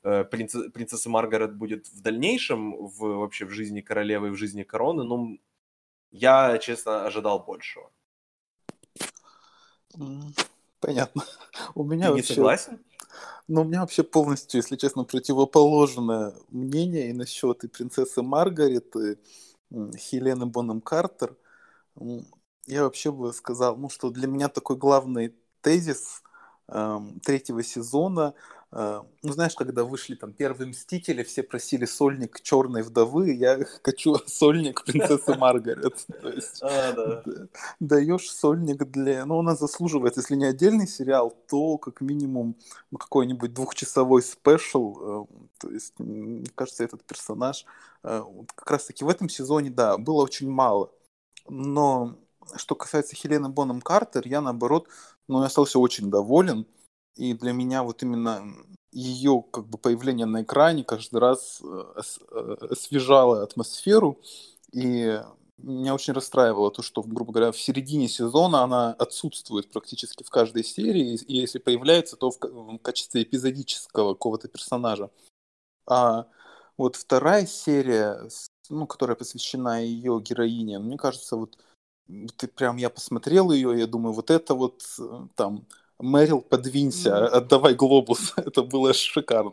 э, 0.03 0.24
принцессы, 0.24 0.70
принцессы 0.70 1.09
Маргарет 1.09 1.55
будет 1.55 1.87
в 1.89 2.01
дальнейшем 2.01 2.87
в, 2.87 2.99
вообще 2.99 3.45
в 3.45 3.51
жизни 3.51 3.83
королевы 3.83 4.28
и 4.28 4.31
в 4.31 4.37
жизни 4.37 4.62
короны. 4.62 5.05
Но 5.05 5.37
я, 6.12 6.59
честно, 6.59 7.05
ожидал 7.05 7.41
большего. 7.41 7.91
Понятно. 10.81 11.24
У 11.74 11.85
меня 11.85 12.07
Ты 12.07 12.12
вообще... 12.12 12.28
не 12.28 12.35
согласен? 12.37 12.78
Ну, 13.49 13.62
у 13.62 13.64
меня 13.64 13.81
вообще 13.81 14.05
полностью, 14.05 14.59
если 14.59 14.76
честно, 14.76 15.03
противоположное 15.03 16.35
мнение 16.51 17.11
и 17.11 17.12
насчет 17.12 17.64
и 17.64 17.68
принцессы 17.68 18.22
Маргарет, 18.22 18.95
и 18.95 19.18
Хелены 19.97 20.47
Бонем 20.47 20.81
Картер. 20.81 21.37
Я 22.66 22.85
вообще 22.85 23.12
бы 23.12 23.33
сказал, 23.33 23.77
ну, 23.77 23.89
что 23.89 24.11
для 24.11 24.29
меня 24.29 24.49
такой 24.49 24.77
главный 24.77 25.35
тезис 25.61 26.23
третьего 27.23 27.62
сезона 27.62 28.35
а, 28.73 29.05
ну, 29.23 29.33
знаешь, 29.33 29.55
когда 29.57 29.83
вышли 29.83 30.14
там 30.14 30.33
первые 30.33 30.68
Мстители, 30.68 31.25
все 31.25 31.43
просили 31.43 31.87
сольник 31.87 32.41
Черной 32.41 32.83
Вдовы, 32.83 33.33
я 33.33 33.59
хочу 33.83 34.14
сольник 34.27 34.85
Принцессы 34.85 35.35
Маргарет. 35.35 36.07
То 36.23 36.29
есть 36.29 36.62
а, 36.62 37.23
даешь 37.81 38.31
сольник 38.31 38.85
для... 38.91 39.25
Ну, 39.27 39.41
она 39.41 39.57
заслуживает, 39.57 40.16
если 40.16 40.37
не 40.37 40.45
отдельный 40.45 40.87
сериал, 40.87 41.37
то 41.49 41.79
как 41.79 42.01
минимум 42.01 42.57
ну, 42.91 42.99
какой-нибудь 42.99 43.53
двухчасовой 43.53 44.23
спешл. 44.23 44.99
Э, 45.01 45.27
то 45.59 45.71
есть, 45.71 45.99
мне 45.99 46.47
кажется, 46.55 46.85
этот 46.85 47.03
персонаж 47.03 47.64
э, 48.05 48.23
как 48.55 48.71
раз-таки 48.71 49.05
в 49.05 49.09
этом 49.09 49.29
сезоне, 49.29 49.71
да, 49.71 49.99
было 49.99 50.23
очень 50.23 50.49
мало. 50.49 50.93
Но 51.49 52.16
что 52.57 52.77
касается 52.77 53.16
Хелены 53.16 53.49
Боном 53.49 53.81
Картер, 53.81 54.27
я 54.27 54.41
наоборот, 54.41 54.89
ну, 55.31 55.41
я 55.41 55.47
остался 55.47 55.78
очень 55.78 56.11
доволен. 56.11 56.66
И 57.14 57.35
для 57.35 57.53
меня 57.53 57.85
вот 57.85 58.03
именно 58.03 58.43
ее 58.91 59.45
как 59.53 59.68
бы 59.68 59.78
появление 59.78 60.26
на 60.26 60.43
экране 60.43 60.83
каждый 60.83 61.20
раз 61.20 61.61
э, 61.62 62.03
э, 62.33 62.57
освежало 62.70 63.43
атмосферу. 63.43 64.18
И 64.72 65.20
меня 65.59 65.95
очень 65.95 66.14
расстраивало 66.14 66.72
то, 66.72 66.83
что, 66.83 67.03
грубо 67.03 67.33
говоря, 67.33 67.53
в 67.53 67.61
середине 67.61 68.09
сезона 68.09 68.62
она 68.62 68.93
отсутствует 68.95 69.70
практически 69.70 70.24
в 70.24 70.31
каждой 70.31 70.64
серии, 70.64 71.14
и 71.14 71.37
если 71.37 71.59
появляется, 71.59 72.16
то 72.16 72.31
в 72.31 72.78
качестве 72.78 73.22
эпизодического 73.22 74.14
какого-то 74.14 74.49
персонажа. 74.49 75.11
А 75.87 76.26
вот 76.76 76.97
вторая 76.97 77.47
серия, 77.47 78.28
ну, 78.68 78.87
которая 78.87 79.16
посвящена 79.16 79.85
ее 79.85 80.20
героине, 80.20 80.78
мне 80.78 80.97
кажется, 80.97 81.37
вот 81.37 81.59
ты 82.37 82.49
прям, 82.49 82.77
я 82.77 82.91
посмотрел 82.91 83.51
ее, 83.51 83.79
я 83.79 83.87
думаю, 83.87 84.13
вот 84.13 84.31
это 84.31 84.55
вот 84.55 84.83
э, 84.99 85.27
там 85.35 85.67
Мэрил, 86.01 86.41
подвинься, 86.41 87.27
отдавай 87.27 87.75
глобус. 87.75 88.33
Это 88.37 88.63
было 88.63 88.95
шикарно. 88.95 89.53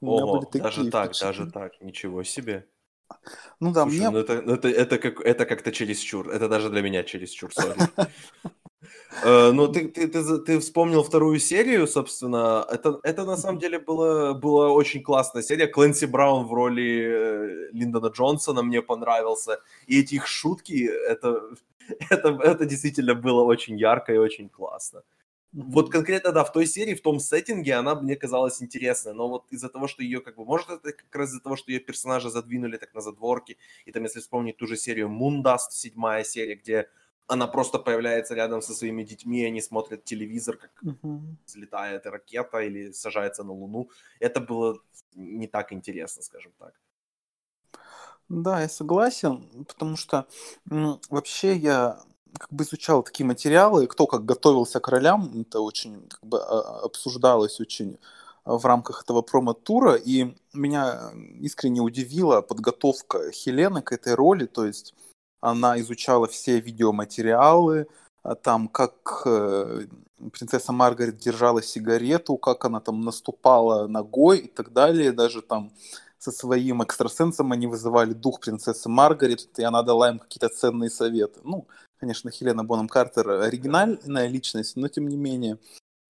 Ого, 0.00 0.48
даже 0.52 0.90
так, 0.90 1.12
даже 1.20 1.50
так, 1.50 1.80
ничего 1.80 2.22
себе. 2.22 2.66
Ну 3.58 3.72
да, 3.72 3.82
Слушай, 3.82 3.98
мне... 3.98 4.10
ну 4.10 4.18
это, 4.18 4.42
ну 4.42 4.54
это, 4.54 4.68
это, 4.68 4.98
как, 4.98 5.20
это 5.20 5.44
как-то 5.44 5.72
чересчур. 5.72 6.30
Это 6.30 6.48
даже 6.48 6.70
для 6.70 6.80
меня 6.80 7.02
чересчур. 7.02 7.50
Uh, 9.24 9.52
ну, 9.52 9.66
ты, 9.68 9.88
ты, 9.88 10.06
ты, 10.06 10.38
ты 10.38 10.58
вспомнил 10.60 11.02
вторую 11.02 11.40
серию, 11.40 11.86
собственно. 11.86 12.64
Это, 12.70 13.00
это 13.02 13.24
на 13.24 13.36
самом 13.36 13.58
деле 13.58 13.80
было, 13.80 14.32
была 14.32 14.70
очень 14.70 15.02
классная 15.02 15.42
серия. 15.42 15.66
Клэнси 15.66 16.06
Браун 16.06 16.46
в 16.46 16.54
роли 16.54 17.02
э, 17.02 17.68
Линдона 17.72 18.06
Джонсона 18.06 18.62
мне 18.62 18.80
понравился. 18.80 19.58
И 19.88 20.00
эти 20.00 20.14
их 20.14 20.26
шутки, 20.26 20.84
это, 20.84 21.42
это, 22.10 22.28
это 22.42 22.64
действительно 22.66 23.14
было 23.14 23.42
очень 23.42 23.78
ярко 23.78 24.12
и 24.12 24.18
очень 24.18 24.48
классно. 24.48 25.02
Вот 25.52 25.90
конкретно, 25.90 26.30
да, 26.30 26.44
в 26.44 26.52
той 26.52 26.64
серии, 26.64 26.94
в 26.94 27.02
том 27.02 27.18
сеттинге 27.18 27.74
она 27.74 27.96
мне 27.96 28.14
казалась 28.14 28.62
интересной, 28.62 29.14
но 29.14 29.28
вот 29.28 29.46
из-за 29.50 29.68
того, 29.68 29.88
что 29.88 30.02
ее, 30.02 30.20
как 30.20 30.36
бы, 30.36 30.44
может, 30.44 30.70
это 30.70 30.92
как 30.92 31.14
раз 31.16 31.30
из-за 31.30 31.40
того, 31.40 31.56
что 31.56 31.72
ее 31.72 31.80
персонажа 31.80 32.30
задвинули 32.30 32.76
так 32.76 32.94
на 32.94 33.00
задворки, 33.00 33.58
и 33.84 33.90
там, 33.90 34.04
если 34.04 34.20
вспомнить 34.20 34.56
ту 34.58 34.66
же 34.66 34.76
серию 34.76 35.08
Moondust, 35.08 35.70
седьмая 35.72 36.22
серия, 36.22 36.54
где 36.54 36.88
она 37.26 37.46
просто 37.46 37.78
появляется 37.78 38.34
рядом 38.34 38.62
со 38.62 38.74
своими 38.74 39.02
детьми, 39.02 39.44
они 39.44 39.60
смотрят 39.60 40.04
телевизор, 40.04 40.56
как 40.56 40.70
uh-huh. 40.84 41.20
взлетает 41.46 42.06
ракета 42.06 42.58
или 42.58 42.92
сажается 42.92 43.44
на 43.44 43.52
Луну. 43.52 43.90
Это 44.20 44.40
было 44.40 44.78
не 45.14 45.46
так 45.46 45.72
интересно, 45.72 46.22
скажем 46.22 46.52
так. 46.58 46.74
Да, 48.30 48.60
я 48.62 48.68
согласен, 48.68 49.44
потому 49.66 49.96
что 49.96 50.26
м, 50.70 51.00
вообще 51.10 51.56
я 51.56 52.00
как 52.38 52.52
бы 52.52 52.62
изучал 52.64 53.02
такие 53.02 53.26
материалы, 53.26 53.88
кто 53.88 54.06
как 54.06 54.24
готовился 54.24 54.78
к 54.80 54.86
ролям, 54.88 55.40
это 55.40 55.60
очень 55.60 56.06
как 56.08 56.24
бы 56.24 56.38
а, 56.40 56.80
обсуждалось 56.84 57.58
очень 57.60 57.98
а, 58.44 58.56
в 58.56 58.64
рамках 58.66 59.02
этого 59.02 59.22
промо-тура, 59.22 59.94
и 59.96 60.36
меня 60.54 61.10
искренне 61.40 61.80
удивила 61.80 62.40
подготовка 62.40 63.32
Хелены 63.32 63.82
к 63.82 63.90
этой 63.92 64.14
роли, 64.14 64.46
то 64.46 64.64
есть 64.64 64.94
она 65.40 65.80
изучала 65.80 66.28
все 66.28 66.60
видеоматериалы, 66.60 67.88
а, 68.22 68.36
там 68.36 68.68
как 68.68 69.22
э, 69.26 69.86
принцесса 70.32 70.70
Маргарет 70.72 71.18
держала 71.18 71.62
сигарету, 71.62 72.36
как 72.36 72.64
она 72.64 72.78
там 72.80 73.00
наступала 73.00 73.88
ногой 73.88 74.38
и 74.40 74.48
так 74.48 74.72
далее, 74.72 75.10
даже 75.12 75.42
там 75.42 75.72
со 76.20 76.30
своим 76.30 76.82
экстрасенсом 76.82 77.50
они 77.50 77.66
вызывали 77.66 78.12
дух 78.12 78.38
принцессы 78.40 78.88
Маргарет, 78.88 79.58
и 79.58 79.64
она 79.64 79.82
дала 79.82 80.10
им 80.10 80.18
какие-то 80.20 80.48
ценные 80.48 80.90
советы. 80.90 81.40
Ну, 81.42 81.66
Конечно, 82.00 82.30
Хелена 82.30 82.64
Боном 82.64 82.88
Картер 82.88 83.28
оригинальная 83.28 84.26
личность, 84.26 84.76
но 84.76 84.88
тем 84.88 85.06
не 85.06 85.18
менее. 85.18 85.58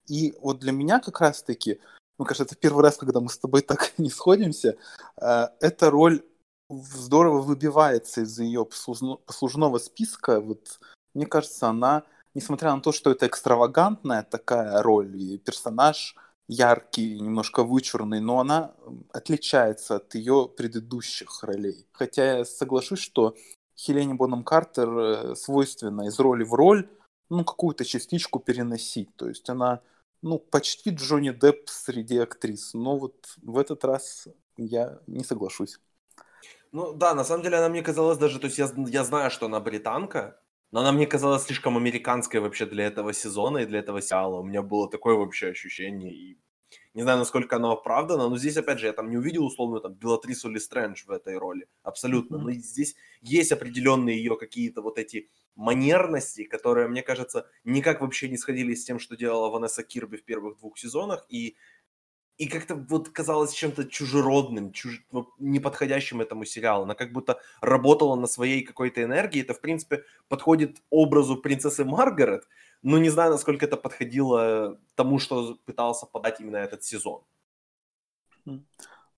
И 0.07 0.35
вот 0.41 0.61
для 0.61 0.71
меня 0.71 1.01
как 1.01 1.21
раз-таки, 1.21 1.81
ну, 2.17 2.25
кажется, 2.25 2.45
это 2.45 2.55
первый 2.55 2.85
раз, 2.85 2.97
когда 2.97 3.19
мы 3.21 3.29
с 3.29 3.39
тобой 3.39 3.63
так 3.63 3.93
не 3.99 4.09
сходимся, 4.09 4.77
э, 5.21 5.49
эта 5.61 5.91
роль 5.91 6.23
здорово 6.69 7.41
выбивается 7.41 8.21
из 8.21 8.39
ее 8.39 8.65
послужного 8.65 9.79
списка. 9.79 10.41
Вот, 10.41 10.79
мне 11.13 11.27
кажется, 11.27 11.69
она, 11.69 12.05
несмотря 12.35 12.73
на 12.73 12.81
то, 12.81 12.93
что 12.93 13.11
это 13.11 13.27
экстравагантная 13.27 14.23
такая 14.23 14.81
роль, 14.83 15.17
и 15.17 15.39
персонаж 15.39 16.15
яркий, 16.51 17.21
немножко 17.21 17.63
вычурный, 17.63 18.21
но 18.21 18.41
она 18.41 18.75
отличается 19.13 19.97
от 19.97 20.15
ее 20.17 20.49
предыдущих 20.49 21.45
ролей. 21.45 21.87
Хотя 21.93 22.39
я 22.39 22.45
соглашусь, 22.45 22.99
что 22.99 23.37
Хелене 23.77 24.15
Боном 24.15 24.43
Картер 24.43 24.99
э, 24.99 25.35
свойственно 25.37 26.09
из 26.09 26.19
роли 26.19 26.43
в 26.43 26.53
роль, 26.55 26.89
ну, 27.31 27.45
какую-то 27.45 27.85
частичку 27.85 28.41
переносить. 28.41 29.15
То 29.15 29.29
есть 29.29 29.49
она, 29.49 29.81
ну, 30.23 30.39
почти 30.39 30.91
Джонни 30.91 31.31
Депп 31.31 31.69
среди 31.69 32.19
актрис. 32.19 32.75
Но 32.75 32.99
вот 32.99 33.37
в 33.43 33.57
этот 33.57 33.85
раз 33.85 34.27
я 34.57 34.99
не 35.07 35.23
соглашусь. 35.23 35.79
Ну 36.73 36.93
да, 36.93 37.15
на 37.15 37.25
самом 37.25 37.45
деле 37.45 37.59
она 37.59 37.69
мне 37.69 37.83
казалась 37.83 38.19
даже, 38.19 38.41
то 38.41 38.47
есть 38.47 38.59
я, 38.59 38.69
я 38.89 39.05
знаю, 39.05 39.31
что 39.31 39.47
она 39.47 39.61
британка, 39.61 40.41
но 40.73 40.81
она 40.81 40.93
мне 40.93 41.07
казалась 41.07 41.45
слишком 41.45 41.77
американской 41.77 42.41
вообще 42.41 42.67
для 42.67 42.87
этого 42.87 43.13
сезона 43.13 43.59
и 43.59 43.67
для 43.67 43.81
этого 43.81 44.01
сериала. 44.03 44.41
У 44.41 44.45
меня 44.45 44.63
было 44.63 44.89
такое 44.91 45.15
вообще 45.17 45.49
ощущение. 45.49 46.13
И 46.15 46.39
Не 46.95 47.03
знаю, 47.03 47.19
насколько 47.19 47.57
оно 47.57 47.73
оправдано, 47.73 48.29
но 48.29 48.39
здесь, 48.39 48.57
опять 48.57 48.81
же, 48.81 48.87
я 48.87 48.93
там 48.93 49.11
не 49.11 49.17
увидел 49.19 49.45
условно 49.47 49.81
там 49.81 49.95
Белатрису 49.95 50.51
Лестрэндж 50.51 51.05
в 51.07 51.11
этой 51.11 51.39
роли, 51.39 51.69
абсолютно. 51.83 52.39
Но 52.39 52.53
здесь 52.53 52.97
есть 53.21 53.53
определенные 53.53 54.17
ее 54.19 54.37
какие-то 54.37 54.83
вот 54.83 54.99
эти 54.99 55.31
манерности, 55.57 56.45
которые, 56.45 56.89
мне 56.89 57.03
кажется, 57.03 57.49
никак 57.65 58.01
вообще 58.01 58.29
не 58.29 58.37
сходили 58.39 58.75
с 58.75 58.85
тем, 58.85 58.99
что 58.99 59.17
делала 59.17 59.51
Ванесса 59.51 59.83
Кирби 59.85 60.17
в 60.17 60.25
первых 60.25 60.59
двух 60.59 60.79
сезонах, 60.79 61.27
и 61.29 61.57
и 62.41 62.49
как-то 62.49 62.75
вот 62.75 63.11
казалось 63.11 63.53
чем-то 63.53 63.85
чужеродным, 63.85 64.73
чуж... 64.73 65.05
неподходящим 65.39 66.23
этому 66.23 66.47
сериалу. 66.47 66.85
Она 66.85 66.95
как 66.95 67.13
будто 67.13 67.39
работала 67.61 68.17
на 68.17 68.27
своей 68.27 68.63
какой-то 68.63 69.03
энергии. 69.03 69.43
Это, 69.43 69.53
в 69.53 69.61
принципе, 69.61 70.05
подходит 70.27 70.83
образу 70.89 71.37
принцессы 71.37 71.85
Маргарет, 71.85 72.49
но 72.83 72.97
не 72.97 73.11
знаю, 73.11 73.33
насколько 73.33 73.67
это 73.67 73.77
подходило 73.77 74.79
тому, 74.95 75.19
что 75.19 75.59
пытался 75.67 76.07
подать 76.07 76.41
именно 76.41 76.57
этот 76.57 76.83
сезон. 76.83 77.23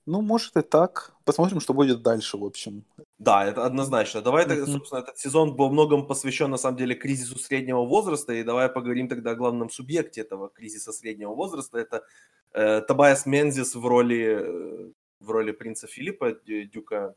Ну, 0.07 0.21
может 0.21 0.57
и 0.57 0.63
так. 0.63 1.15
Посмотрим, 1.25 1.61
что 1.61 1.75
будет 1.75 2.03
дальше, 2.03 2.37
в 2.37 2.45
общем. 2.45 2.85
Да, 3.19 3.45
это 3.45 3.65
однозначно. 3.65 4.21
Давай, 4.21 4.47
mm-hmm. 4.47 4.67
собственно, 4.67 5.01
этот 5.01 5.19
сезон 5.19 5.55
во 5.55 5.69
многом 5.69 6.07
посвящен, 6.07 6.51
на 6.51 6.57
самом 6.57 6.77
деле, 6.77 6.95
кризису 6.95 7.39
среднего 7.39 7.85
возраста, 7.85 8.33
и 8.33 8.43
давай 8.43 8.69
поговорим 8.69 9.09
тогда 9.09 9.31
о 9.31 9.35
главном 9.37 9.71
субъекте 9.71 10.23
этого 10.23 10.49
кризиса 10.49 10.93
среднего 10.93 11.35
возраста. 11.35 11.79
Это 11.79 12.05
э, 12.53 12.81
Табайас 12.81 13.27
Мензис 13.27 13.77
в 13.77 13.87
роли, 13.87 14.39
э, 14.41 14.93
в 15.21 15.31
роли 15.31 15.53
принца 15.53 15.87
Филиппа, 15.87 16.33
дюка 16.45 17.15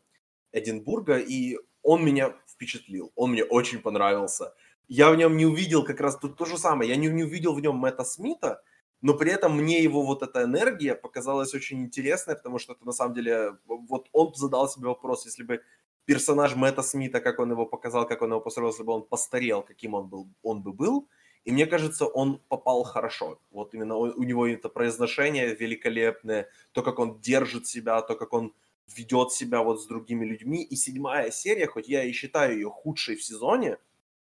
Эдинбурга, 0.51 1.17
и 1.17 1.57
он 1.81 2.05
меня 2.05 2.36
впечатлил, 2.47 3.11
он 3.15 3.31
мне 3.31 3.43
очень 3.43 3.79
понравился. 3.79 4.53
Я 4.88 5.09
в 5.09 5.15
нем 5.15 5.38
не 5.38 5.45
увидел 5.45 5.83
как 5.83 5.99
раз 6.01 6.17
тут 6.17 6.38
то 6.38 6.45
же 6.45 6.57
самое, 6.57 6.89
я 6.89 6.95
не, 6.95 7.07
не 7.07 7.23
увидел 7.23 7.53
в 7.53 7.61
нем 7.61 7.75
Мэтта 7.75 8.03
Смита, 8.03 8.61
но 9.06 9.14
при 9.14 9.32
этом 9.32 9.56
мне 9.56 9.84
его 9.84 10.01
вот 10.01 10.24
эта 10.24 10.45
энергия 10.45 10.95
показалась 10.95 11.53
очень 11.53 11.84
интересной, 11.84 12.36
потому 12.36 12.58
что 12.58 12.74
это 12.74 12.86
на 12.86 12.91
самом 12.91 13.14
деле, 13.14 13.56
вот 13.68 14.10
он 14.14 14.34
задал 14.34 14.68
себе 14.68 14.88
вопрос, 14.88 15.26
если 15.26 15.43
бы 15.43 15.62
персонаж 16.06 16.56
Мэтта 16.56 16.82
Смита, 16.82 17.22
как 17.22 17.39
он 17.39 17.51
его 17.51 17.68
показал, 17.68 18.08
как 18.08 18.24
он 18.24 18.32
его 18.32 18.41
построил, 18.41 18.72
если 18.72 18.84
бы 18.84 18.93
он 18.93 19.03
постарел, 19.03 19.62
каким 19.62 19.93
он 19.93 20.08
был, 20.08 20.28
он 20.41 20.64
бы 20.64 20.74
был. 20.74 21.08
И 21.43 21.51
мне 21.51 21.68
кажется, 21.68 22.08
он 22.08 22.41
попал 22.49 22.84
хорошо. 22.84 23.38
Вот 23.51 23.76
именно 23.76 23.95
у 23.95 24.24
него 24.24 24.47
это 24.47 24.70
произношение 24.70 25.53
великолепное, 25.53 26.49
то, 26.72 26.82
как 26.82 26.97
он 26.97 27.22
держит 27.22 27.68
себя, 27.68 28.01
то, 28.01 28.16
как 28.16 28.34
он 28.34 28.56
ведет 28.97 29.32
себя 29.32 29.62
вот 29.62 29.80
с 29.80 29.86
другими 29.86 30.26
людьми. 30.26 30.64
И 30.64 30.76
седьмая 30.76 31.30
серия, 31.30 31.68
хоть 31.68 31.88
я 31.88 32.03
и 32.03 32.12
считаю 32.12 32.56
ее 32.56 32.72
худшей 32.72 33.18
в 33.18 33.24
сезоне, 33.24 33.78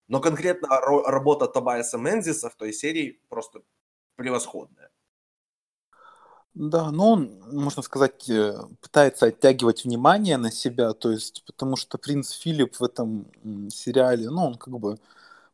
но 0.07 0.21
конкретно 0.21 0.69
работа 0.79 1.47
Табайса 1.47 1.97
Мензиса 1.97 2.49
в 2.49 2.55
той 2.55 2.71
серии 2.71 3.19
просто 3.27 3.63
превосходная. 4.21 4.89
Да, 6.53 6.91
но 6.91 7.11
он, 7.11 7.41
можно 7.51 7.81
сказать, 7.81 8.29
э, 8.29 8.59
пытается 8.81 9.27
оттягивать 9.27 9.85
внимание 9.85 10.35
на 10.37 10.51
себя, 10.51 10.91
то 10.93 11.09
есть, 11.11 11.43
потому 11.45 11.77
что 11.77 11.97
принц 11.97 12.31
Филипп 12.31 12.75
в 12.75 12.83
этом 12.83 13.25
сериале, 13.69 14.29
ну, 14.29 14.47
он 14.47 14.55
как 14.55 14.77
бы 14.77 14.97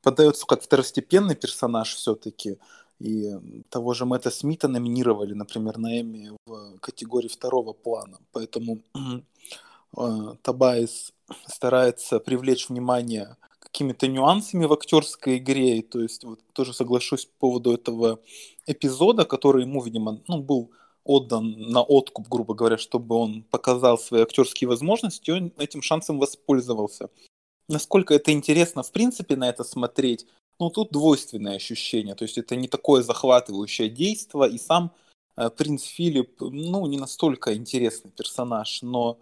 подается 0.02 0.48
как 0.48 0.64
второстепенный 0.64 1.36
персонаж 1.36 1.94
все-таки, 1.94 2.58
и 3.00 3.64
того 3.70 3.94
же 3.94 4.06
Мэтта 4.06 4.32
Смита 4.32 4.68
номинировали, 4.68 5.34
например, 5.34 5.78
на 5.78 6.02
Эмми 6.02 6.32
в 6.48 6.80
категории 6.80 7.28
второго 7.28 7.74
плана, 7.74 8.18
поэтому 8.32 8.80
э, 9.98 10.36
Табайс 10.42 11.14
старается 11.46 12.20
привлечь 12.20 12.70
внимание 12.70 13.38
какими-то 13.68 14.08
нюансами 14.08 14.66
в 14.66 14.74
актерской 14.74 15.38
игре, 15.38 15.80
и, 15.80 15.82
то 15.82 16.02
есть 16.02 16.24
вот 16.24 16.40
тоже 16.54 16.74
соглашусь 16.74 17.26
по 17.26 17.48
поводу 17.48 17.74
этого 17.74 18.20
эпизода, 18.66 19.26
который 19.26 19.64
ему, 19.64 19.84
видимо, 19.84 20.22
ну, 20.28 20.42
был 20.42 20.72
отдан 21.04 21.56
на 21.72 21.82
откуп, 21.82 22.28
грубо 22.28 22.54
говоря, 22.54 22.78
чтобы 22.78 23.16
он 23.16 23.44
показал 23.44 23.98
свои 23.98 24.22
актерские 24.22 24.68
возможности, 24.68 25.32
он 25.32 25.54
этим 25.58 25.82
шансом 25.82 26.20
воспользовался. 26.20 27.10
Насколько 27.70 28.14
это 28.14 28.32
интересно, 28.32 28.84
в 28.84 28.92
принципе, 28.92 29.36
на 29.36 29.50
это 29.50 29.64
смотреть, 29.64 30.26
ну, 30.60 30.70
тут 30.70 30.92
двойственное 30.92 31.56
ощущение, 31.56 32.16
то 32.16 32.24
есть 32.24 32.38
это 32.38 32.56
не 32.56 32.68
такое 32.68 33.04
захватывающее 33.04 33.90
действие, 33.90 34.50
и 34.50 34.58
сам 34.58 34.92
э, 35.36 35.50
принц 35.50 35.84
Филипп, 35.84 36.42
ну, 36.42 36.88
не 36.88 36.98
настолько 36.98 37.56
интересный 37.56 38.12
персонаж, 38.12 38.82
но 38.82 39.18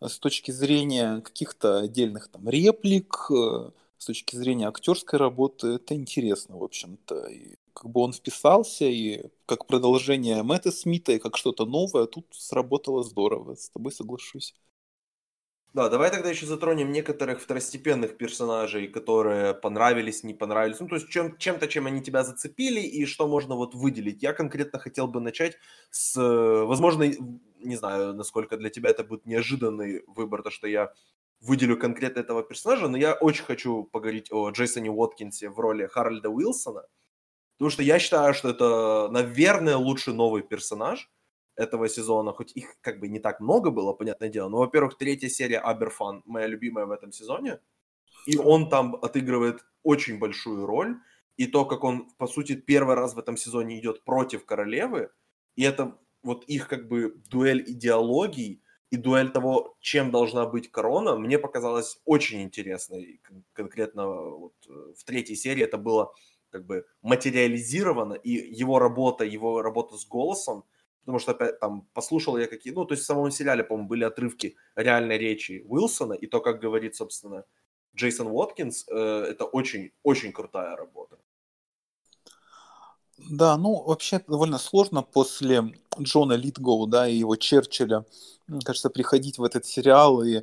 с 0.00 0.18
точки 0.18 0.50
зрения 0.50 1.20
каких-то 1.20 1.78
отдельных 1.78 2.28
там 2.28 2.48
реплик, 2.48 3.30
э, 3.30 3.70
с 4.02 4.04
точки 4.04 4.34
зрения 4.34 4.66
актерской 4.66 5.16
работы, 5.16 5.68
это 5.68 5.94
интересно, 5.94 6.58
в 6.58 6.64
общем-то. 6.64 7.26
И 7.26 7.54
как 7.72 7.88
бы 7.88 8.00
он 8.00 8.12
вписался, 8.12 8.84
и 8.84 9.30
как 9.46 9.66
продолжение 9.68 10.42
Мэтта 10.42 10.72
Смита, 10.72 11.12
и 11.12 11.20
как 11.20 11.36
что-то 11.36 11.66
новое, 11.66 12.06
тут 12.06 12.26
сработало 12.32 13.04
здорово, 13.04 13.54
с 13.54 13.70
тобой 13.70 13.92
соглашусь. 13.92 14.54
Да, 15.72 15.88
давай 15.88 16.10
тогда 16.10 16.28
еще 16.30 16.46
затронем 16.46 16.90
некоторых 16.90 17.40
второстепенных 17.40 18.18
персонажей, 18.18 18.88
которые 18.88 19.54
понравились, 19.54 20.24
не 20.24 20.34
понравились. 20.34 20.80
Ну, 20.80 20.88
то 20.88 20.96
есть 20.96 21.08
чем, 21.08 21.38
чем-то, 21.38 21.68
чем 21.68 21.86
они 21.86 22.02
тебя 22.02 22.24
зацепили, 22.24 22.80
и 22.80 23.06
что 23.06 23.28
можно 23.28 23.54
вот 23.54 23.74
выделить. 23.74 24.20
Я 24.22 24.32
конкретно 24.32 24.80
хотел 24.80 25.06
бы 25.06 25.20
начать 25.20 25.56
с, 25.90 26.14
возможно, 26.16 27.04
не 27.60 27.76
знаю, 27.76 28.14
насколько 28.14 28.56
для 28.56 28.68
тебя 28.68 28.90
это 28.90 29.04
будет 29.04 29.26
неожиданный 29.26 30.02
выбор, 30.08 30.42
то, 30.42 30.50
что 30.50 30.66
я 30.66 30.92
выделю 31.42 31.76
конкретно 31.76 32.20
этого 32.20 32.42
персонажа, 32.42 32.88
но 32.88 32.96
я 32.96 33.14
очень 33.14 33.44
хочу 33.44 33.84
поговорить 33.84 34.32
о 34.32 34.50
Джейсоне 34.50 34.90
Уоткинсе 34.90 35.50
в 35.50 35.58
роли 35.58 35.86
Харальда 35.86 36.30
Уилсона, 36.30 36.86
потому 37.58 37.70
что 37.70 37.82
я 37.82 37.98
считаю, 37.98 38.32
что 38.34 38.50
это, 38.50 39.08
наверное, 39.10 39.76
лучший 39.76 40.14
новый 40.14 40.42
персонаж 40.42 41.10
этого 41.56 41.88
сезона, 41.88 42.32
хоть 42.32 42.52
их 42.56 42.76
как 42.80 43.00
бы 43.00 43.08
не 43.08 43.18
так 43.18 43.40
много 43.40 43.70
было, 43.70 43.92
понятное 43.92 44.28
дело, 44.28 44.48
но, 44.48 44.58
во-первых, 44.58 44.96
третья 44.96 45.28
серия 45.28 45.58
Аберфан, 45.58 46.22
моя 46.24 46.46
любимая 46.46 46.86
в 46.86 46.92
этом 46.92 47.12
сезоне, 47.12 47.60
и 48.26 48.38
он 48.38 48.68
там 48.68 48.94
отыгрывает 48.94 49.64
очень 49.82 50.18
большую 50.18 50.64
роль, 50.66 50.96
и 51.36 51.46
то, 51.46 51.64
как 51.64 51.82
он, 51.82 52.08
по 52.18 52.26
сути, 52.26 52.54
первый 52.54 52.94
раз 52.94 53.14
в 53.14 53.18
этом 53.18 53.36
сезоне 53.36 53.78
идет 53.78 54.04
против 54.04 54.44
королевы, 54.44 55.10
и 55.56 55.64
это 55.64 55.98
вот 56.22 56.44
их 56.44 56.68
как 56.68 56.88
бы 56.88 57.20
дуэль 57.28 57.64
идеологий, 57.66 58.62
и 58.92 58.98
дуэль 58.98 59.30
того, 59.30 59.74
чем 59.80 60.10
должна 60.10 60.44
быть 60.44 60.70
корона, 60.70 61.16
мне 61.16 61.38
показалось 61.38 61.98
очень 62.04 62.42
интересной. 62.42 63.22
Конкретно 63.54 64.06
вот 64.06 64.52
э, 64.68 64.92
в 64.98 65.04
третьей 65.04 65.34
серии 65.36 65.64
это 65.64 65.78
было 65.78 66.12
как 66.50 66.66
бы 66.66 66.84
материализировано, 67.00 68.12
и 68.12 68.30
его 68.30 68.78
работа, 68.78 69.24
его 69.24 69.62
работа 69.62 69.96
с 69.96 70.06
голосом, 70.06 70.64
потому 71.00 71.18
что 71.18 71.32
опять 71.32 71.58
там 71.58 71.88
послушал 71.94 72.36
я 72.36 72.46
какие, 72.46 72.74
ну, 72.74 72.84
то 72.84 72.92
есть 72.92 73.04
в 73.04 73.06
самом 73.06 73.30
сериале, 73.30 73.64
по-моему, 73.64 73.88
были 73.88 74.04
отрывки 74.04 74.56
реальной 74.76 75.16
речи 75.16 75.64
Уилсона, 75.66 76.12
и 76.12 76.26
то, 76.26 76.40
как 76.40 76.60
говорит, 76.60 76.94
собственно, 76.94 77.44
Джейсон 77.96 78.26
Уоткинс, 78.26 78.86
э, 78.88 79.26
это 79.30 79.46
очень-очень 79.46 80.32
крутая 80.32 80.76
работа. 80.76 81.18
Да, 83.30 83.56
ну 83.56 83.82
вообще 83.82 84.20
довольно 84.26 84.58
сложно 84.58 85.02
после 85.02 85.74
Джона 86.00 86.34
Литгоу, 86.34 86.86
да, 86.86 87.08
и 87.08 87.16
его 87.16 87.36
Черчилля, 87.36 88.04
кажется, 88.64 88.90
приходить 88.90 89.38
в 89.38 89.44
этот 89.44 89.66
сериал 89.66 90.22
и 90.22 90.42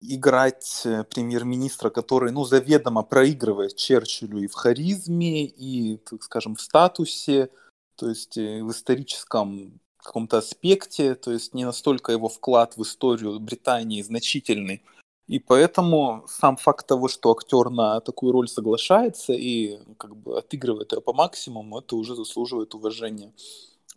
играть 0.00 0.82
э, 0.84 1.04
премьер-министра, 1.04 1.90
который, 1.90 2.32
ну, 2.32 2.44
заведомо 2.44 3.02
проигрывает 3.02 3.76
Черчиллю 3.76 4.38
и 4.38 4.46
в 4.46 4.54
харизме, 4.54 5.46
и, 5.46 5.96
так 5.98 6.22
скажем, 6.22 6.54
в 6.54 6.60
статусе, 6.60 7.50
то 7.96 8.08
есть 8.08 8.36
э, 8.36 8.62
в 8.62 8.70
историческом 8.70 9.80
каком-то 9.96 10.38
аспекте, 10.38 11.14
то 11.14 11.32
есть 11.32 11.54
не 11.54 11.64
настолько 11.64 12.12
его 12.12 12.28
вклад 12.28 12.76
в 12.76 12.82
историю 12.82 13.40
Британии 13.40 14.02
значительный. 14.02 14.82
И 15.28 15.40
поэтому 15.40 16.24
сам 16.28 16.56
факт 16.56 16.86
того, 16.86 17.08
что 17.08 17.32
актер 17.32 17.70
на 17.70 18.00
такую 18.00 18.32
роль 18.32 18.48
соглашается 18.48 19.32
и 19.32 19.78
как 19.98 20.16
бы 20.16 20.38
отыгрывает 20.38 20.92
ее 20.92 21.00
по 21.00 21.12
максимуму, 21.12 21.78
это 21.80 21.96
уже 21.96 22.14
заслуживает 22.14 22.74
уважения. 22.74 23.32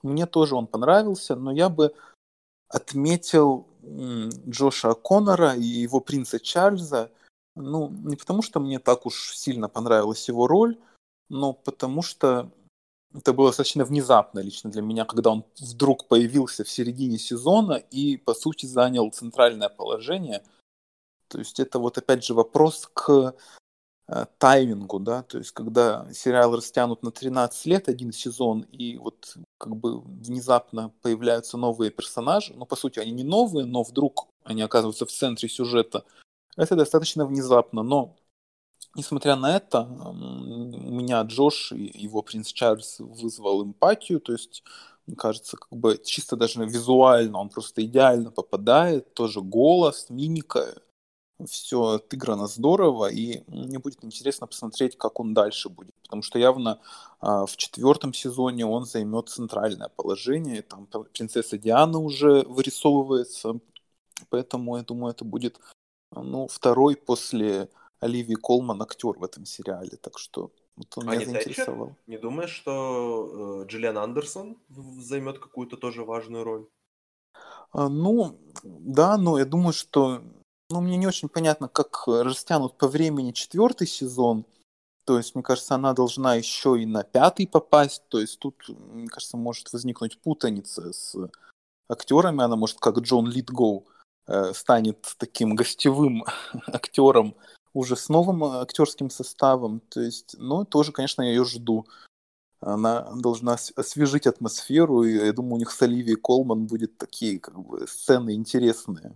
Мне 0.02 0.26
тоже 0.26 0.56
он 0.56 0.66
понравился, 0.66 1.36
но 1.36 1.52
я 1.52 1.70
бы 1.70 1.94
отметил 2.68 3.68
Джоша 4.48 4.94
Коннора 4.94 5.54
и 5.54 5.64
его 5.64 6.00
принца 6.00 6.40
Чарльза, 6.40 7.12
ну, 7.56 7.90
не 7.90 8.16
потому 8.16 8.42
что 8.42 8.60
мне 8.60 8.80
так 8.80 9.06
уж 9.06 9.36
сильно 9.36 9.70
понравилась 9.70 10.28
его 10.28 10.48
роль, 10.48 10.78
но 11.30 11.54
потому 11.54 12.02
что 12.02 12.52
это 13.14 13.34
было 13.34 13.50
достаточно 13.50 13.86
внезапно 13.86 14.40
лично 14.40 14.70
для 14.70 14.82
меня, 14.82 15.06
когда 15.06 15.32
он 15.32 15.44
вдруг 15.60 16.08
появился 16.08 16.64
в 16.64 16.70
середине 16.70 17.18
сезона 17.18 17.74
и, 17.74 18.18
по 18.18 18.34
сути, 18.34 18.66
занял 18.66 19.10
центральное 19.12 19.70
положение. 19.70 20.44
То 21.30 21.40
есть 21.40 21.60
это 21.60 21.80
вот 21.80 21.98
опять 21.98 22.26
же 22.26 22.34
вопрос 22.34 22.90
к 22.94 23.36
э, 24.08 24.26
таймингу, 24.38 25.00
да, 25.00 25.24
то 25.24 25.38
есть 25.38 25.52
когда 25.52 26.12
сериал 26.14 26.56
растянут 26.56 27.04
на 27.04 27.12
13 27.12 27.66
лет 27.68 27.88
один 27.88 28.12
сезон, 28.12 28.62
и 28.62 28.98
вот 28.98 29.38
как 29.58 29.76
бы 29.76 30.02
внезапно 30.02 30.92
появляются 31.02 31.58
новые 31.58 31.92
персонажи, 31.92 32.54
ну, 32.56 32.66
по 32.66 32.76
сути, 32.76 33.00
они 33.00 33.12
не 33.12 33.24
новые, 33.24 33.66
но 33.66 33.84
вдруг 33.84 34.28
они 34.44 34.62
оказываются 34.62 35.06
в 35.06 35.12
центре 35.12 35.48
сюжета, 35.48 36.04
это 36.58 36.76
достаточно 36.76 37.26
внезапно, 37.26 37.84
но 37.84 38.16
несмотря 38.96 39.36
на 39.36 39.56
это, 39.56 39.84
у 39.84 40.14
меня 40.14 41.22
Джош 41.22 41.72
и 41.72 41.92
его 41.94 42.22
принц 42.24 42.48
Чарльз 42.48 43.00
вызвал 43.00 43.64
эмпатию, 43.64 44.20
то 44.20 44.34
есть 44.34 44.64
кажется, 45.16 45.58
как 45.58 45.72
бы 45.72 46.00
чисто 46.04 46.36
даже 46.36 46.64
визуально 46.66 47.40
он 47.40 47.50
просто 47.50 47.84
идеально 47.84 48.32
попадает. 48.32 49.14
Тоже 49.14 49.42
голос, 49.42 50.08
мимика, 50.10 50.82
все 51.48 51.82
отыграно 51.84 52.48
здорово, 52.48 53.10
и 53.10 53.44
мне 53.48 53.80
будет 53.80 54.04
интересно 54.04 54.48
посмотреть, 54.48 54.98
как 54.98 55.20
он 55.20 55.34
дальше 55.34 55.70
будет, 55.70 55.94
потому 56.04 56.22
что 56.22 56.40
явно 56.40 56.80
а, 57.20 57.46
в 57.46 57.56
четвертом 57.56 58.14
сезоне 58.14 58.66
он 58.66 58.86
займет 58.86 59.30
центральное 59.30 59.90
положение, 59.90 60.62
там 60.62 60.88
принцесса 61.14 61.58
Диана 61.58 62.00
уже 62.00 62.44
вырисовывается, 62.44 63.60
поэтому 64.30 64.78
я 64.78 64.84
думаю, 64.84 65.12
это 65.12 65.26
будет 65.26 65.60
ну, 66.16 66.48
второй 66.48 66.96
после 66.96 67.70
Оливии 68.00 68.36
Колман 68.36 68.82
актер 68.82 69.18
в 69.18 69.24
этом 69.24 69.46
сериале, 69.46 69.98
так 69.98 70.18
что 70.18 70.52
вот 70.76 70.98
он 70.98 71.10
а 71.10 71.16
меня 71.16 71.26
заинтересовал. 71.26 71.88
Тэтчер? 71.88 72.04
Не 72.08 72.18
думаешь, 72.18 72.52
что 72.52 73.64
э, 73.64 73.68
Джиллиан 73.68 73.98
Андерсон 73.98 74.58
займет 74.70 75.40
какую-то 75.40 75.76
тоже 75.76 76.06
важную 76.06 76.44
роль? 76.44 76.68
А, 77.72 77.90
ну, 77.90 78.40
да, 78.64 79.18
но 79.18 79.38
я 79.38 79.46
думаю, 79.46 79.74
что 79.74 80.22
ну, 80.70 80.82
мне 80.82 80.97
не 80.97 81.07
очень 81.07 81.30
понятно, 81.30 81.67
как 81.67 82.03
э, 82.07 82.22
растянут 82.22 82.78
по 82.78 82.88
времени 82.88 83.32
четвертый 83.32 83.88
сезон. 83.88 84.45
То 85.05 85.17
есть, 85.17 85.34
мне 85.34 85.43
кажется, 85.43 85.76
она 85.76 85.93
должна 85.93 86.36
еще 86.36 86.80
и 86.80 86.86
на 86.86 87.03
пятый 87.03 87.47
попасть. 87.47 88.03
То 88.09 88.20
есть 88.20 88.38
тут, 88.39 88.70
мне 88.70 89.07
кажется, 89.07 89.38
может 89.38 89.74
возникнуть 89.74 90.22
путаница 90.22 90.93
с 90.93 91.15
актерами. 91.89 92.43
Она 92.43 92.55
может, 92.55 92.80
как 92.80 92.99
Джон 92.99 93.28
Литгоу, 93.28 93.88
э, 94.28 94.53
станет 94.53 95.15
таким 95.17 95.55
гостевым 95.55 96.24
актером 96.67 97.36
уже 97.74 97.95
с 97.95 98.07
новым 98.09 98.43
э, 98.43 98.61
актерским 98.61 99.09
составом. 99.09 99.80
То 99.89 100.01
есть, 100.01 100.36
ну, 100.38 100.65
тоже, 100.65 100.91
конечно, 100.91 101.24
я 101.24 101.30
ее 101.30 101.45
жду. 101.45 101.88
Она 102.61 103.09
должна 103.15 103.53
освежить 103.53 104.28
атмосферу, 104.28 105.03
и 105.03 105.13
я 105.13 105.34
думаю, 105.34 105.55
у 105.55 105.59
них 105.59 105.72
с 105.72 105.82
Оливией 105.82 106.17
Колман 106.17 106.67
будет 106.67 106.97
такие 106.97 107.39
как 107.39 107.57
бы 107.57 107.88
сцены 107.88 108.36
интересные 108.36 109.15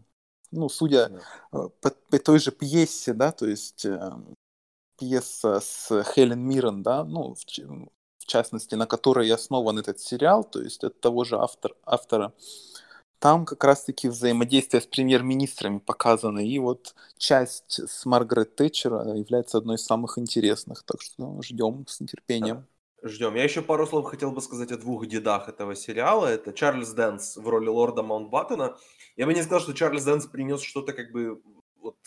ну, 0.53 0.69
судя 0.69 1.09
да. 1.09 1.19
Э, 1.51 1.69
по, 1.81 1.89
по 2.09 2.19
той 2.19 2.39
же 2.39 2.51
пьесе, 2.51 3.13
да, 3.13 3.31
то 3.31 3.47
есть 3.47 3.85
э, 3.85 4.11
пьеса 4.97 5.59
с 5.59 6.03
Хелен 6.13 6.39
Миррен, 6.39 6.83
да, 6.83 7.03
ну, 7.03 7.35
в, 7.35 7.39
в 7.39 8.25
частности, 8.25 8.75
на 8.75 8.85
которой 8.85 9.29
основан 9.31 9.79
этот 9.79 9.99
сериал, 9.99 10.43
то 10.43 10.61
есть 10.61 10.83
от 10.83 10.99
того 11.01 11.23
же 11.23 11.37
автор, 11.37 11.75
автора, 11.85 12.33
там 13.19 13.45
как 13.45 13.63
раз-таки 13.63 14.09
взаимодействие 14.09 14.81
с 14.81 14.85
премьер-министрами 14.85 15.79
показано, 15.79 16.39
и 16.39 16.59
вот 16.59 16.93
часть 17.17 17.79
с 17.79 18.05
Маргарет 18.05 18.55
Тэтчер 18.55 19.15
является 19.15 19.57
одной 19.57 19.75
из 19.77 19.85
самых 19.85 20.17
интересных, 20.17 20.83
так 20.83 21.01
что 21.01 21.13
ну, 21.17 21.41
ждем 21.41 21.85
с 21.87 21.99
нетерпением. 22.01 22.67
Ждем. 23.05 23.35
Я 23.35 23.43
еще 23.43 23.61
пару 23.61 23.85
слов 23.85 24.05
хотел 24.05 24.31
бы 24.31 24.39
сказать 24.41 24.71
о 24.71 24.77
двух 24.77 25.07
дедах 25.07 25.49
этого 25.49 25.75
сериала. 25.75 26.27
Это 26.27 26.53
Чарльз 26.53 26.93
Дэнс 26.93 27.35
в 27.35 27.49
роли 27.49 27.67
лорда 27.67 28.01
Маунтбаттена. 28.01 28.77
Я 29.17 29.25
бы 29.25 29.33
не 29.33 29.41
сказал, 29.41 29.59
что 29.59 29.73
Чарльз 29.73 30.05
Дэнс 30.05 30.27
принес 30.27 30.61
что-то 30.61 30.93
как 30.93 31.11
бы 31.11 31.41
вот 31.81 31.97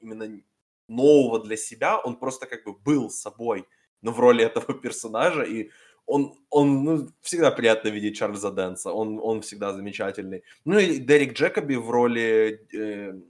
именно 0.00 0.42
нового 0.88 1.38
для 1.38 1.56
себя. 1.56 2.00
Он 2.00 2.16
просто 2.16 2.46
как 2.46 2.64
бы 2.64 2.72
был 2.72 3.10
собой, 3.10 3.64
но 4.02 4.10
в 4.10 4.18
роли 4.18 4.44
этого 4.44 4.74
персонажа. 4.82 5.42
И 5.42 5.70
он, 6.04 6.34
он 6.50 6.82
ну, 6.82 7.08
всегда 7.20 7.52
приятно 7.52 7.90
видеть 7.90 8.16
Чарльза 8.16 8.50
Дэнса. 8.50 8.90
Он, 8.90 9.20
он 9.22 9.40
всегда 9.40 9.72
замечательный. 9.72 10.42
Ну 10.64 10.80
и 10.80 10.98
Дерек 10.98 11.34
Джекоби 11.34 11.76
в 11.76 11.88
роли 11.90 12.66
э, 12.72 13.20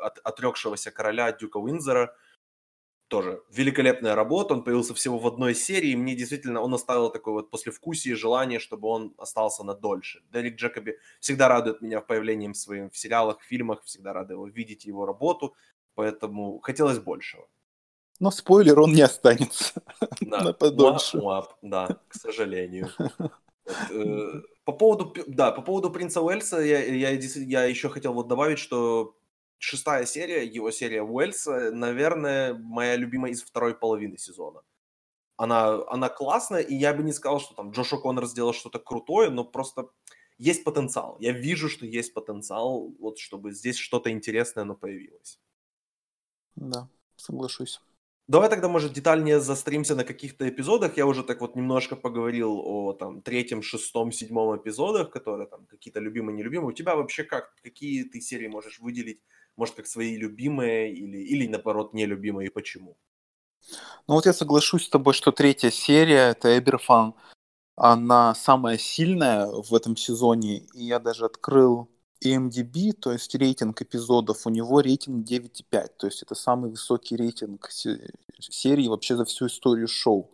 от, 0.00 0.18
отрекшегося 0.24 0.90
короля 0.90 1.30
Дюка 1.30 1.58
Уинзера– 1.58 2.16
тоже 3.08 3.42
великолепная 3.50 4.14
работа, 4.14 4.54
он 4.54 4.64
появился 4.64 4.94
всего 4.94 5.18
в 5.18 5.26
одной 5.26 5.54
серии, 5.54 5.90
и 5.90 5.96
мне 5.96 6.14
действительно 6.16 6.60
он 6.60 6.74
оставил 6.74 7.10
такое 7.10 7.34
вот 7.34 7.50
послевкусие 7.50 8.12
и 8.12 8.16
желание, 8.16 8.58
чтобы 8.58 8.88
он 8.88 9.14
остался 9.18 9.62
на 9.64 9.74
дольше. 9.74 10.22
Дерек 10.32 10.56
Джекоби 10.56 10.98
всегда 11.20 11.48
радует 11.48 11.82
меня 11.82 12.00
появлением 12.00 12.54
своим 12.54 12.90
в 12.90 12.96
сериалах, 12.96 13.40
в 13.40 13.44
фильмах, 13.44 13.82
всегда 13.84 14.12
рада 14.12 14.34
его 14.34 14.46
видеть, 14.48 14.84
его 14.84 15.06
работу, 15.06 15.54
поэтому 15.94 16.58
хотелось 16.60 16.98
большего. 16.98 17.46
Но 18.18 18.30
спойлер, 18.30 18.80
он 18.80 18.92
не 18.92 19.02
останется 19.02 19.82
да. 20.20 20.42
на 20.42 20.52
подольше. 20.52 21.18
Уап, 21.18 21.56
да, 21.62 22.00
к 22.08 22.14
сожалению. 22.14 22.90
Э, 23.90 24.42
по 24.64 24.70
поводу, 24.70 25.12
да, 25.26 25.50
по 25.50 25.60
поводу 25.60 25.90
принца 25.90 26.20
Уэльса 26.20 26.60
я, 26.60 26.84
я, 26.84 27.10
я 27.10 27.64
еще 27.64 27.88
хотел 27.88 28.12
вот 28.12 28.28
добавить, 28.28 28.60
что 28.60 29.16
шестая 29.58 30.06
серия, 30.06 30.44
его 30.44 30.70
серия 30.70 31.02
Уэльса, 31.02 31.70
наверное, 31.72 32.54
моя 32.54 32.96
любимая 32.96 33.32
из 33.32 33.42
второй 33.42 33.74
половины 33.74 34.18
сезона. 34.18 34.62
Она, 35.36 35.82
она 35.88 36.08
классная, 36.08 36.62
и 36.62 36.74
я 36.74 36.94
бы 36.94 37.02
не 37.02 37.12
сказал, 37.12 37.40
что 37.40 37.54
там 37.54 37.70
Джош 37.70 37.92
О'Коннор 37.92 38.26
сделал 38.26 38.54
что-то 38.54 38.78
крутое, 38.78 39.30
но 39.30 39.44
просто 39.44 39.90
есть 40.38 40.64
потенциал. 40.64 41.16
Я 41.20 41.32
вижу, 41.32 41.68
что 41.68 41.86
есть 41.86 42.14
потенциал, 42.14 42.94
вот 42.98 43.18
чтобы 43.18 43.52
здесь 43.52 43.76
что-то 43.76 44.10
интересное, 44.10 44.64
но 44.64 44.74
появилось. 44.74 45.38
Да, 46.56 46.88
соглашусь. 47.16 47.80
Давай 48.28 48.50
тогда, 48.50 48.68
может, 48.68 48.92
детальнее 48.92 49.38
застримся 49.38 49.94
на 49.94 50.04
каких-то 50.04 50.48
эпизодах. 50.48 50.96
Я 50.96 51.06
уже 51.06 51.22
так 51.22 51.40
вот 51.40 51.54
немножко 51.54 51.94
поговорил 51.94 52.60
о 52.64 52.92
там 52.92 53.22
третьем, 53.22 53.62
шестом, 53.62 54.10
седьмом 54.10 54.56
эпизодах, 54.56 55.10
которые 55.10 55.46
там 55.46 55.66
какие-то 55.66 56.00
любимые, 56.00 56.36
нелюбимые. 56.36 56.70
У 56.70 56.72
тебя 56.72 56.96
вообще 56.96 57.22
как? 57.22 57.54
Какие 57.62 58.02
ты 58.02 58.20
серии 58.20 58.48
можешь 58.48 58.80
выделить 58.80 59.20
может, 59.56 59.74
как 59.74 59.86
свои 59.86 60.16
любимые 60.16 60.92
или, 60.92 61.18
или 61.18 61.46
наоборот, 61.46 61.94
нелюбимые, 61.94 62.48
и 62.48 62.52
почему? 62.52 62.96
Ну 64.06 64.14
вот 64.14 64.26
я 64.26 64.32
соглашусь 64.32 64.84
с 64.84 64.88
тобой, 64.88 65.14
что 65.14 65.32
третья 65.32 65.70
серия, 65.70 66.30
это 66.30 66.56
Эберфан, 66.56 67.14
она 67.76 68.34
самая 68.34 68.78
сильная 68.78 69.46
в 69.46 69.74
этом 69.74 69.96
сезоне, 69.96 70.58
и 70.74 70.84
я 70.84 70.98
даже 70.98 71.24
открыл 71.24 71.88
IMDb, 72.24 72.92
то 72.92 73.12
есть 73.12 73.34
рейтинг 73.34 73.82
эпизодов, 73.82 74.46
у 74.46 74.50
него 74.50 74.80
рейтинг 74.80 75.26
9,5, 75.26 75.96
то 75.98 76.06
есть 76.06 76.22
это 76.22 76.34
самый 76.34 76.70
высокий 76.70 77.16
рейтинг 77.16 77.68
серии 77.70 78.88
вообще 78.88 79.16
за 79.16 79.24
всю 79.24 79.46
историю 79.46 79.88
шоу. 79.88 80.32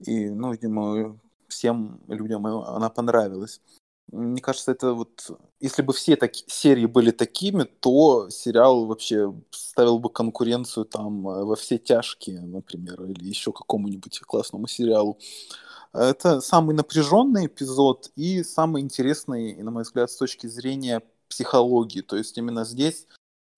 И, 0.00 0.28
ну, 0.28 0.52
видимо, 0.52 1.18
всем 1.48 2.00
людям 2.08 2.46
она 2.46 2.90
понравилась. 2.90 3.60
Мне 4.12 4.40
кажется, 4.40 4.72
это 4.72 4.92
вот... 4.92 5.30
Если 5.60 5.82
бы 5.82 5.92
все 5.92 6.16
таки, 6.16 6.44
серии 6.46 6.86
были 6.86 7.10
такими, 7.10 7.64
то 7.64 8.28
сериал 8.30 8.86
вообще 8.86 9.34
ставил 9.50 9.98
бы 9.98 10.10
конкуренцию 10.10 10.84
там 10.84 11.26
э, 11.28 11.44
во 11.44 11.56
все 11.56 11.78
тяжкие, 11.78 12.40
например, 12.40 13.02
или 13.04 13.26
еще 13.26 13.52
какому-нибудь 13.52 14.20
классному 14.20 14.66
сериалу. 14.66 15.18
Это 15.92 16.40
самый 16.40 16.74
напряженный 16.74 17.46
эпизод 17.46 18.10
и 18.16 18.42
самый 18.42 18.82
интересный, 18.82 19.54
на 19.62 19.70
мой 19.70 19.84
взгляд, 19.84 20.10
с 20.10 20.16
точки 20.16 20.48
зрения 20.48 21.02
психологии. 21.28 22.00
То 22.00 22.16
есть 22.16 22.36
именно 22.36 22.64
здесь 22.64 23.06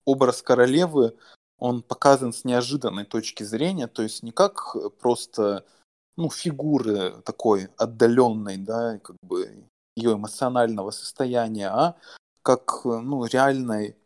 образ 0.05 0.41
королевы, 0.41 1.13
он 1.59 1.81
показан 1.81 2.33
с 2.33 2.45
неожиданной 2.45 3.05
точки 3.05 3.43
зрения, 3.43 3.87
то 3.87 4.03
есть 4.03 4.23
не 4.23 4.31
как 4.31 4.75
просто 4.99 5.65
ну, 6.15 6.29
фигуры 6.29 7.21
такой 7.25 7.69
отдаленной, 7.77 8.57
да, 8.57 8.99
как 8.99 9.15
бы 9.21 9.67
ее 9.97 10.13
эмоционального 10.13 10.91
состояния, 10.91 11.69
а 11.69 11.95
как 12.43 12.85
ну, 12.85 13.25
реальной 13.25 13.97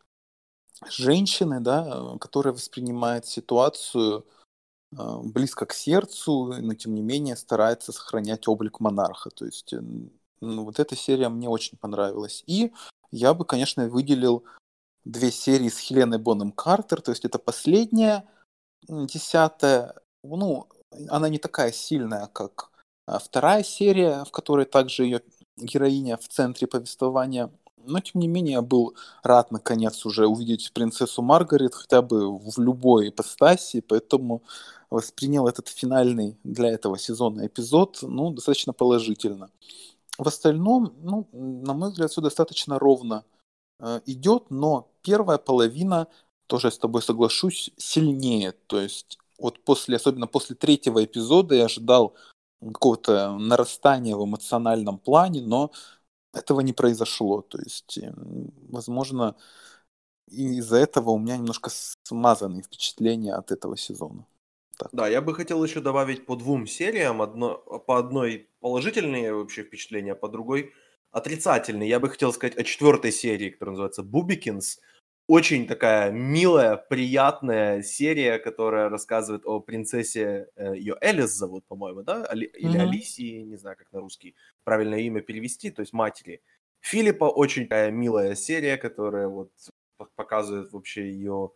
женщины, 0.88 1.60
да, 1.60 2.16
которая 2.18 2.54
воспринимает 2.54 3.26
ситуацию 3.26 4.26
э, 4.90 4.96
близко 5.22 5.66
к 5.66 5.72
сердцу, 5.72 6.54
но 6.60 6.74
тем 6.74 6.94
не 6.94 7.02
менее 7.02 7.36
старается 7.36 7.92
сохранять 7.92 8.48
облик 8.48 8.80
монарха. 8.80 9.30
То 9.30 9.44
есть 9.44 9.74
ну, 10.40 10.64
вот 10.64 10.80
эта 10.80 10.96
серия 10.96 11.28
мне 11.28 11.48
очень 11.48 11.78
понравилась. 11.78 12.42
И 12.46 12.72
я 13.12 13.34
бы, 13.34 13.44
конечно, 13.44 13.88
выделил 13.88 14.44
две 15.04 15.30
серии 15.30 15.68
с 15.68 15.78
Хеленой 15.78 16.18
Боном 16.18 16.52
Картер, 16.52 17.00
то 17.00 17.10
есть 17.10 17.24
это 17.24 17.38
последняя, 17.38 18.24
десятая, 18.88 19.94
ну, 20.22 20.68
она 21.08 21.28
не 21.28 21.38
такая 21.38 21.72
сильная, 21.72 22.26
как 22.28 22.70
а, 23.06 23.18
вторая 23.18 23.62
серия, 23.62 24.24
в 24.24 24.30
которой 24.30 24.64
также 24.64 25.04
ее 25.04 25.22
героиня 25.56 26.16
в 26.16 26.28
центре 26.28 26.66
повествования. 26.66 27.50
Но, 27.84 28.00
тем 28.00 28.20
не 28.20 28.28
менее, 28.28 28.54
я 28.54 28.62
был 28.62 28.94
рад, 29.22 29.50
наконец, 29.50 30.06
уже 30.06 30.26
увидеть 30.26 30.72
принцессу 30.72 31.22
Маргарет 31.22 31.74
хотя 31.74 32.00
бы 32.00 32.38
в 32.38 32.58
любой 32.58 33.08
ипостаси, 33.08 33.80
поэтому 33.80 34.42
воспринял 34.90 35.48
этот 35.48 35.68
финальный 35.68 36.36
для 36.44 36.68
этого 36.68 36.98
сезона 36.98 37.46
эпизод, 37.46 37.98
ну, 38.02 38.30
достаточно 38.30 38.72
положительно. 38.72 39.50
В 40.18 40.28
остальном, 40.28 40.92
ну, 41.02 41.26
на 41.32 41.72
мой 41.72 41.90
взгляд, 41.90 42.10
все 42.10 42.20
достаточно 42.20 42.78
ровно 42.78 43.24
э, 43.80 44.00
идет, 44.06 44.50
но 44.50 44.88
первая 45.02 45.38
половина, 45.38 46.06
тоже 46.46 46.70
с 46.70 46.78
тобой 46.78 47.02
соглашусь, 47.02 47.70
сильнее. 47.78 48.52
То 48.66 48.78
есть 48.80 49.18
вот 49.38 49.58
после, 49.64 49.96
особенно 49.96 50.26
после 50.26 50.54
третьего 50.54 51.02
эпизода 51.02 51.54
я 51.54 51.64
ожидал 51.64 52.14
какого-то 52.72 53.36
нарастания 53.38 54.16
в 54.16 54.24
эмоциональном 54.24 54.98
плане, 54.98 55.42
но 55.42 55.72
этого 56.32 56.60
не 56.60 56.72
произошло. 56.72 57.42
То 57.42 57.58
есть, 57.58 57.98
возможно, 58.68 59.36
из-за 60.28 60.76
этого 60.76 61.10
у 61.10 61.18
меня 61.18 61.36
немножко 61.36 61.70
смазанные 62.04 62.62
впечатления 62.62 63.34
от 63.34 63.52
этого 63.52 63.76
сезона. 63.76 64.26
так. 64.78 64.88
Да, 64.92 65.08
я 65.08 65.20
бы 65.20 65.34
хотел 65.34 65.62
еще 65.64 65.80
добавить 65.80 66.24
по 66.26 66.36
двум 66.36 66.66
сериям. 66.66 67.20
Одно, 67.20 67.56
по 67.58 67.98
одной 67.98 68.48
положительные 68.60 69.34
вообще 69.34 69.64
впечатления, 69.64 70.14
по 70.14 70.28
другой 70.28 70.72
отрицательные. 71.10 71.88
Я 71.88 72.00
бы 72.00 72.08
хотел 72.08 72.32
сказать 72.32 72.56
о 72.56 72.64
четвертой 72.64 73.12
серии, 73.12 73.50
которая 73.50 73.72
называется 73.72 74.02
«Бубикинс». 74.02 74.80
Очень 75.32 75.66
такая 75.66 76.10
милая, 76.10 76.76
приятная 76.76 77.80
серия, 77.82 78.38
которая 78.38 78.90
рассказывает 78.90 79.46
о 79.46 79.60
принцессе, 79.60 80.48
э, 80.56 80.76
ее 80.76 80.94
Элис 81.00 81.30
зовут, 81.30 81.64
по-моему, 81.64 82.02
да? 82.02 82.26
Али, 82.26 82.44
или 82.44 82.76
Мгм. 82.76 82.80
Алисии, 82.80 83.40
не 83.40 83.56
знаю, 83.56 83.78
как 83.78 83.90
на 83.92 84.00
русский 84.00 84.34
правильное 84.64 84.98
имя 84.98 85.22
перевести, 85.22 85.70
то 85.70 85.80
есть 85.80 85.94
матери. 85.94 86.42
Филиппа 86.82 87.24
очень 87.24 87.62
такая 87.62 87.90
милая 87.90 88.34
серия, 88.34 88.76
которая 88.76 89.26
вот 89.26 89.50
показывает 90.16 90.70
вообще 90.70 91.10
ее 91.10 91.52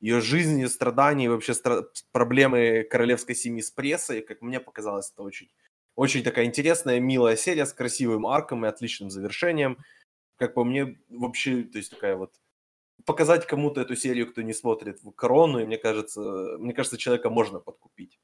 ее 0.00 0.22
жизнь, 0.22 0.58
ее 0.58 0.70
страдания, 0.70 1.26
и 1.26 1.28
вообще 1.28 1.52
стра- 1.52 1.84
проблемы 2.12 2.84
королевской 2.90 3.34
семьи 3.34 3.60
с 3.60 3.70
прессой, 3.70 4.22
как 4.22 4.40
мне 4.40 4.60
показалось, 4.60 5.12
это 5.12 5.22
очень, 5.24 5.50
очень 5.94 6.22
такая 6.22 6.46
интересная, 6.46 7.00
милая 7.00 7.36
серия 7.36 7.66
с 7.66 7.74
красивым 7.74 8.26
арком 8.26 8.64
и 8.64 8.68
отличным 8.68 9.10
завершением. 9.10 9.76
Как 10.36 10.54
по 10.54 10.64
мне, 10.64 10.98
вообще, 11.10 11.64
то 11.64 11.76
есть 11.76 11.90
такая 11.90 12.16
вот 12.16 12.32
показать 13.10 13.46
кому-то 13.46 13.80
эту 13.80 13.96
серию, 13.96 14.30
кто 14.30 14.42
не 14.42 14.52
смотрит 14.54 15.00
корону, 15.16 15.58
и 15.58 15.64
мне 15.66 15.78
кажется, 15.78 16.20
мне 16.58 16.72
кажется, 16.72 16.96
человека 16.96 17.28
можно 17.30 17.58
подкупить. 17.60 18.20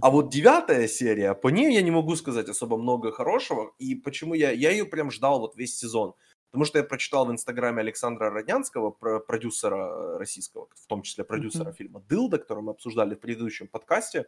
А 0.00 0.10
вот 0.10 0.30
девятая 0.30 0.88
серия, 0.88 1.34
по 1.34 1.48
ней 1.48 1.74
я 1.74 1.82
не 1.82 1.90
могу 1.90 2.16
сказать 2.16 2.48
особо 2.48 2.76
много 2.76 3.12
хорошего, 3.12 3.72
и 3.78 3.94
почему 3.94 4.34
я, 4.34 4.50
я 4.52 4.70
ее 4.70 4.84
прям 4.84 5.10
ждал 5.10 5.40
вот 5.40 5.56
весь 5.56 5.76
сезон. 5.76 6.14
Потому 6.50 6.64
что 6.64 6.78
я 6.78 6.84
прочитал 6.84 7.26
в 7.26 7.30
инстаграме 7.30 7.80
Александра 7.80 8.30
Роднянского, 8.30 8.90
про- 8.90 9.20
продюсера 9.20 10.18
российского, 10.18 10.68
в 10.74 10.86
том 10.86 11.02
числе 11.02 11.24
продюсера 11.24 11.64
Мгм. 11.64 11.74
фильма 11.74 12.00
«Дылда», 12.08 12.38
который 12.38 12.62
мы 12.62 12.70
обсуждали 12.72 13.14
в 13.14 13.20
предыдущем 13.20 13.68
подкасте. 13.68 14.24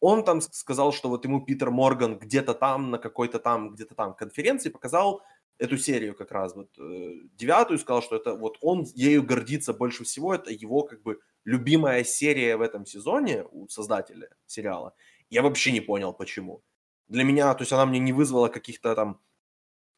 Он 0.00 0.24
там 0.24 0.40
сказал, 0.40 0.92
что 0.92 1.08
вот 1.08 1.24
ему 1.24 1.44
Питер 1.44 1.70
Морган 1.70 2.18
где-то 2.18 2.54
там, 2.54 2.90
на 2.90 2.98
какой-то 2.98 3.38
там, 3.38 3.70
где-то 3.74 3.94
там 3.94 4.14
конференции 4.14 4.70
показал 4.70 5.22
эту 5.60 5.76
серию 5.78 6.14
как 6.14 6.32
раз, 6.32 6.54
вот 6.54 6.70
э, 6.78 7.12
девятую, 7.34 7.78
сказал, 7.78 8.02
что 8.02 8.16
это 8.16 8.34
вот 8.34 8.58
он 8.60 8.86
ею 8.94 9.22
гордится 9.22 9.72
больше 9.72 10.04
всего, 10.04 10.34
это 10.34 10.50
его 10.50 10.82
как 10.82 11.02
бы 11.02 11.20
любимая 11.44 12.04
серия 12.04 12.56
в 12.56 12.62
этом 12.62 12.86
сезоне 12.86 13.44
у 13.50 13.68
создателя 13.68 14.28
сериала. 14.46 14.94
Я 15.28 15.42
вообще 15.42 15.72
не 15.72 15.80
понял, 15.80 16.12
почему. 16.12 16.62
Для 17.08 17.24
меня, 17.24 17.54
то 17.54 17.62
есть 17.62 17.72
она 17.72 17.86
мне 17.86 17.98
не 17.98 18.12
вызвала 18.12 18.48
каких-то 18.48 18.94
там 18.94 19.20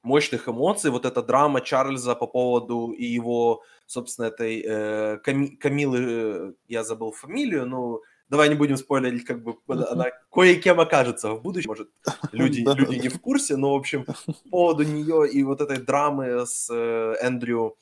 мощных 0.02 0.48
эмоций. 0.48 0.90
Вот 0.90 1.06
эта 1.06 1.22
драма 1.22 1.60
Чарльза 1.60 2.14
по 2.14 2.26
поводу 2.26 2.92
и 2.92 3.04
его, 3.04 3.62
собственно, 3.86 4.26
этой 4.26 4.62
э, 4.64 5.18
Ками- 5.24 5.56
Камилы, 5.56 5.98
э, 6.00 6.52
я 6.68 6.84
забыл 6.84 7.12
фамилию, 7.12 7.66
но 7.66 8.00
давай 8.32 8.48
не 8.48 8.54
будем 8.54 8.78
спойлерить, 8.78 9.26
как 9.26 9.42
бы 9.42 9.58
она 9.68 10.06
кое-кем 10.32 10.80
окажется 10.80 11.34
в 11.34 11.42
будущем. 11.42 11.68
Может, 11.68 11.90
люди, 12.32 12.60
люди 12.60 13.02
не 13.02 13.08
в 13.08 13.20
курсе, 13.20 13.56
но, 13.56 13.74
в 13.74 13.76
общем, 13.76 14.04
по 14.04 14.32
поводу 14.50 14.84
нее 14.84 15.30
и 15.30 15.42
вот 15.42 15.60
этой 15.60 15.76
драмы 15.76 16.46
с 16.46 16.70
э, 16.72 17.14
Эндрю, 17.20 17.76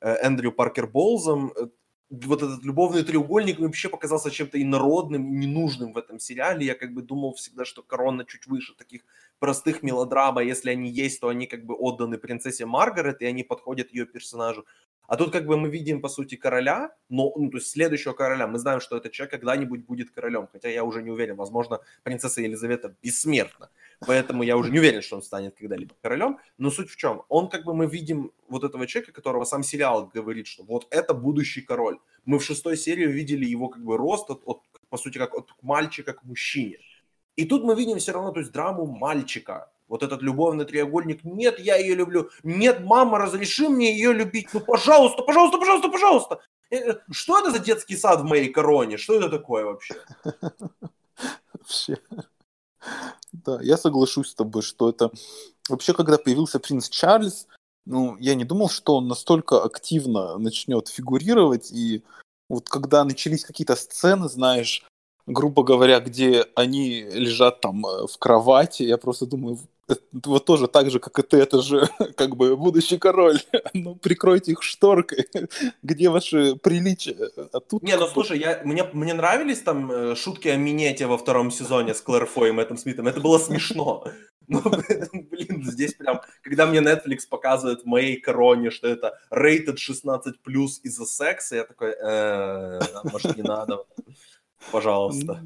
э, 0.00 0.14
Эндрю 0.22 0.52
Паркер 0.52 0.86
Болзом, 0.86 1.52
э, 1.56 1.66
вот 2.10 2.40
этот 2.40 2.64
любовный 2.64 3.02
треугольник 3.02 3.58
мне 3.58 3.66
вообще 3.66 3.88
показался 3.88 4.30
чем-то 4.30 4.62
инородным, 4.62 5.40
ненужным 5.40 5.92
в 5.92 5.98
этом 5.98 6.20
сериале. 6.20 6.64
Я 6.64 6.76
как 6.76 6.94
бы 6.94 7.02
думал 7.02 7.34
всегда, 7.34 7.64
что 7.64 7.82
Корона 7.82 8.24
чуть 8.24 8.46
выше 8.46 8.76
таких 8.76 9.02
простых 9.40 9.82
мелодрам, 9.82 10.38
а 10.38 10.44
если 10.44 10.70
они 10.70 10.88
есть, 10.88 11.20
то 11.20 11.28
они 11.28 11.46
как 11.46 11.64
бы 11.66 11.74
отданы 11.74 12.16
принцессе 12.16 12.64
Маргарет, 12.64 13.22
и 13.22 13.26
они 13.26 13.42
подходят 13.42 13.90
ее 13.90 14.06
персонажу. 14.06 14.64
А 15.06 15.16
тут 15.16 15.32
как 15.32 15.46
бы 15.46 15.56
мы 15.56 15.68
видим, 15.68 16.00
по 16.00 16.08
сути, 16.08 16.34
короля, 16.34 16.94
но, 17.08 17.32
ну, 17.36 17.50
то 17.50 17.58
есть 17.58 17.70
следующего 17.70 18.12
короля. 18.12 18.46
Мы 18.46 18.58
знаем, 18.58 18.80
что 18.80 18.96
этот 18.96 19.12
человек 19.12 19.32
когда-нибудь 19.32 19.84
будет 19.84 20.10
королем, 20.10 20.48
хотя 20.52 20.68
я 20.68 20.84
уже 20.84 21.02
не 21.02 21.10
уверен. 21.10 21.36
Возможно, 21.36 21.80
принцесса 22.02 22.40
Елизавета 22.42 22.94
бессмертна, 23.02 23.70
поэтому 24.00 24.42
я 24.42 24.56
уже 24.56 24.70
не 24.70 24.78
уверен, 24.78 25.02
что 25.02 25.16
он 25.16 25.22
станет 25.22 25.54
когда-либо 25.56 25.94
королем. 26.02 26.38
Но 26.58 26.70
суть 26.70 26.90
в 26.90 26.96
чем? 26.96 27.22
Он 27.28 27.48
как 27.48 27.64
бы 27.64 27.74
мы 27.74 27.86
видим 27.86 28.32
вот 28.48 28.64
этого 28.64 28.86
человека, 28.86 29.12
которого 29.12 29.44
сам 29.44 29.62
сериал 29.62 30.10
говорит, 30.14 30.46
что 30.46 30.64
вот 30.64 30.86
это 30.90 31.14
будущий 31.14 31.62
король. 31.62 31.98
Мы 32.24 32.38
в 32.38 32.44
шестой 32.44 32.76
серии 32.76 33.06
увидели 33.06 33.44
его 33.44 33.68
как 33.68 33.84
бы 33.84 33.96
рост 33.96 34.30
от, 34.30 34.42
от, 34.44 34.62
по 34.88 34.96
сути, 34.96 35.18
как 35.18 35.34
от 35.34 35.50
мальчика 35.62 36.12
к 36.12 36.24
мужчине. 36.24 36.78
И 37.36 37.44
тут 37.44 37.64
мы 37.64 37.76
видим 37.76 37.98
все 37.98 38.12
равно, 38.12 38.32
то 38.32 38.40
есть 38.40 38.52
драму 38.52 38.86
мальчика. 38.86 39.70
Вот 39.88 40.02
этот 40.02 40.22
любовный 40.22 40.64
треугольник. 40.64 41.24
Нет, 41.24 41.58
я 41.60 41.76
ее 41.76 41.94
люблю. 41.94 42.30
Нет, 42.42 42.80
мама, 42.80 43.18
разреши 43.18 43.68
мне 43.68 43.92
ее 43.92 44.12
любить. 44.12 44.48
Ну, 44.52 44.60
пожалуйста, 44.60 45.22
пожалуйста, 45.22 45.58
пожалуйста, 45.58 45.88
пожалуйста. 45.88 46.40
Э, 46.70 46.94
Что 47.10 47.38
это 47.38 47.50
за 47.50 47.58
детский 47.60 47.96
сад 47.96 48.20
в 48.20 48.24
моей 48.24 48.48
короне? 48.48 48.96
Что 48.96 49.14
это 49.14 49.28
такое 49.28 49.64
вообще? 49.64 49.94
Вообще. 51.52 51.98
Да, 53.32 53.58
я 53.62 53.76
соглашусь 53.76 54.30
с 54.30 54.34
тобой, 54.34 54.62
что 54.62 54.90
это... 54.90 55.10
Вообще, 55.68 55.94
когда 55.94 56.18
появился 56.18 56.60
принц 56.60 56.88
Чарльз, 56.88 57.46
ну, 57.86 58.16
я 58.18 58.34
не 58.34 58.44
думал, 58.44 58.68
что 58.68 58.96
он 58.96 59.08
настолько 59.08 59.62
активно 59.62 60.38
начнет 60.38 60.88
фигурировать, 60.88 61.72
и 61.72 62.02
вот 62.48 62.68
когда 62.68 63.04
начались 63.04 63.44
какие-то 63.44 63.74
сцены, 63.76 64.28
знаешь, 64.28 64.84
грубо 65.26 65.64
говоря, 65.64 66.00
где 66.00 66.46
они 66.54 67.02
лежат 67.02 67.60
там 67.60 67.84
э, 67.86 68.06
в 68.06 68.18
кровати, 68.18 68.84
я 68.84 68.96
просто 68.98 69.26
думаю, 69.26 69.58
вот 70.12 70.44
тоже 70.44 70.68
так 70.68 70.90
же, 70.90 70.98
как 70.98 71.18
и 71.18 71.22
ты, 71.22 71.38
это 71.38 71.62
же 71.62 71.88
как 72.16 72.36
бы 72.36 72.56
будущий 72.56 72.98
король. 72.98 73.40
Ну, 73.74 73.94
прикройте 73.94 74.52
их 74.52 74.62
шторкой. 74.62 75.26
Где 75.82 76.08
ваши 76.08 76.56
приличия? 76.56 77.16
А 77.52 77.60
тут 77.60 77.82
Не, 77.82 77.96
ну 77.96 78.06
слушай, 78.06 78.38
я, 78.38 78.62
мне, 78.64 78.84
мне 78.92 79.14
нравились 79.14 79.60
там 79.60 79.90
э, 79.90 80.14
шутки 80.16 80.48
о 80.48 80.56
минете 80.56 81.06
во 81.06 81.18
втором 81.18 81.50
сезоне 81.50 81.94
с 81.94 82.00
Клэр 82.00 82.26
Фой 82.26 82.48
и 82.48 82.52
Мэттом 82.52 82.78
Смитом. 82.78 83.06
Это 83.06 83.20
было 83.20 83.38
смешно. 83.38 84.04
Ну, 84.48 84.62
блин, 85.30 85.64
здесь 85.64 85.94
прям, 85.94 86.20
когда 86.42 86.66
мне 86.66 86.78
Netflix 86.78 87.28
показывает 87.28 87.82
в 87.82 87.86
моей 87.86 88.20
короне, 88.20 88.70
что 88.70 88.86
это 88.86 89.18
rated 89.30 89.76
16 89.76 90.40
плюс 90.42 90.80
из-за 90.84 91.04
секса, 91.04 91.56
я 91.56 91.64
такой, 91.64 91.90
«Э, 91.90 92.80
может, 93.04 93.36
не 93.36 93.42
надо, 93.42 93.84
пожалуйста. 94.70 95.42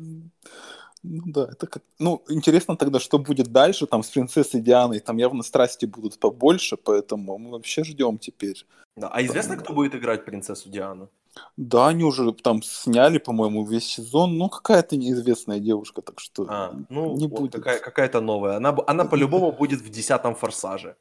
Ну 1.02 1.22
да, 1.26 1.48
это 1.50 1.66
как... 1.66 1.82
Ну, 1.98 2.22
интересно 2.28 2.76
тогда, 2.76 3.00
что 3.00 3.18
будет 3.18 3.48
дальше, 3.48 3.86
там, 3.86 4.02
с 4.02 4.10
принцессой 4.10 4.60
Дианой, 4.60 5.00
там 5.00 5.16
явно 5.16 5.42
страсти 5.42 5.86
будут 5.86 6.18
побольше, 6.18 6.76
поэтому 6.76 7.38
мы 7.38 7.50
вообще 7.50 7.84
ждем 7.84 8.18
теперь. 8.18 8.66
Да. 8.96 9.08
А 9.08 9.22
известно, 9.22 9.56
кто 9.56 9.72
будет 9.72 9.94
играть 9.94 10.24
принцессу 10.24 10.68
Диану? 10.68 11.08
Да, 11.56 11.88
они 11.88 12.04
уже 12.04 12.32
там 12.32 12.62
сняли, 12.62 13.18
по-моему, 13.18 13.64
весь 13.64 13.86
сезон, 13.86 14.36
ну, 14.36 14.48
какая-то 14.48 14.96
неизвестная 14.96 15.60
девушка, 15.60 16.02
так 16.02 16.20
что 16.20 16.46
А, 16.48 16.74
ну, 16.90 17.16
не 17.16 17.28
вот 17.28 17.40
будет. 17.40 17.52
какая- 17.52 17.78
какая-то 17.78 18.20
новая. 18.20 18.56
Она, 18.56 18.76
она 18.86 19.04
по-любому 19.04 19.52
будет 19.52 19.80
в 19.80 19.88
десятом 19.90 20.34
форсаже. 20.34 20.96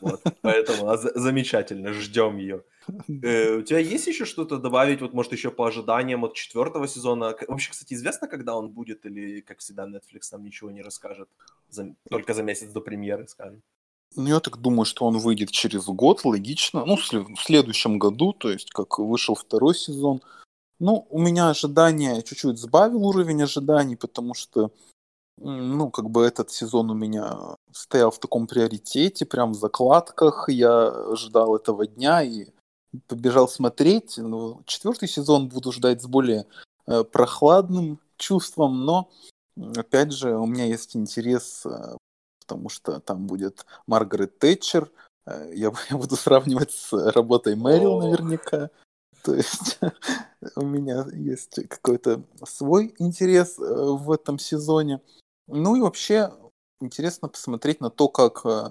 Вот, 0.00 0.22
поэтому 0.42 0.88
а, 0.88 0.96
за- 0.96 1.18
замечательно, 1.18 1.92
ждем 1.92 2.38
ее. 2.38 2.62
Э, 3.22 3.56
у 3.56 3.62
тебя 3.62 3.78
есть 3.78 4.06
еще 4.06 4.24
что-то 4.24 4.58
добавить, 4.58 5.00
вот 5.00 5.14
может 5.14 5.32
еще 5.32 5.50
по 5.50 5.66
ожиданиям 5.66 6.24
от 6.24 6.34
четвертого 6.34 6.88
сезона? 6.88 7.34
Вообще, 7.48 7.70
кстати, 7.70 7.94
известно, 7.94 8.28
когда 8.28 8.56
он 8.56 8.70
будет, 8.70 9.04
или, 9.06 9.40
как 9.40 9.58
всегда, 9.58 9.86
Netflix 9.86 10.32
нам 10.32 10.44
ничего 10.44 10.70
не 10.70 10.82
расскажет? 10.82 11.28
За- 11.70 11.94
только 12.10 12.34
за 12.34 12.42
месяц 12.42 12.72
до 12.72 12.80
премьеры, 12.80 13.28
скажем. 13.28 13.62
Ну, 14.16 14.26
я 14.26 14.40
так 14.40 14.56
думаю, 14.56 14.86
что 14.86 15.04
он 15.04 15.18
выйдет 15.18 15.50
через 15.50 15.84
год, 15.86 16.24
логично. 16.24 16.84
Ну, 16.86 16.96
в 16.96 17.12
сле- 17.12 17.34
в 17.34 17.40
следующем 17.42 17.98
году, 17.98 18.32
то 18.32 18.50
есть, 18.50 18.70
как 18.70 18.98
вышел 18.98 19.34
второй 19.34 19.74
сезон. 19.74 20.20
Ну, 20.80 21.06
у 21.10 21.18
меня 21.18 21.50
ожидания 21.50 22.22
чуть-чуть 22.22 22.58
сбавил 22.58 23.06
уровень 23.06 23.42
ожиданий, 23.42 23.96
потому 23.96 24.34
что, 24.34 24.70
ну, 25.40 25.90
как 25.90 26.10
бы 26.10 26.24
этот 26.24 26.50
сезон 26.50 26.90
у 26.90 26.94
меня 26.94 27.56
стоял 27.72 28.10
в 28.10 28.18
таком 28.18 28.46
приоритете, 28.46 29.26
прям 29.26 29.52
в 29.52 29.56
закладках. 29.56 30.48
Я 30.48 31.14
ждал 31.14 31.56
этого 31.56 31.86
дня 31.86 32.22
и 32.22 32.46
побежал 33.06 33.48
смотреть. 33.48 34.18
Ну, 34.18 34.62
четвертый 34.66 35.08
сезон 35.08 35.48
буду 35.48 35.72
ждать 35.72 36.02
с 36.02 36.06
более 36.06 36.46
э, 36.86 37.04
прохладным 37.04 38.00
чувством, 38.16 38.84
но, 38.84 39.10
опять 39.76 40.12
же, 40.12 40.36
у 40.36 40.46
меня 40.46 40.64
есть 40.64 40.96
интерес 40.96 41.64
э, 41.66 41.96
потому 42.48 42.70
что 42.70 43.00
там 43.00 43.26
будет 43.26 43.66
Маргарет 43.86 44.38
Тэтчер. 44.38 44.90
Э, 45.26 45.52
Я, 45.54 45.72
я 45.90 45.96
буду 45.98 46.16
сравнивать 46.16 46.72
с 46.72 46.92
работой 47.12 47.54
Мэрил 47.56 48.00
наверняка. 48.00 48.70
То 49.22 49.34
есть 49.34 49.78
у 50.56 50.64
меня 50.64 51.06
есть 51.12 51.68
какой-то 51.68 52.22
свой 52.44 52.94
интерес 52.98 53.58
э, 53.58 53.62
в 53.62 54.10
этом 54.10 54.38
сезоне. 54.38 55.00
Ну 55.48 55.76
и 55.76 55.80
вообще 55.80 56.32
интересно 56.80 57.28
посмотреть 57.28 57.80
на 57.80 57.90
то, 57.90 58.08
как 58.08 58.44
э, 58.44 58.70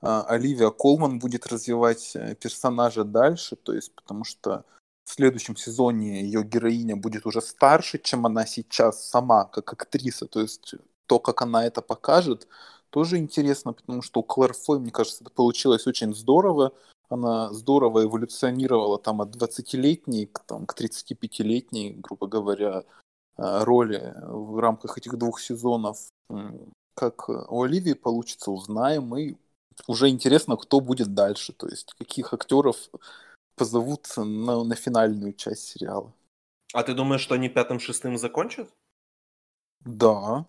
а, 0.00 0.22
Оливия 0.22 0.70
Колман 0.70 1.18
будет 1.18 1.46
развивать 1.46 2.12
э, 2.14 2.34
персонажа 2.36 3.04
дальше, 3.04 3.56
то 3.56 3.72
есть 3.74 3.94
потому 3.94 4.24
что 4.24 4.64
в 5.04 5.10
следующем 5.10 5.56
сезоне 5.56 6.22
ее 6.22 6.44
героиня 6.44 6.96
будет 6.96 7.26
уже 7.26 7.40
старше, 7.42 7.98
чем 7.98 8.24
она 8.24 8.46
сейчас 8.46 9.06
сама, 9.08 9.44
как 9.44 9.72
актриса, 9.72 10.26
то 10.26 10.40
есть 10.40 10.74
то, 11.06 11.18
как 11.18 11.42
она 11.42 11.66
это 11.66 11.82
покажет, 11.82 12.46
тоже 12.90 13.18
интересно, 13.18 13.72
потому 13.72 14.02
что 14.02 14.20
у 14.20 14.22
Клэр 14.22 14.52
Фой, 14.52 14.78
мне 14.78 14.90
кажется, 14.90 15.24
это 15.24 15.32
получилось 15.32 15.86
очень 15.86 16.14
здорово. 16.14 16.72
Она 17.08 17.52
здорово 17.52 18.04
эволюционировала 18.04 18.98
там 18.98 19.20
от 19.20 19.34
20-летней 19.34 20.26
к, 20.26 20.40
там, 20.40 20.66
к 20.66 20.78
35-летней, 20.78 21.94
грубо 21.94 22.26
говоря. 22.26 22.84
Роли 23.36 24.14
в 24.26 24.58
рамках 24.58 24.98
этих 24.98 25.16
двух 25.16 25.40
сезонов. 25.40 26.10
Как 26.94 27.28
у 27.28 27.62
Оливии 27.62 27.94
получится, 27.94 28.50
узнаем. 28.50 29.16
И 29.16 29.36
уже 29.86 30.08
интересно, 30.08 30.56
кто 30.56 30.80
будет 30.80 31.14
дальше. 31.14 31.52
То 31.52 31.68
есть 31.68 31.94
каких 31.94 32.34
актеров 32.34 32.76
позовут 33.56 34.08
на, 34.16 34.64
на 34.64 34.74
финальную 34.74 35.32
часть 35.32 35.68
сериала. 35.68 36.12
А 36.74 36.82
ты 36.82 36.94
думаешь, 36.94 37.20
что 37.20 37.34
они 37.34 37.48
пятым-шестым 37.48 38.18
закончат? 38.18 38.68
Да. 39.84 40.46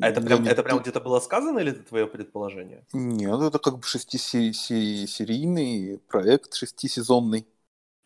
А 0.00 0.08
это 0.08 0.20
прям, 0.20 0.46
это 0.46 0.62
прям 0.62 0.78
где-то 0.78 1.00
было 1.00 1.18
сказано 1.20 1.58
или 1.58 1.72
это 1.72 1.82
твое 1.82 2.06
предположение? 2.06 2.84
Нет, 2.92 3.40
это 3.40 3.58
как 3.58 3.78
бы 3.78 3.82
шестисерийный 3.82 5.98
проект, 6.08 6.54
шестисезонный. 6.54 7.48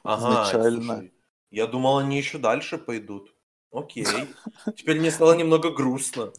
Ага, 0.03 0.33
изначально. 0.33 0.95
Слушай, 0.95 1.13
я 1.51 1.67
думал, 1.67 1.99
они 1.99 2.17
еще 2.17 2.39
дальше 2.39 2.79
пойдут. 2.79 3.32
Окей. 3.73 4.07
Теперь 4.77 5.01
мне 5.01 5.11
стало 5.11 5.35
немного 5.35 5.71
грустно. 5.71 6.33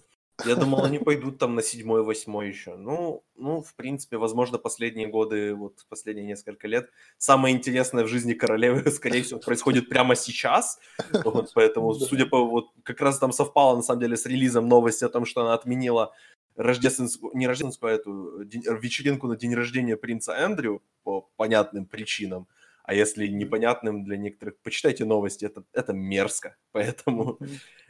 Я 0.46 0.56
думал, 0.56 0.84
они 0.84 0.98
пойдут 0.98 1.38
там 1.38 1.54
на 1.56 1.62
седьмой, 1.62 2.04
восьмой 2.04 2.48
еще. 2.50 2.76
Ну, 2.76 3.24
ну, 3.36 3.62
в 3.62 3.76
принципе, 3.76 4.18
возможно, 4.18 4.58
последние 4.58 5.08
годы, 5.08 5.54
вот 5.54 5.86
последние 5.90 6.26
несколько 6.26 6.68
лет, 6.68 6.90
самое 7.18 7.56
интересное 7.56 8.04
в 8.04 8.08
жизни 8.08 8.34
королевы, 8.34 8.90
скорее 8.92 9.22
всего, 9.22 9.40
происходит 9.40 9.90
прямо 9.90 10.16
сейчас. 10.16 10.80
Вот, 11.24 11.52
поэтому, 11.54 11.94
судя 11.94 12.26
по 12.26 12.44
вот, 12.46 12.70
как 12.84 13.00
раз 13.02 13.20
там 13.20 13.32
совпало, 13.32 13.76
на 13.76 13.84
самом 13.84 14.02
деле, 14.02 14.18
с 14.18 14.26
релизом 14.26 14.68
новости 14.68 15.06
о 15.06 15.10
том, 15.10 15.26
что 15.26 15.42
она 15.42 15.54
отменила 15.54 16.14
рождественскую, 16.56 17.32
не 17.36 17.48
рождественскую, 17.48 17.92
а 17.92 17.96
эту 17.96 18.44
день, 18.44 18.64
вечеринку 18.82 19.28
на 19.28 19.36
день 19.36 19.54
рождения 19.54 19.98
принца 19.98 20.34
Эндрю 20.34 20.82
по 21.04 21.30
понятным 21.36 21.86
причинам. 21.86 22.48
А 22.84 22.94
если 22.94 23.28
непонятным 23.28 24.04
для 24.04 24.18
некоторых, 24.18 24.56
почитайте 24.62 25.06
новости, 25.06 25.46
это, 25.46 25.64
это 25.74 25.94
мерзко. 25.94 26.58
Поэтому 26.72 27.40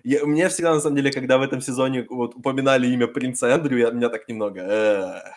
я, 0.04 0.26
мне 0.26 0.50
всегда, 0.50 0.74
на 0.74 0.80
самом 0.80 0.96
деле, 0.96 1.12
когда 1.12 1.38
в 1.38 1.42
этом 1.42 1.62
сезоне 1.62 2.06
вот, 2.10 2.36
упоминали 2.36 2.88
имя 2.88 3.08
принца 3.08 3.48
Эндрю, 3.48 3.78
я, 3.78 3.92
меня 3.92 4.10
так 4.10 4.28
немного 4.28 5.36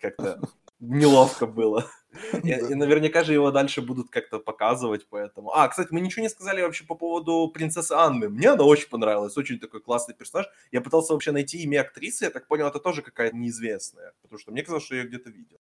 как-то 0.00 0.40
неловко 0.80 1.46
было. 1.46 1.88
И, 2.44 2.48
и 2.48 2.74
наверняка 2.74 3.24
же 3.24 3.32
его 3.32 3.50
дальше 3.50 3.82
будут 3.82 4.08
как-то 4.08 4.38
показывать, 4.38 5.04
поэтому... 5.10 5.50
А, 5.50 5.66
кстати, 5.66 5.88
мы 5.90 6.00
ничего 6.00 6.22
не 6.22 6.28
сказали 6.28 6.62
вообще 6.62 6.84
по 6.84 6.94
поводу 6.94 7.50
принцессы 7.52 7.90
Анны. 7.90 8.28
Мне 8.28 8.50
она 8.50 8.62
очень 8.62 8.88
понравилась, 8.88 9.36
очень 9.36 9.58
такой 9.58 9.80
классный 9.80 10.14
персонаж. 10.14 10.46
Я 10.70 10.80
пытался 10.80 11.12
вообще 11.12 11.32
найти 11.32 11.58
имя 11.64 11.80
актрисы, 11.80 12.26
я 12.26 12.30
так 12.30 12.46
понял, 12.46 12.68
это 12.68 12.78
тоже 12.78 13.02
какая-то 13.02 13.36
неизвестная, 13.36 14.12
потому 14.22 14.38
что 14.38 14.52
мне 14.52 14.62
казалось, 14.62 14.84
что 14.84 14.94
я 14.94 15.02
ее 15.02 15.08
где-то 15.08 15.30
видел. 15.30 15.58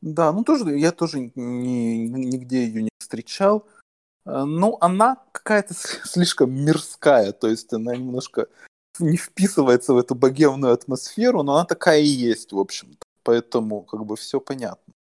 Да, 0.00 0.32
ну 0.32 0.44
тоже, 0.44 0.78
я 0.78 0.92
тоже 0.92 1.30
ни, 1.34 2.06
нигде 2.06 2.64
ее 2.64 2.82
не 2.82 2.90
встречал. 2.98 3.66
Э, 4.26 4.44
ну, 4.44 4.76
она 4.80 5.16
какая-то 5.32 5.74
слишком 5.74 6.52
мирская, 6.52 7.32
то 7.32 7.48
есть 7.48 7.72
она 7.72 7.96
немножко 7.96 8.48
не 8.98 9.16
вписывается 9.16 9.94
в 9.94 9.98
эту 9.98 10.14
богемную 10.14 10.72
атмосферу, 10.72 11.42
но 11.42 11.54
она 11.54 11.64
такая 11.64 12.00
и 12.00 12.06
есть, 12.06 12.52
в 12.52 12.58
общем-то. 12.58 13.04
Поэтому 13.22 13.82
как 13.82 14.04
бы 14.04 14.16
все 14.16 14.40
понятно. 14.40 14.92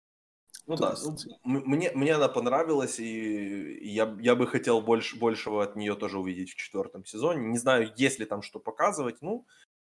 Ну 0.67 0.75
То 0.75 0.83
да, 0.83 0.89
есть... 0.91 1.25
ну, 1.43 1.61
мне, 1.65 1.91
мне 1.95 2.13
она 2.13 2.27
понравилась, 2.27 2.99
и 2.99 3.79
я, 3.81 4.15
я 4.19 4.35
бы 4.35 4.45
хотел 4.45 4.81
больше, 4.81 5.17
большего 5.17 5.63
от 5.63 5.75
нее 5.75 5.95
тоже 5.95 6.19
увидеть 6.19 6.51
в 6.51 6.55
четвертом 6.55 7.05
сезоне. 7.05 7.47
Не 7.47 7.57
знаю, 7.57 7.91
есть 7.95 8.19
ли 8.19 8.25
там 8.25 8.43
что 8.43 8.59
показывать, 8.59 9.21
ну, 9.21 9.47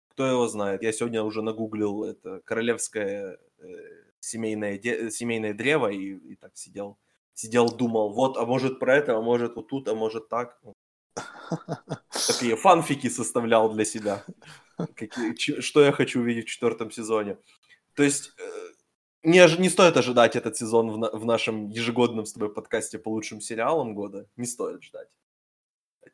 кто 0.08 0.26
его 0.26 0.48
знает. 0.48 0.82
Я 0.82 0.92
сегодня 0.92 1.22
уже 1.22 1.42
нагуглил 1.42 2.04
это 2.04 2.40
королевское 2.44 3.38
э, 3.58 3.64
семейное, 4.20 4.78
де, 4.78 5.10
семейное 5.10 5.54
древо 5.54 5.88
и, 5.88 6.14
и 6.32 6.36
так 6.36 6.56
сидел, 6.56 6.98
сидел, 7.34 7.68
думал, 7.68 8.12
вот, 8.12 8.36
а 8.36 8.46
может 8.46 8.78
про 8.78 8.96
это, 8.96 9.16
а 9.16 9.20
может 9.20 9.56
вот 9.56 9.68
тут, 9.68 9.88
а 9.88 9.94
может 9.94 10.28
так. 10.28 10.60
Такие 12.26 12.56
фанфики 12.56 13.08
составлял 13.08 13.72
для 13.72 13.84
себя. 13.84 14.24
Какие, 14.94 15.60
что 15.60 15.82
я 15.82 15.92
хочу 15.92 16.20
увидеть 16.20 16.46
в 16.46 16.50
четвертом 16.50 16.90
сезоне. 16.90 17.36
То 17.94 18.02
есть 18.02 18.32
э, 18.38 18.72
не, 19.24 19.60
не 19.60 19.68
стоит 19.68 19.96
ожидать 19.96 20.36
этот 20.36 20.56
сезон 20.56 20.90
в, 20.90 21.18
в 21.18 21.24
нашем 21.24 21.68
ежегодном 21.68 22.24
с 22.24 22.32
тобой 22.32 22.54
подкасте 22.54 22.98
по 22.98 23.10
лучшим 23.10 23.40
сериалам 23.40 23.94
года. 23.94 24.28
Не 24.36 24.46
стоит 24.46 24.82
ждать 24.82 25.08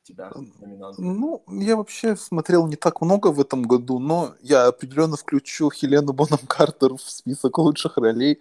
тебя, 0.07 0.31
номинант. 0.61 0.99
Ну, 0.99 1.43
я 1.49 1.77
вообще 1.77 2.17
смотрел 2.17 2.67
не 2.67 2.77
так 2.77 3.01
много 3.01 3.29
в 3.29 3.41
этом 3.41 3.63
году, 3.63 3.99
но 3.99 4.35
я 4.41 4.67
определенно 4.67 5.17
включу 5.17 5.71
Хелену 5.71 6.13
Боном 6.13 6.41
Картер 6.47 6.95
в 6.95 7.01
список 7.01 7.59
лучших 7.59 7.97
ролей. 7.97 8.41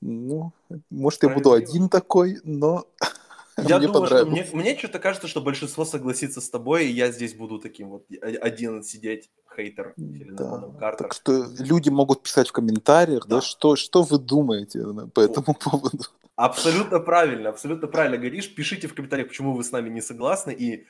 Ну, 0.00 0.52
может, 0.90 1.22
я 1.22 1.30
буду 1.30 1.52
один 1.52 1.88
такой, 1.88 2.38
но 2.44 2.84
Я 3.56 3.78
мне 3.78 3.86
думаю, 3.86 4.06
что 4.06 4.26
мне, 4.26 4.46
мне 4.52 4.76
что-то 4.76 4.98
кажется, 4.98 5.28
что 5.28 5.40
большинство 5.40 5.84
согласится 5.84 6.40
с 6.40 6.50
тобой, 6.50 6.86
и 6.86 6.92
я 6.92 7.10
здесь 7.10 7.34
буду 7.34 7.58
таким 7.58 7.88
вот 7.88 8.06
один 8.20 8.82
сидеть 8.82 9.30
хейтер 9.54 9.94
да. 9.96 10.92
Так 10.92 11.14
что 11.14 11.46
люди 11.58 11.88
могут 11.88 12.22
писать 12.22 12.48
в 12.48 12.52
комментариях, 12.52 13.26
да, 13.26 13.36
да 13.36 13.42
что, 13.42 13.76
что 13.76 14.02
вы 14.02 14.18
думаете 14.18 14.84
по 15.14 15.20
этому 15.20 15.54
поводу. 15.54 16.04
Абсолютно 16.36 17.00
правильно, 17.00 17.48
абсолютно 17.48 17.88
правильно 17.88 18.18
говоришь. 18.18 18.54
Пишите 18.54 18.88
в 18.88 18.94
комментариях, 18.94 19.28
почему 19.28 19.54
вы 19.54 19.64
с 19.64 19.72
нами 19.72 19.88
не 19.88 20.02
согласны, 20.02 20.50
и 20.50 20.86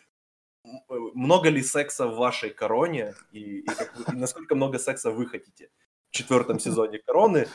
много 1.15 1.49
ли 1.49 1.63
секса 1.63 2.09
в 2.09 2.17
вашей 2.17 2.51
короне, 2.51 3.15
и, 3.31 3.61
и, 3.61 3.67
как, 3.67 3.95
и 4.13 4.17
насколько 4.17 4.57
много 4.57 4.81
секса 4.81 5.13
вы 5.13 5.27
хотите 5.27 5.71
в 6.11 6.17
четвертом 6.17 6.59
сезоне 6.61 6.99
короны. 6.99 7.47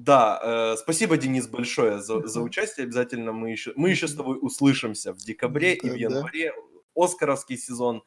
Да, 0.00 0.40
э, 0.42 0.76
спасибо, 0.78 1.18
Денис, 1.18 1.46
большое 1.46 2.00
за, 2.00 2.26
за 2.26 2.40
участие. 2.40 2.84
Обязательно 2.84 3.32
мы 3.32 3.50
еще, 3.50 3.74
мы 3.76 3.90
еще 3.90 4.08
с 4.08 4.14
тобой 4.14 4.38
услышимся 4.40 5.12
в 5.12 5.18
декабре 5.18 5.78
да, 5.82 5.88
и 5.88 5.90
в 5.90 5.94
январе. 5.94 6.52
Да. 6.52 7.04
Оскаровский 7.04 7.58
сезон 7.58 8.02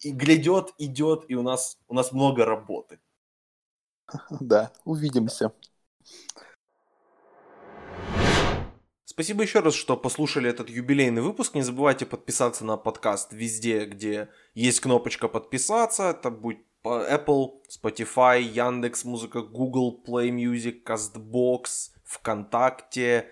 и 0.00 0.12
грядет, 0.12 0.74
идет, 0.78 1.24
и 1.26 1.34
у 1.34 1.42
нас, 1.42 1.76
у 1.88 1.94
нас 1.94 2.12
много 2.12 2.44
работы. 2.44 3.00
Да, 4.40 4.72
увидимся. 4.84 5.52
Спасибо 9.04 9.42
еще 9.42 9.58
раз, 9.58 9.74
что 9.74 9.96
послушали 9.96 10.48
этот 10.48 10.70
юбилейный 10.70 11.22
выпуск. 11.22 11.56
Не 11.56 11.62
забывайте 11.62 12.06
подписаться 12.06 12.64
на 12.64 12.76
подкаст 12.76 13.32
везде, 13.32 13.86
где 13.86 14.28
есть 14.54 14.78
кнопочка 14.78 15.26
подписаться. 15.26 16.10
Это 16.10 16.30
будет 16.30 16.67
Apple, 17.08 17.60
Spotify, 17.68 18.40
Яндекс 18.40 19.04
Музыка, 19.04 19.42
Google 19.42 20.02
Play 20.06 20.30
Music, 20.30 20.82
CastBox, 20.84 21.90
ВКонтакте. 22.04 23.26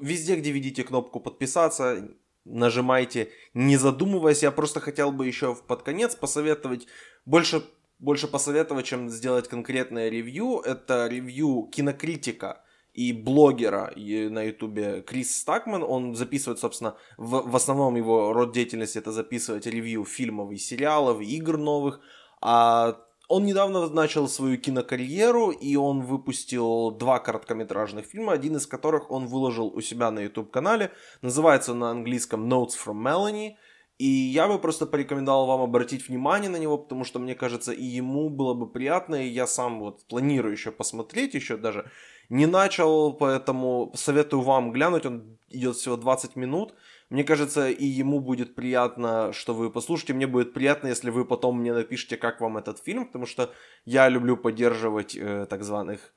Везде, 0.00 0.36
где 0.36 0.50
видите 0.50 0.84
кнопку 0.84 1.20
подписаться, 1.20 2.08
нажимайте, 2.44 3.30
не 3.54 3.76
задумываясь. 3.76 4.42
Я 4.42 4.50
просто 4.50 4.80
хотел 4.80 5.12
бы 5.12 5.26
еще 5.26 5.54
под 5.54 5.82
конец 5.82 6.14
посоветовать, 6.16 6.86
больше, 7.26 7.62
больше 7.98 8.28
посоветовать, 8.28 8.86
чем 8.86 9.08
сделать 9.08 9.48
конкретное 9.48 10.08
ревью. 10.08 10.60
Это 10.60 11.06
ревью 11.06 11.68
кинокритика 11.72 12.62
и 12.94 13.12
блогера 13.12 13.92
на 13.96 14.42
ютубе 14.42 15.02
Крис 15.02 15.36
Стакман. 15.36 15.82
Он 15.82 16.14
записывает, 16.14 16.58
собственно, 16.58 16.96
в, 17.16 17.50
в 17.50 17.56
основном 17.56 17.96
его 17.96 18.32
род 18.32 18.52
деятельности 18.52 18.98
это 18.98 19.12
записывать 19.12 19.66
ревью 19.66 20.04
фильмов 20.04 20.52
и 20.52 20.56
сериалов, 20.56 21.20
игр 21.20 21.56
новых. 21.56 22.00
А 22.42 22.98
он 23.28 23.46
недавно 23.46 23.88
начал 23.88 24.28
свою 24.28 24.58
кинокарьеру, 24.58 25.50
и 25.50 25.76
он 25.76 26.02
выпустил 26.02 26.90
два 26.90 27.18
короткометражных 27.18 28.04
фильма, 28.04 28.32
один 28.32 28.56
из 28.56 28.66
которых 28.66 29.10
он 29.10 29.26
выложил 29.26 29.68
у 29.68 29.80
себя 29.80 30.10
на 30.10 30.20
YouTube-канале. 30.20 30.90
Называется 31.22 31.72
на 31.72 31.90
английском 31.90 32.52
Notes 32.52 32.72
from 32.84 33.02
Melanie. 33.02 33.54
И 33.98 34.06
я 34.06 34.48
бы 34.48 34.58
просто 34.58 34.86
порекомендовал 34.86 35.46
вам 35.46 35.60
обратить 35.60 36.08
внимание 36.08 36.50
на 36.50 36.56
него, 36.56 36.76
потому 36.76 37.04
что, 37.04 37.20
мне 37.20 37.34
кажется, 37.34 37.72
и 37.72 37.84
ему 37.84 38.28
было 38.28 38.52
бы 38.52 38.66
приятно, 38.66 39.14
и 39.14 39.28
я 39.28 39.46
сам 39.46 39.80
вот 39.80 40.04
планирую 40.08 40.52
еще 40.52 40.72
посмотреть, 40.72 41.34
еще 41.34 41.56
даже 41.56 41.90
не 42.28 42.46
начал, 42.46 43.12
поэтому 43.12 43.92
советую 43.94 44.42
вам 44.42 44.72
глянуть, 44.72 45.06
он 45.06 45.38
идет 45.50 45.76
всего 45.76 45.96
20 45.96 46.36
минут. 46.36 46.74
Мне 47.12 47.24
кажется, 47.24 47.68
и 47.68 47.84
ему 47.84 48.20
будет 48.20 48.54
приятно, 48.54 49.34
что 49.34 49.52
вы 49.52 49.70
послушаете. 49.70 50.14
Мне 50.14 50.26
будет 50.26 50.54
приятно, 50.54 50.88
если 50.88 51.10
вы 51.10 51.26
потом 51.26 51.60
мне 51.60 51.74
напишите, 51.74 52.16
как 52.16 52.40
вам 52.40 52.56
этот 52.56 52.78
фильм, 52.78 53.04
потому 53.04 53.26
что 53.26 53.52
я 53.84 54.08
люблю 54.08 54.38
поддерживать 54.38 55.14
э, 55.14 55.46
так 55.50 55.62
званых 55.62 56.14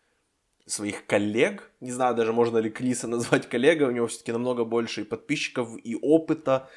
своих 0.66 1.06
коллег. 1.06 1.70
Не 1.82 1.92
знаю 1.92 2.16
даже, 2.16 2.32
можно 2.32 2.60
ли 2.60 2.70
Криса 2.70 3.08
назвать 3.10 3.50
коллегой. 3.50 3.90
У 3.90 3.92
него 3.92 4.08
все-таки 4.08 4.32
намного 4.32 4.64
больше 4.64 5.02
и 5.02 5.04
подписчиков, 5.04 5.68
и 5.84 5.98
опыта. 6.02 6.70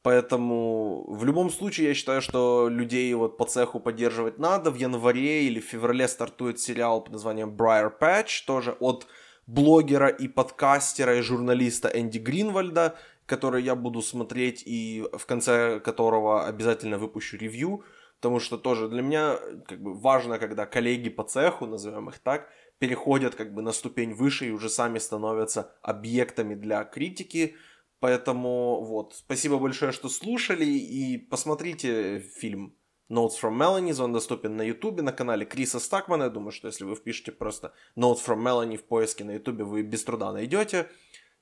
Поэтому 0.00 1.04
в 1.10 1.26
любом 1.26 1.50
случае 1.50 1.88
я 1.88 1.94
считаю, 1.94 2.22
что 2.22 2.70
людей 2.70 3.12
вот 3.12 3.36
по 3.36 3.44
цеху 3.44 3.78
поддерживать 3.78 4.38
надо. 4.38 4.70
В 4.70 4.76
январе 4.76 5.44
или 5.44 5.60
в 5.60 5.64
феврале 5.64 6.08
стартует 6.08 6.58
сериал 6.58 7.02
под 7.02 7.12
названием 7.12 7.54
Briar 7.54 7.92
Patch, 8.00 8.46
тоже 8.46 8.74
от 8.80 9.06
блогера 9.46 10.08
и 10.08 10.28
подкастера 10.28 11.18
и 11.18 11.20
журналиста 11.20 11.88
Энди 11.88 12.18
Гринвальда 12.18 12.96
который 13.26 13.62
я 13.62 13.74
буду 13.74 14.02
смотреть 14.02 14.62
и 14.66 15.04
в 15.12 15.26
конце 15.26 15.80
которого 15.80 16.46
обязательно 16.46 16.98
выпущу 16.98 17.36
ревью, 17.36 17.84
потому 18.20 18.40
что 18.40 18.56
тоже 18.56 18.88
для 18.88 19.02
меня 19.02 19.38
как 19.66 19.82
бы 19.82 19.94
важно, 19.94 20.38
когда 20.38 20.66
коллеги 20.66 21.10
по 21.10 21.24
цеху, 21.24 21.66
назовем 21.66 22.08
их 22.08 22.18
так, 22.18 22.48
переходят 22.78 23.34
как 23.34 23.54
бы 23.54 23.62
на 23.62 23.72
ступень 23.72 24.14
выше 24.14 24.46
и 24.46 24.50
уже 24.50 24.68
сами 24.68 24.98
становятся 24.98 25.74
объектами 25.82 26.54
для 26.54 26.84
критики, 26.84 27.56
Поэтому 28.00 28.84
вот, 28.84 29.14
спасибо 29.14 29.58
большое, 29.58 29.90
что 29.92 30.08
слушали, 30.08 30.66
и 30.66 31.16
посмотрите 31.16 32.20
фильм 32.20 32.76
Notes 33.10 33.32
from 33.40 33.56
Melanie, 33.56 33.98
он 34.02 34.12
доступен 34.12 34.56
на 34.56 34.62
ютубе, 34.62 35.02
на 35.02 35.12
канале 35.12 35.46
Криса 35.46 35.80
Стакмана, 35.80 36.24
я 36.24 36.30
думаю, 36.30 36.50
что 36.50 36.66
если 36.66 36.84
вы 36.84 36.94
впишете 36.94 37.32
просто 37.32 37.72
Notes 37.96 38.18
from 38.26 38.42
Melanie 38.42 38.76
в 38.76 38.84
поиске 38.84 39.24
на 39.24 39.32
ютубе, 39.32 39.64
вы 39.64 39.82
без 39.82 40.04
труда 40.04 40.32
найдете. 40.32 40.90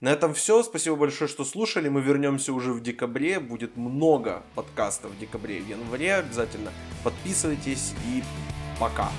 На 0.00 0.10
этом 0.10 0.34
все. 0.34 0.62
Спасибо 0.62 0.96
большое, 0.96 1.28
что 1.28 1.44
слушали. 1.44 1.88
Мы 1.88 2.00
вернемся 2.00 2.52
уже 2.52 2.72
в 2.72 2.82
декабре. 2.82 3.40
Будет 3.40 3.76
много 3.76 4.42
подкастов 4.54 5.12
в 5.12 5.18
декабре 5.18 5.58
и 5.58 5.62
в 5.62 5.68
январе. 5.68 6.14
Обязательно 6.16 6.72
подписывайтесь 7.02 7.94
и 8.06 8.22
пока. 8.78 9.10